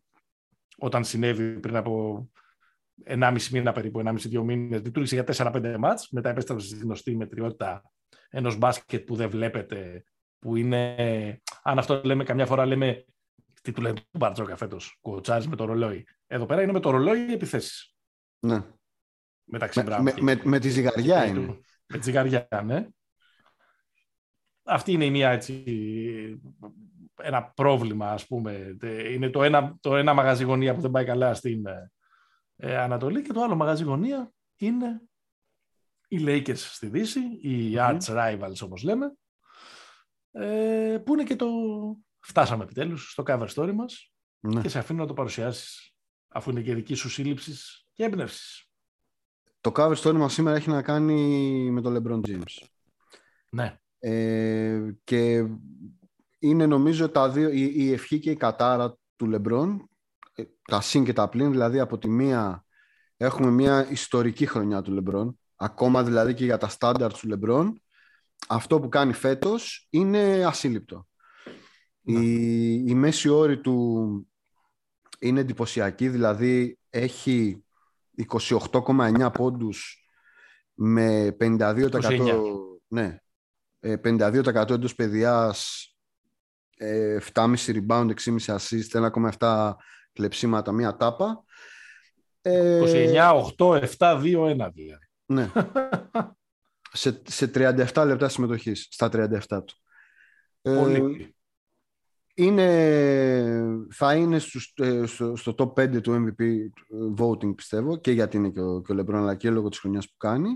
[0.77, 2.25] όταν συνέβη πριν από
[3.05, 7.83] 1,5 μήνα περίπου, 1,5-2 μήνες, λειτουργήσε για 4-5 μάτς, μετά επέστρεψε στη γνωστή μετριότητα
[8.29, 10.03] ενός μπάσκετ που δεν βλέπετε,
[10.39, 13.05] που είναι, αν αυτό λέμε καμιά φορά λέμε,
[13.61, 16.07] τι του λένε του Μπαρτζόκα φέτος, κουοτσάρεις με το ρολόι.
[16.27, 17.95] Εδώ πέρα είναι με το ρολόι οι επιθέσεις.
[18.39, 18.63] Ναι.
[19.43, 21.45] Μεταξύ Με, Μπράουν με, και- με, με τη ζυγαριά και είναι.
[21.45, 22.87] του- Με τη ζυγαριά, ναι.
[24.63, 25.63] Αυτή είναι η μία έτσι,
[27.21, 28.77] ένα πρόβλημα, ας πούμε.
[28.81, 31.91] Ε, Είναι το ένα, το ένα μαγαζί γωνία που δεν πάει καλά στην ε,
[32.55, 35.01] ε, Ανατολή και το άλλο μαγαζί γωνία είναι
[36.07, 39.13] οι Lakers στη Δύση, οι arch rivals όπως λέμε,
[40.37, 41.47] ε, που είναι και το...
[42.19, 44.61] Φτάσαμε επιτέλους στο cover story μας Ναι.
[44.61, 45.93] και σε αφήνω να το παρουσιάσεις
[46.27, 48.69] αφού είναι και δική σου σύλληψης και έμπνευσης.
[49.61, 51.21] Το cover story μας σήμερα έχει να κάνει
[51.71, 52.67] με τον LeBron James.
[53.51, 53.79] Ναι.
[53.99, 55.47] Ε, και
[56.39, 59.77] είναι νομίζω τα δύο, η, η ευχή και η κατάρα του LeBron,
[60.35, 62.65] ε, τα συν και τα πλήν, δηλαδή από τη μία
[63.17, 67.73] έχουμε μια ιστορική χρονιά του LeBron, ακόμα δηλαδή και για τα στάνταρ του LeBron,
[68.47, 71.07] αυτό που κάνει φέτος είναι ασύλληπτο.
[72.01, 72.19] Ναι.
[72.19, 74.27] Η, η μέση όρη του
[75.19, 77.63] είναι εντυπωσιακή, δηλαδή έχει
[78.51, 80.05] 28,9 πόντους
[80.73, 82.19] με 52% 29.
[82.87, 83.17] ναι,
[83.79, 85.89] ε, 52% εντός παιδιάς,
[86.77, 89.09] ε, 7,5 rebound, 6,5 assist,
[89.39, 89.75] 1,7
[90.13, 91.43] κλεψίματα, μία τάπα.
[92.41, 95.07] Ε, 29, 8, 7, 2, 1 δηλαδή.
[95.25, 95.51] ναι.
[96.95, 99.75] σε, σε 37 λεπτά συμμετοχής, στα 37 του.
[100.61, 101.35] Ε, Πολύ.
[102.33, 102.67] είναι,
[103.91, 106.43] θα είναι στους, ε, στο, στο top 5 του MVP
[107.17, 110.09] voting πιστεύω και γιατί είναι και ο, και ο LeBron αλλά και λόγω της χρονιάς
[110.09, 110.49] που κάνει.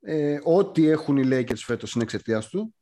[0.00, 2.74] Ε, ό,τι έχουν οι Lakers φέτος είναι εξαιτίας του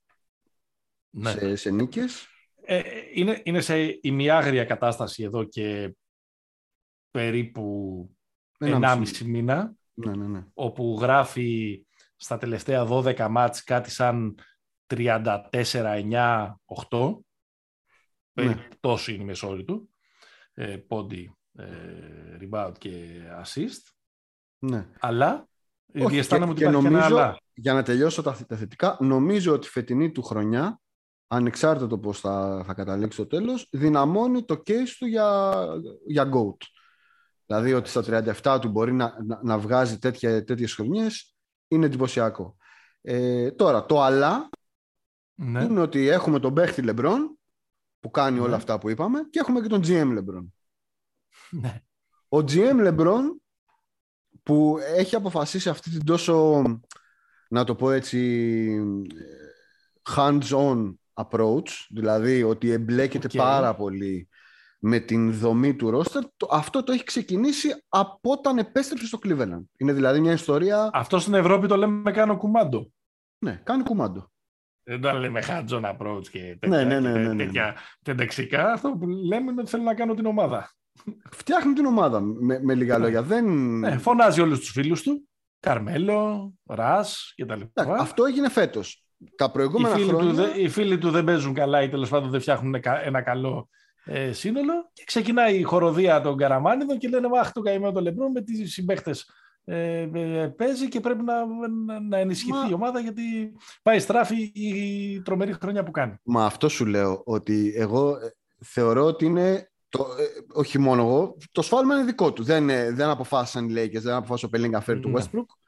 [1.10, 1.30] Ναι.
[1.30, 2.26] σε, σε νίκες.
[2.62, 2.82] Ε,
[3.14, 5.94] είναι, είναι σε ημιάγρια κατάσταση εδώ και
[7.10, 8.16] περίπου
[8.58, 9.24] Ένα 1,5 μισή.
[9.24, 10.46] μήνα, Ναι, ναι, ναι.
[10.54, 11.84] όπου γράφει
[12.22, 14.34] στα τελευταία 12 μάτς κάτι σαν
[14.86, 17.18] 34-9-8.
[18.32, 18.44] Ναι.
[18.44, 19.90] Ε, Τόσο είναι η μεσόρη του.
[20.54, 21.66] Ε, πόντι, ε,
[22.40, 23.92] rebound και assist.
[24.58, 24.86] ναι.
[25.00, 25.48] Αλλά
[25.94, 27.38] Όχι, διαισθάνομαι και- ότι και υπάρχει και ένα νομίζω- αλλά.
[27.54, 30.80] Για να τελειώσω τα, τα θετικά, νομίζω ότι η φετινή του χρονιά
[31.26, 35.52] ανεξάρτητα το πώς θα, θα καταλήξει το τέλος, δυναμώνει το case του για,
[36.06, 36.56] για GOAT.
[37.46, 41.34] Δηλαδή ότι στα 37 του μπορεί να, να, βγάζει τέτοια, τέτοιες χρονιές
[41.70, 42.56] είναι εντυπωσιακό.
[43.00, 44.48] Ε, τώρα, το αλλά
[45.34, 45.62] ναι.
[45.62, 47.38] είναι ότι έχουμε τον παίχτη Λεμπρόν
[48.00, 48.54] που κάνει όλα ναι.
[48.54, 50.54] αυτά που είπαμε και έχουμε και τον GM Λεμπρόν.
[51.50, 51.82] Ναι.
[52.28, 53.42] Ο GM Λεμπρόν
[54.42, 56.62] που έχει αποφασίσει αυτή την τόσο,
[57.48, 58.80] να το πω έτσι,
[60.16, 64.28] hands-on approach, δηλαδή ότι εμπλέκεται πάρα πολύ
[64.82, 69.62] με την δομή του ρόστερ, αυτό το έχει ξεκινήσει από όταν επέστρεψε στο Cleveland.
[69.76, 70.90] Είναι δηλαδή μια ιστορία...
[70.92, 72.90] Αυτό στην Ευρώπη το λέμε κάνω κουμάντο.
[73.44, 74.30] Ναι, κάνει κουμάντο.
[74.82, 78.72] Δεν το λέμε hands-on approach και τέτοια, ναι, ναι, ναι, τέτοια τεντεξικά.
[78.72, 80.72] Αυτό που λέμε είναι ότι θέλω να κάνω την ομάδα.
[81.30, 83.22] Φτιάχνει την ομάδα με, με λίγα λόγια.
[83.22, 83.44] Δεν...
[83.78, 85.28] Ναι, φωνάζει όλους τους φίλους του.
[85.60, 87.60] Καρμέλο, Ρας κτλ.
[87.74, 89.04] Αυτό έγινε φέτος
[89.36, 90.32] τα προηγούμενα οι φίλοι, χρόνια...
[90.32, 93.68] του, οι φίλοι του δεν παίζουν καλά ή τέλος πάντων δεν φτιάχνουν ένα καλό
[94.12, 98.30] ε, σύνολο και ξεκινάει η χοροδία των Καραμάνιδων και λένε Αχ, το καημένο το Λεμπρόν
[98.30, 99.30] με τις συμπαίχτες
[99.64, 101.34] ε, ε, παίζει και πρέπει να,
[102.00, 103.22] να, ενισχυθεί η ομάδα γιατί
[103.82, 106.14] πάει στράφη η τρομερή χρονιά που κάνει.
[106.22, 108.34] Μα αυτό σου λέω ότι εγώ ε,
[108.64, 112.42] θεωρώ ότι είναι το, ε, όχι μόνο εγώ, το σφάλμα είναι δικό του.
[112.42, 115.22] Δεν, δεν αποφάσισαν οι Lakers, δεν αποφάσισε ο Πελίνγκα φέρει του ναι.
[115.22, 115.59] Westbrook.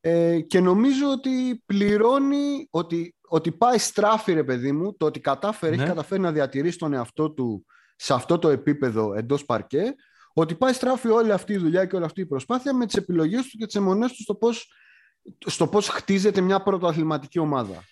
[0.00, 5.72] Ε, και νομίζω ότι πληρώνει, ότι, ότι πάει στράφη ρε παιδί μου, το ότι κατάφερε,
[5.72, 5.88] έχει ναι.
[5.88, 9.94] καταφέρει να διατηρήσει τον εαυτό του σε αυτό το επίπεδο εντός παρκέ,
[10.32, 13.48] ότι πάει στράφη όλη αυτή η δουλειά και όλη αυτή η προσπάθεια με τις επιλογές
[13.48, 14.72] του και τις αιμονές του στο πώς,
[15.46, 17.84] στο πώς χτίζεται μια πρωτοαθληματική ομάδα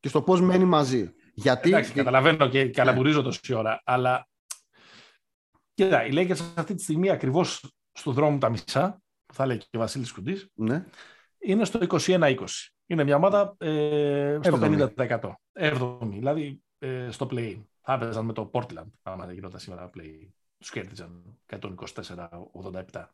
[0.00, 1.12] και στο πώς μένει μαζί.
[1.34, 1.68] Γιατί...
[1.68, 3.24] Εντάξει, καταλαβαίνω και καλαμπουρίζω ναι.
[3.24, 4.28] τόση ώρα, αλλά
[5.74, 9.02] κοίτα, οι Lakers αυτή τη στιγμή ακριβώς στο δρόμο τα μισά,
[9.32, 10.84] θα λέει και ο Βασίλης Κουντής, ναι
[11.44, 12.36] είναι στο 21-20.
[12.86, 15.32] Είναι μια ομάδα ε, στο 50%.
[15.52, 17.62] 7 δηλαδή ε, στο play.
[17.80, 20.28] Θα έπαιζαν με το Portland, άμα δεν γινόταν σήμερα play.
[20.58, 21.64] Τους κέρδιζαν 124-87.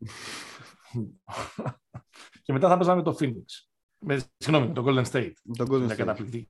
[2.43, 3.45] και μετά θα έπαιζαν με το Phoenix.
[3.99, 5.33] Με, συγγνώμη, με το Golden State.
[5.57, 6.43] Το Golden State.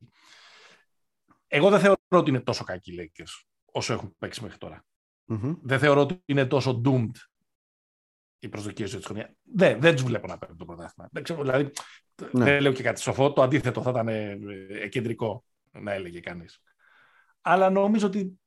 [1.46, 4.84] Εγώ δεν θεωρώ ότι είναι τόσο κακοί οι Lakers όσο έχουν παίξει μέχρι τώρα.
[5.28, 5.56] Mm-hmm.
[5.62, 7.10] Δεν θεωρώ ότι είναι τόσο doomed
[8.38, 9.34] οι προσδοκίες τη χρονιά.
[9.42, 11.08] Δεν, δεν τους βλέπω να παίρνουν το πρωτάθλημα.
[11.12, 11.70] Δεν ξέρω, δηλαδή,
[12.32, 12.44] ναι.
[12.44, 13.32] δεν λέω και κάτι σοφό.
[13.32, 16.62] Το αντίθετο θα ήταν ε, κεντρικό, να έλεγε κανείς.
[17.40, 18.40] Αλλά νομίζω ότι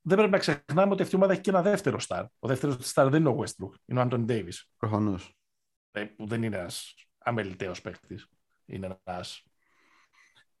[0.00, 2.24] δεν πρέπει να ξεχνάμε ότι αυτή η ομάδα έχει και ένα δεύτερο στάρ.
[2.38, 4.52] Ο δεύτερος στάρ δεν είναι ο Westbrook, είναι ο Άντων Ντέιβι.
[4.76, 5.36] Προφανώς.
[5.90, 8.28] Ε, που δεν είναι ένας αμεληταίος παίκτης.
[8.66, 9.44] Είναι ένας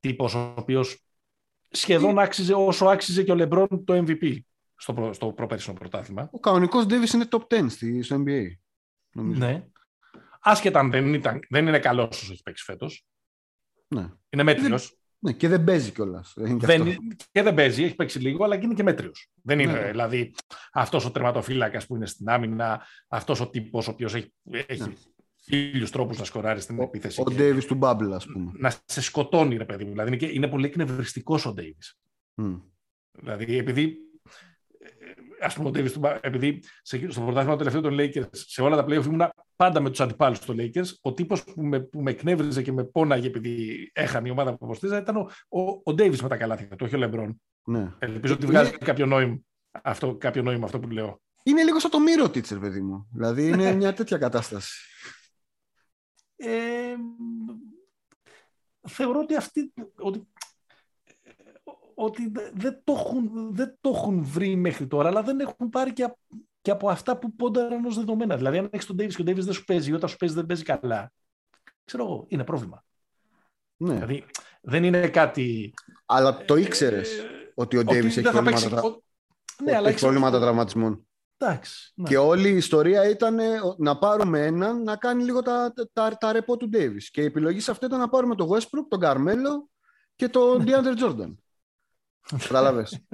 [0.00, 1.04] τύπος ο οποίος
[1.70, 4.38] σχεδόν άξιζε όσο άξιζε και ο Λεμπρόν το MVP
[4.84, 6.28] στο, προ, στο προπέρσινο πρωτάθλημα.
[6.32, 7.66] Ο κανονικός Davis είναι top 10
[8.02, 8.42] στο NBA.
[9.14, 9.40] Νομίζω.
[9.40, 9.66] Ναι.
[10.40, 13.06] Άσχετα αν δεν, ήταν, δεν είναι καλός όσο έχει παίξει φέτος.
[13.88, 14.08] Ναι.
[14.30, 14.98] Είναι μέτριος.
[15.18, 16.32] Ναι, και δεν παίζει κιόλας.
[16.34, 16.98] Και,
[17.30, 19.30] και δεν παίζει, έχει παίξει λίγο, αλλά και είναι και μέτριος.
[19.42, 19.90] Δεν είναι ναι.
[19.90, 20.34] δηλαδή
[20.72, 24.94] αυτός ο τερματοφύλακας που είναι στην άμυνα, αυτός ο τύπος ο οποίος έχει, έχει ναι.
[25.44, 27.20] χίλιους τρόπους να σκοράρει στην επίθεση.
[27.20, 28.52] Ο Ντέιβι του Μπάμπλ, ας πούμε.
[28.54, 29.90] Να σε σκοτώνει, ρε παιδί μου.
[29.90, 31.78] Δηλαδή είναι, είναι πολύ εκνευριστικός ο Ντέιβι.
[32.36, 32.60] Mm.
[33.12, 33.98] Δηλαδή, επειδή
[35.40, 36.62] ας πούμε, ο επειδή
[37.08, 39.22] στο πρωτάθλημα τελευταίο των Lakers, σε όλα τα playoff ήμουν
[39.56, 40.86] πάντα με τους αντιπάλους των Lakers.
[41.00, 44.64] Ο τύπος που με, που με εκνεύριζε και με πόναγε επειδή έχανε η ομάδα που
[44.64, 47.40] αποστήριζα ήταν ο, ο, ο Davis με τα καλάθια του, όχι ο Λεμπρόν.
[47.64, 47.92] Ναι.
[47.98, 49.38] Ελπίζω ότι βγάζει κάποιο νόημα
[49.82, 51.20] αυτό, κάποιο νόημα αυτό που λέω.
[51.42, 53.08] Είναι λίγο σαν το Μύρο Τίτσερ, παιδί μου.
[53.12, 54.72] Δηλαδή είναι μια τέτοια κατάσταση.
[56.36, 56.94] Ε,
[58.88, 60.28] θεωρώ ότι αυτή, ότι
[61.94, 66.14] ότι δεν το, έχουν, δεν το έχουν βρει μέχρι τώρα, αλλά δεν έχουν πάρει και,
[66.62, 68.36] και από αυτά που πόνταραν ως δεδομένα.
[68.36, 70.34] Δηλαδή, αν έχεις τον Ντέιβι και ο Ντέιβι δεν σου παίζει, ή όταν σου παίζει
[70.34, 71.12] δεν παίζει καλά,
[71.84, 72.84] ξέρω εγώ, είναι πρόβλημα.
[73.76, 73.94] Ναι.
[73.94, 74.24] Δηλαδή,
[74.60, 75.74] δεν είναι κάτι.
[76.06, 77.22] Αλλά το ήξερες ε,
[77.54, 78.82] ότι ο Ντέιβι έχει προβλήματα, τρα...
[79.64, 81.06] ναι, αλλά έχει προβλήματα τραυματισμών.
[81.36, 82.08] Εντάξει, ναι.
[82.08, 83.38] Και όλη η ιστορία ήταν
[83.76, 87.10] να πάρουμε έναν να κάνει λίγο τα, τα, τα, ρεπό του Ντέιβι.
[87.10, 89.68] Και η επιλογή σε αυτό ήταν να πάρουμε τον Westbrook, τον Καρμέλο
[90.16, 91.34] και τον DeAndre Jordan.
[92.30, 93.04] Κατάλαβες.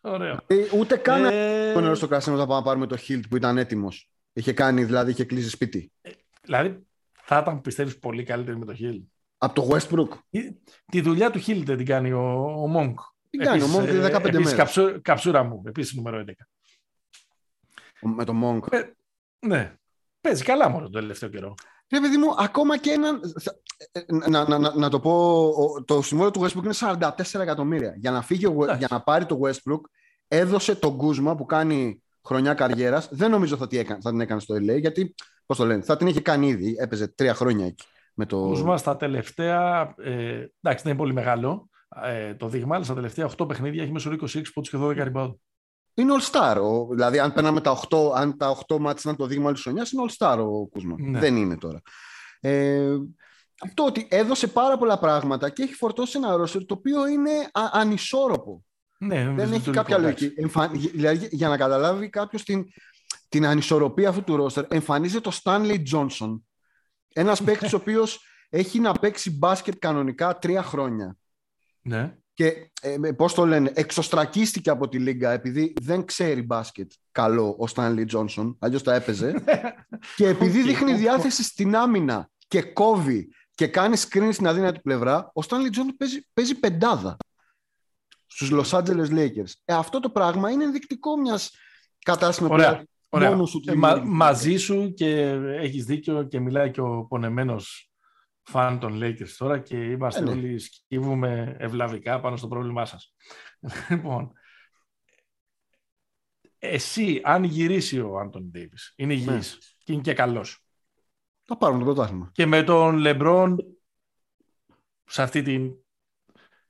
[0.00, 0.38] Ωραίο.
[0.46, 1.80] Ε, ούτε καν ε...
[1.80, 4.10] νερό στο κρασί να πάμε να πάρουμε το Hilt που ήταν έτοιμος.
[4.32, 5.92] Είχε κάνει, δηλαδή, είχε κλείσει σπίτι.
[6.00, 6.10] Ε,
[6.42, 9.02] δηλαδή, θα ήταν, πιστεύεις, πολύ καλύτερη με το Hilt.
[9.38, 10.08] Από το Westbrook.
[10.86, 12.94] Τη, δουλειά του Hilt δεν την κάνει ο, ο Monk.
[13.30, 14.54] Την κάνει ο Monk, είναι 15 μέρες.
[14.54, 16.32] Καψού, καψούρα μου, επίσης νούμερο 11.
[18.00, 18.72] Με το Monk.
[18.72, 18.82] Ε,
[19.46, 19.74] ναι.
[20.20, 21.54] Παίζει καλά μόνο το τελευταίο καιρό.
[21.92, 23.20] Ρε παιδί μου, ακόμα και έναν.
[24.28, 27.00] Να, να, να, να το πω, το συμβόλαιο του Westbrook είναι
[27.36, 27.94] 44 εκατομμύρια.
[27.96, 28.46] Για να, φύγει,
[28.78, 29.80] για να πάρει το Westbrook,
[30.28, 33.08] έδωσε τον Κούσμα που κάνει χρονιά καριέρας.
[33.10, 33.68] Δεν νομίζω θα,
[34.00, 35.14] θα την έκανε στο LA, γιατί
[35.46, 36.76] πώς το λένε, θα την είχε κάνει ήδη.
[36.78, 37.84] Έπαιζε τρία χρόνια εκεί.
[38.14, 38.40] Με το...
[38.40, 39.94] Κούσμα στα τελευταία.
[39.96, 40.12] Ε,
[40.60, 41.68] εντάξει, δεν είναι πολύ μεγάλο,
[42.04, 45.34] ε, το δείγμα, αλλά στα τελευταία 8 παιχνίδια έχει μέσω 26 πόντους και 12 rebound.
[45.98, 46.56] Είναι all-star.
[46.62, 49.90] Ο, δηλαδή, αν παίρναμε τα 8, αν τα 8 μάτς ήταν το δείγμα της χρονιάς,
[49.90, 50.94] είναι all-star ο Κούσμα.
[50.98, 51.18] Ναι.
[51.18, 51.80] Δεν είναι τώρα.
[52.40, 52.96] Ε,
[53.62, 57.62] αυτό ότι έδωσε πάρα πολλά πράγματα και έχει φορτώσει ένα ρόστερ το οποίο είναι α,
[57.72, 58.64] ανισόρροπο.
[58.98, 60.22] Ναι, Δεν έχει λειτουργικό, κάποια εντάξει.
[60.24, 60.40] λογική.
[60.40, 60.68] Εμφα...
[60.68, 62.64] Δηλαδή, για να καταλάβει κάποιος την,
[63.28, 66.40] την ανισορροπία αυτού του ρόστερ, εμφανίζεται το Stanley Johnson.
[67.12, 71.16] Ένας παίκτης ο οποίος έχει να παίξει μπάσκετ κανονικά τρία χρόνια.
[71.82, 72.16] Ναι.
[72.36, 77.64] Και ε, πώς το λένε, εξωστρακίστηκε από τη Λίγκα επειδή δεν ξέρει μπάσκετ καλό ο
[77.74, 79.44] Stanley Johnson, αλλιώς τα έπαιζε.
[80.16, 80.66] και επειδή Οκ.
[80.66, 85.94] δείχνει διάθεση στην άμυνα και κόβει και κάνει screen στην αδύνατη πλευρά, ο Stanley Johnson
[85.96, 87.16] παίζει, παίζει πεντάδα
[88.26, 89.52] στους Los Angeles Lakers.
[89.64, 91.50] Ε, αυτό το πράγμα είναι ενδεικτικό μιας
[92.04, 92.70] κατάστασης με Ωραία.
[92.70, 93.30] οποία Ωραία.
[93.30, 94.16] μόνος σου τη Ε, μα- δημιουργεί.
[94.16, 95.20] μαζί σου και
[95.60, 97.90] έχεις δίκιο και μιλάει και ο πονεμένος
[98.46, 100.30] φαν των Lakers τώρα και είμαστε Ε, ναι.
[100.30, 103.14] όλοι σκύβουμε ευλαβικά πάνω στο πρόβλημά σας.
[103.90, 104.32] λοιπόν,
[106.58, 109.20] εσύ αν γυρίσει ο Άντονι Ντέιβις, είναι Ναι.
[109.20, 110.64] υγιής και είναι και καλός
[111.44, 112.30] Θα πάρουμε το πρωτάθλημα.
[112.32, 113.56] και με τον Λεμπρόν
[115.04, 115.72] σε αυτή την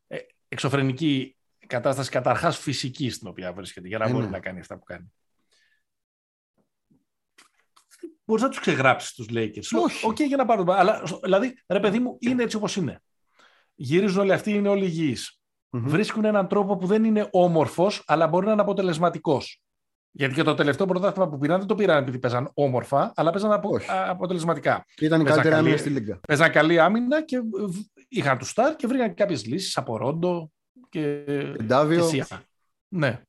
[0.07, 0.18] ε,
[0.49, 4.31] εξωφρενική κατάσταση καταρχάς φυσική στην οποία βρίσκεται για να Ε, μπορεί ναι.
[4.31, 5.12] να κάνει αυτά που κάνει.
[8.27, 9.81] Μπορείς να τους ξεγράψεις τους Lakers.
[9.83, 10.07] Όχι.
[10.07, 10.70] Οκ, για να πάρουν.
[10.70, 13.01] Αλλά, δηλαδή, ρε παιδί μου, είναι έτσι όπως είναι.
[13.74, 15.39] Γυρίζουν όλοι αυτοί, είναι όλοι υγιείς.
[15.70, 15.89] Μμμ.
[15.89, 19.61] Βρίσκουν έναν τρόπο που δεν είναι όμορφος, αλλά μπορεί να είναι αποτελεσματικός.
[20.11, 23.53] Γιατί και το τελευταίο πρωτάθλημα που πήραν δεν το πήραν επειδή παίζαν όμορφα, αλλά παίζαν
[23.53, 23.91] απο- Όχι.
[23.91, 24.85] α- αποτελεσματικά.
[25.01, 26.20] Ήταν η Παίζα καλύτερη καλή- άμυνα στη Λίγκα.
[26.29, 30.51] Παίζαν καλή άμυνα και β- είχαν τους στάρ και βρήκαν κάποιες λύσεις από Ρόντο
[30.89, 32.05] και, και Ντάβιο.
[32.07, 32.27] Σία.
[32.89, 33.20] Ναι.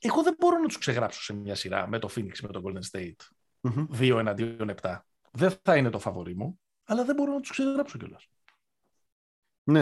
[0.00, 2.80] Εγώ δεν μπορώ να τους ξεγράψω σε μια σειρά με το Phoenix με το Golden
[2.98, 3.26] State.
[3.60, 3.86] Μμμ.
[3.98, 4.98] 2 εναντίον 7.
[5.32, 8.28] Δεν θα είναι το φαβορή μου, αλλά δεν μπορώ να τους ξεγράψω κιόλας.
[9.62, 9.80] Ναι.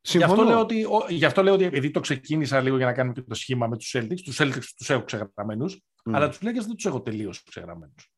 [0.00, 0.44] Γι' αυτό, Συμφωνώ.
[0.44, 3.22] λέω ότι, ο- γι' αυτό λέω ότι επειδή το ξεκίνησα λίγο για να κάνουμε και
[3.22, 6.14] το σχήμα με τους Celtics, τους Celtics τους έχω ξεγραμμένους, Μμ.
[6.14, 8.12] αλλά τους Lakers δεν τους έχω τελείως ξεγραμμένους.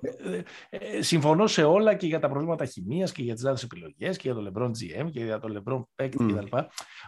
[0.00, 4.16] Ε, ε, συμφωνώ σε όλα και για τα προβλήματα χημίας και για τις λάθος επιλογές
[4.16, 6.36] και για το LeBron GM και για το LeBron παίκτη Μμ.
[6.36, 6.56] κτλ.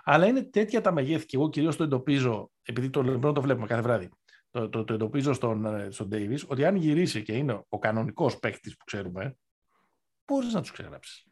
[0.05, 3.66] Αλλά είναι τέτοια τα μεγέθη και εγώ κυρίως το εντοπίζω, επειδή το LeBron το βλέπουμε
[3.66, 4.09] κάθε βράδυ,
[4.51, 8.38] το, το, το εντοπίζω στον, ε, στον Davis, ότι αν γυρίσει και είναι ο κανονικός
[8.38, 9.36] παίκτης που ξέρουμε,
[10.26, 11.26] μπορείς να τους ξεγράψεις.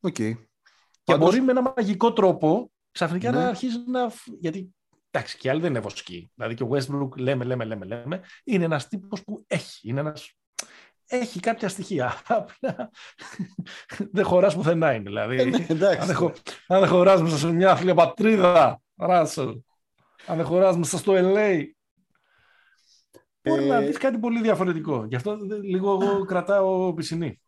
[0.00, 0.12] Οκ.
[0.14, 0.36] Και
[1.04, 3.38] Πάντως- μπορεί με ένα μαγικό τρόπο ξαφνικά Ναι.
[3.38, 4.08] να αρχίσει να.
[4.08, 4.74] φ- Γιατί
[5.10, 6.30] εντάξει, και άλλοι δεν είναι βοσκοί.
[6.34, 8.22] Δηλαδή και ο Westbrook λέμε, λέμε, λέμε, λέμε.
[8.44, 9.88] Είναι ένας τύπος που έχει.
[9.88, 10.36] Είναι ένας...
[11.14, 12.14] Έχει κάποια στοιχεία.
[12.26, 12.90] Απλά
[14.12, 15.02] δεν χωράς πουθενά είναι.
[15.02, 16.06] Δηλαδή, Ε, ναι, αν, εντάξει.
[16.06, 16.32] δεν χω...
[16.66, 19.60] αν δεν χωράς μέσα σε μια άθλια πατρίδα, Ράσελ,
[20.26, 21.64] αν δεν χωράς μέσα στο LA,
[23.42, 25.04] μπορεί Ε, να δεις κάτι πολύ διαφορετικό.
[25.08, 27.40] Γι' αυτό δε- λίγο εγώ κρατάω πισινή.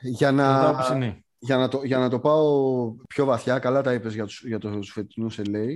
[0.00, 1.24] Για Κρατάω να, πισινή.
[1.38, 4.58] για, να το, για να το πάω πιο βαθιά, καλά τα είπες για τους, για
[4.58, 5.66] τους φετινούς LA,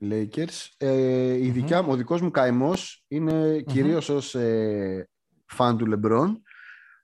[0.00, 0.68] Lakers.
[0.76, 1.52] Ε, η Μμμ.
[1.52, 5.08] δικιά μου, ο δικός μου καημός είναι κυρίως ως ε,
[5.46, 6.28] φαν του LeBron,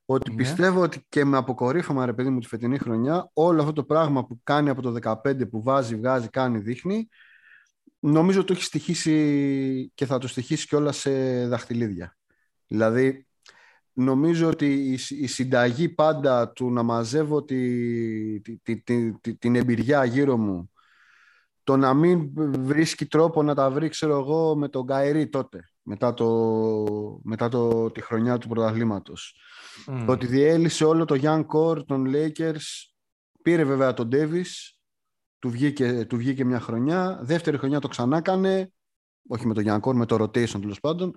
[0.04, 0.36] ότι Ναι.
[0.36, 4.26] πιστεύω ότι και με αποκορύφωμα ρε παιδί μου τη φετινή χρονιά, όλο αυτό το πράγμα
[4.26, 4.92] που κάνει από το
[5.24, 7.08] 15, που βάζει, βγάζει, κάνει, δείχνει,
[7.98, 12.16] νομίζω ότι το έχει στοιχήσει και θα το στοιχήσει κιόλας σε δαχτυλίδια.
[12.66, 13.26] Δηλαδή,
[13.92, 19.34] νομίζω ότι η, συ- η συνταγή πάντα του να μαζεύω τη, τη, τη, τη- τη-
[19.36, 20.70] την εμπειριά γύρω μου,
[21.66, 22.30] το να μην
[22.64, 26.30] βρίσκει τρόπο να τα βρει, ξέρω εγώ, με τον Καϊρή τότε, μετά, το,
[27.22, 29.34] μετά το, τη χρονιά του πρωταθλήματος.
[29.86, 30.04] Μμ.
[30.06, 32.62] Το ότι διέλυσε όλο το young core των Lakers,
[33.42, 34.46] πήρε βέβαια τον Davis,
[35.38, 38.72] του βγήκε, του βγήκε μια χρονιά, δεύτερη χρονιά το ξανά έκανε,
[39.28, 41.14] όχι με το young core, με το rotation τέλος πάντων.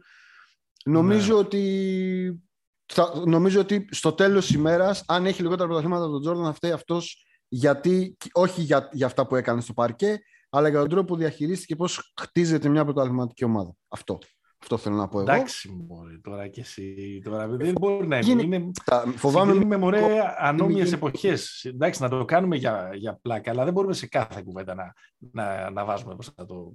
[0.86, 1.40] Νομίζω Ναι.
[1.40, 2.42] ότι
[2.86, 6.54] θα- νομίζω ότι στο τέλος της ημέρας, αν έχει λιγότερα πρωταθλήματα από τον Jordan, θα
[6.54, 10.20] φταίει αυτός γιατί, όχι για, για αυτά που έκανε στο παρκέ,
[10.50, 13.74] αλλά για τον τρόπο που διαχειρίστηκε πώς χτίζεται μια πρωταθληματική ομάδα.
[13.88, 14.18] Αυτό.
[14.62, 15.32] Αυτό θέλω να πω εγώ.
[15.32, 17.22] Εντάξει, μωρέ, τώρα και εσύ.
[17.24, 18.56] Τώρα, δεν μπορεί να Γίνει- είναι.
[18.56, 20.06] είναι Τα- Φοβάμαι συγκρίνουμε, μωρέ,
[20.38, 21.64] ανώμοιες γίνει- εποχές.
[21.66, 25.70] Εντάξει, να το κάνουμε για, για πλάκα, αλλά δεν μπορούμε σε κάθε κουβέντα να, να,
[25.70, 26.74] να βάζουμε πώς θα το...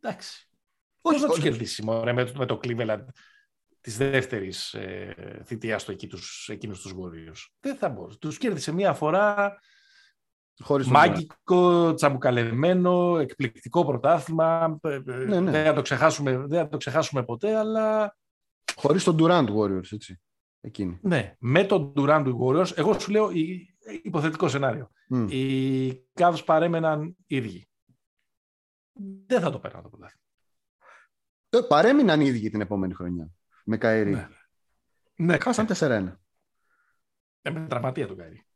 [0.00, 0.48] Εντάξει.
[1.00, 1.48] Πώς Όχι, να τους όχι.
[1.48, 3.04] κερδίσει, μωρέ, με, το- με το Cleveland
[3.80, 7.46] της δεύτερης ε, θητείας του εκεί τους, εκείνους τους Warriors.
[7.60, 8.18] Δεν θα μπορούσε.
[8.18, 9.58] Τους κέρδισε μία φορά
[10.62, 10.98] χωρίς τον Durant.
[11.08, 14.78] μάγικο, τσαμπουκαλεμένο, εκπληκτικό πρωτάθλημα.
[14.82, 15.50] Ε, ε, Ναι, ναι.
[15.50, 18.16] Δεν, θα το ξεχάσουμε, δεν θα το ξεχάσουμε ποτέ, αλλά
[18.76, 20.20] Χωρίς τον Durant Warriors, έτσι.
[20.60, 20.98] Εκείνη.
[21.02, 24.90] Ναι, με τον Durant του Warriors, εγώ σου λέω η- υποθετικό σενάριο.
[25.08, 25.26] Μμ.
[25.28, 27.68] Οι Cavs παρέμεναν ίδιοι.
[29.26, 30.22] Δεν θα το πέραν το πρωτάθλημα.
[31.50, 33.28] Ε, Παρέμειναν οι ίδιοι την επόμενη χρονιά.
[33.64, 34.26] Με Καερή.
[35.16, 36.12] Ναι, Χάσαν 4-1.
[37.42, 38.46] Ε, με τραυματία τον Καϊρή.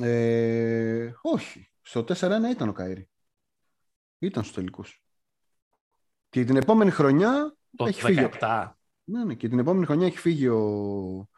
[0.00, 1.70] Ε, όχι.
[1.82, 3.02] Στο 4-1 ήταν ο Καΐρη.
[4.18, 5.02] Ήταν στους τελικούς.
[6.28, 8.28] Και την επόμενη χρονιά Το έχει φύγει.
[8.40, 8.68] 17.
[9.04, 11.28] Ναι, ναι, και την επόμενη χρονιά έχει φύγει ο,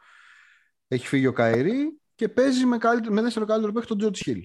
[0.87, 1.75] έχει φύγει ο Καΐρη
[2.15, 4.43] και παίζει με, καλύτερο, με δεύτερο καλύτερο παίχτη τον George Hill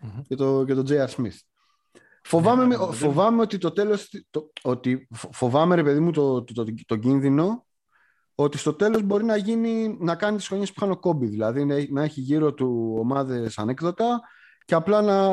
[0.00, 0.22] Μμμ.
[0.22, 1.06] και, το, και τον J.R.
[1.08, 1.38] Smith.
[2.22, 2.92] Φοβάμαι, Ναι, με- ναι, ναι.
[2.96, 6.96] φοβάμαι ότι το τέλος, το, ότι φο- φοβάμαι ρε παιδί μου το, το, το, το
[6.96, 7.66] κίνδυνο
[8.34, 11.64] ότι στο τέλος μπορεί να γίνει, να κάνει τις χρονιές που είχαν ο Κόμπι, δηλαδή
[11.64, 14.20] να, έχει- να έχει γύρω του ομάδες ανέκδοτα
[14.64, 15.28] και απλά να,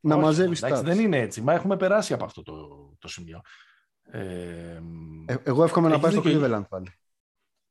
[0.00, 0.84] να Όχι, μαζεύει εντάξει, stats.
[0.84, 1.42] Δεν είναι έτσι.
[1.42, 2.54] Μα έχουμε περάσει από αυτό το,
[2.98, 3.40] το σημείο.
[4.10, 4.82] Ε,
[5.26, 6.40] Ε, εγώ εύχομαι να Έχεις πάει στο δίκιο.
[6.46, 6.86] Cleveland πάλι.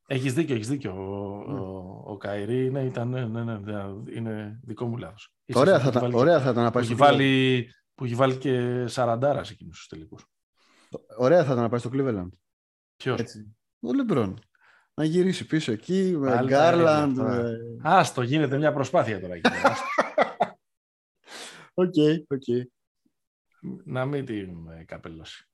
[0.08, 0.92] Έχεις δίκιο, έχεις δίκιο.
[0.94, 3.84] Ο, ο, ο Καϊρή ναι, ήταν, ναι, ναι, ναι,
[4.16, 5.34] είναι δικό μου λάθος.
[5.46, 7.04] Ίσως Ωραία που θα, έχει ήταν, βάλει- ωραία θα ήταν να που πάει έχει, στο
[7.06, 7.10] Cleveland.
[7.10, 10.26] βάλει, που έχει βάλει και σαραντάρα σε εκείνους τους τελικούς.
[11.18, 12.28] Ωραία θα ήταν να πάει στο Cleveland.
[12.98, 13.57] Ποιος; Έτσι.
[13.80, 14.40] Ο Λεμπρόν.
[14.94, 17.10] Να γυρίσει πίσω εκεί με Πάλι τα Γκάρλαντ.
[17.12, 17.36] ίδια αυτά.
[17.42, 19.34] με- Άστο, γίνεται μια προσπάθεια τώρα.
[19.34, 19.62] εκεί πέρα.
[19.72, 19.86] Άστο.
[21.74, 21.94] Οκ,
[22.28, 22.68] οκ.
[23.86, 25.48] να μην την ε, καπελώσει.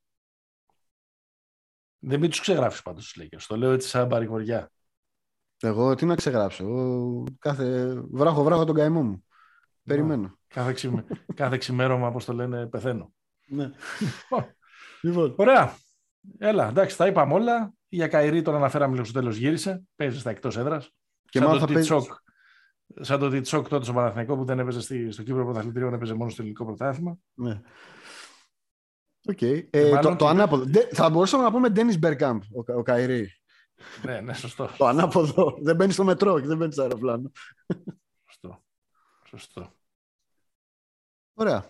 [1.99, 3.43] Δεν μην τους ξεγράφεις πάντως τους Lakers.
[3.47, 4.71] Το λέω έτσι σαν παρηγοριά.
[5.59, 9.25] Εγώ τι να ξεγράψω; Εγώ κάθε βράχο βράχο τον καημό μου.
[9.83, 10.37] Περιμένω.
[10.47, 11.05] Κάθε, ξυμε...
[11.35, 13.13] κάθε ξημέρωμα, όπως το λένε, πεθαίνω.
[13.47, 13.71] Ναι.
[15.01, 15.77] λοιπόν, Ωραία.
[16.37, 17.73] Έλα, εντάξει, τα είπαμε όλα.
[17.93, 19.83] Για Κάιρι τον αναφέραμε λίγο στο τέλος γύρισε.
[19.95, 20.89] Παίζει στα εκτός έδρας.
[21.29, 21.89] και σαν, μάλλον το θα παίζει.
[21.89, 22.17] Τιτσόκ,
[22.99, 26.29] σαν το Τιτσόκ τότε στο Παναθηναϊκό που δεν έπαιζε στη, στο Κύπρο Πρωταθλητήριο, έπαιζε μόνο
[26.29, 27.17] στο ελληνικό πρωτάθλημα.
[27.33, 27.61] Ναι.
[29.29, 29.41] Οκ.
[29.41, 30.65] Ε, μάλλον το, το το- ανάποδο.
[30.65, 33.29] Ντε- θα μπορούσαμε να πούμε Ντένις Μπερκάμπ, ο, Κα- ο Κάιρι.
[34.03, 34.69] ναι, ναι, σωστό.
[34.77, 35.57] Το ανάποδο.
[35.61, 37.31] δεν μπαίνει στο μετρό και δεν μπαίνει στο αεροπλάνο.
[38.25, 38.63] σωστό.
[39.27, 39.71] σωστό.
[41.33, 41.67] Ωραία.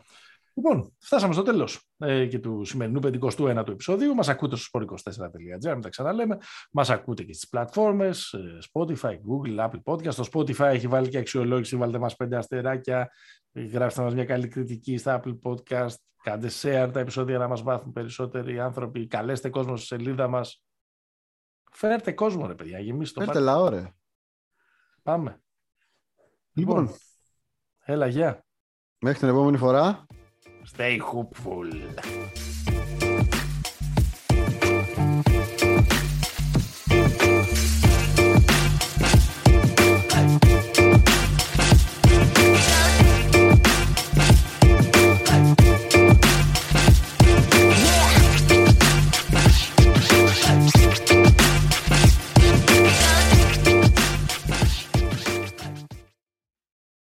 [0.55, 4.13] Λοιπόν, φτάσαμε στο τέλος ε, και του σημερινού 51ου επεισοδίου.
[4.15, 6.37] Μας ακούτε στο sport24.gr, μην τα ξαναλέμε.
[6.71, 8.35] Μας ακούτε και στις πλατφόρμες
[8.73, 10.13] Spotify, Google, Apple Podcast.
[10.13, 11.75] Το Spotify έχει βάλει και αξιολόγηση.
[11.77, 13.11] Βάλτε μας πέντε αστεράκια.
[13.51, 15.93] Γράψτε μας μια καλή κριτική στα Apple Podcast.
[16.23, 19.07] Κάντε share τα επεισόδια να μας μάθουν περισσότεροι άνθρωποι.
[19.07, 20.63] Καλέστε κόσμο στη σελίδα μας.
[21.71, 23.59] Φέρτε κόσμο, ρε παιδιά, γεμίστε το Φέρτε πάρτι.
[23.59, 23.93] λαό, ρε.
[25.03, 25.41] Πάμε.
[26.53, 26.89] Λοιπόν,
[27.85, 28.45] Έλα, γεια.
[28.99, 30.05] μέχρι την επόμενη φορά.
[30.65, 31.69] Stay hopeful.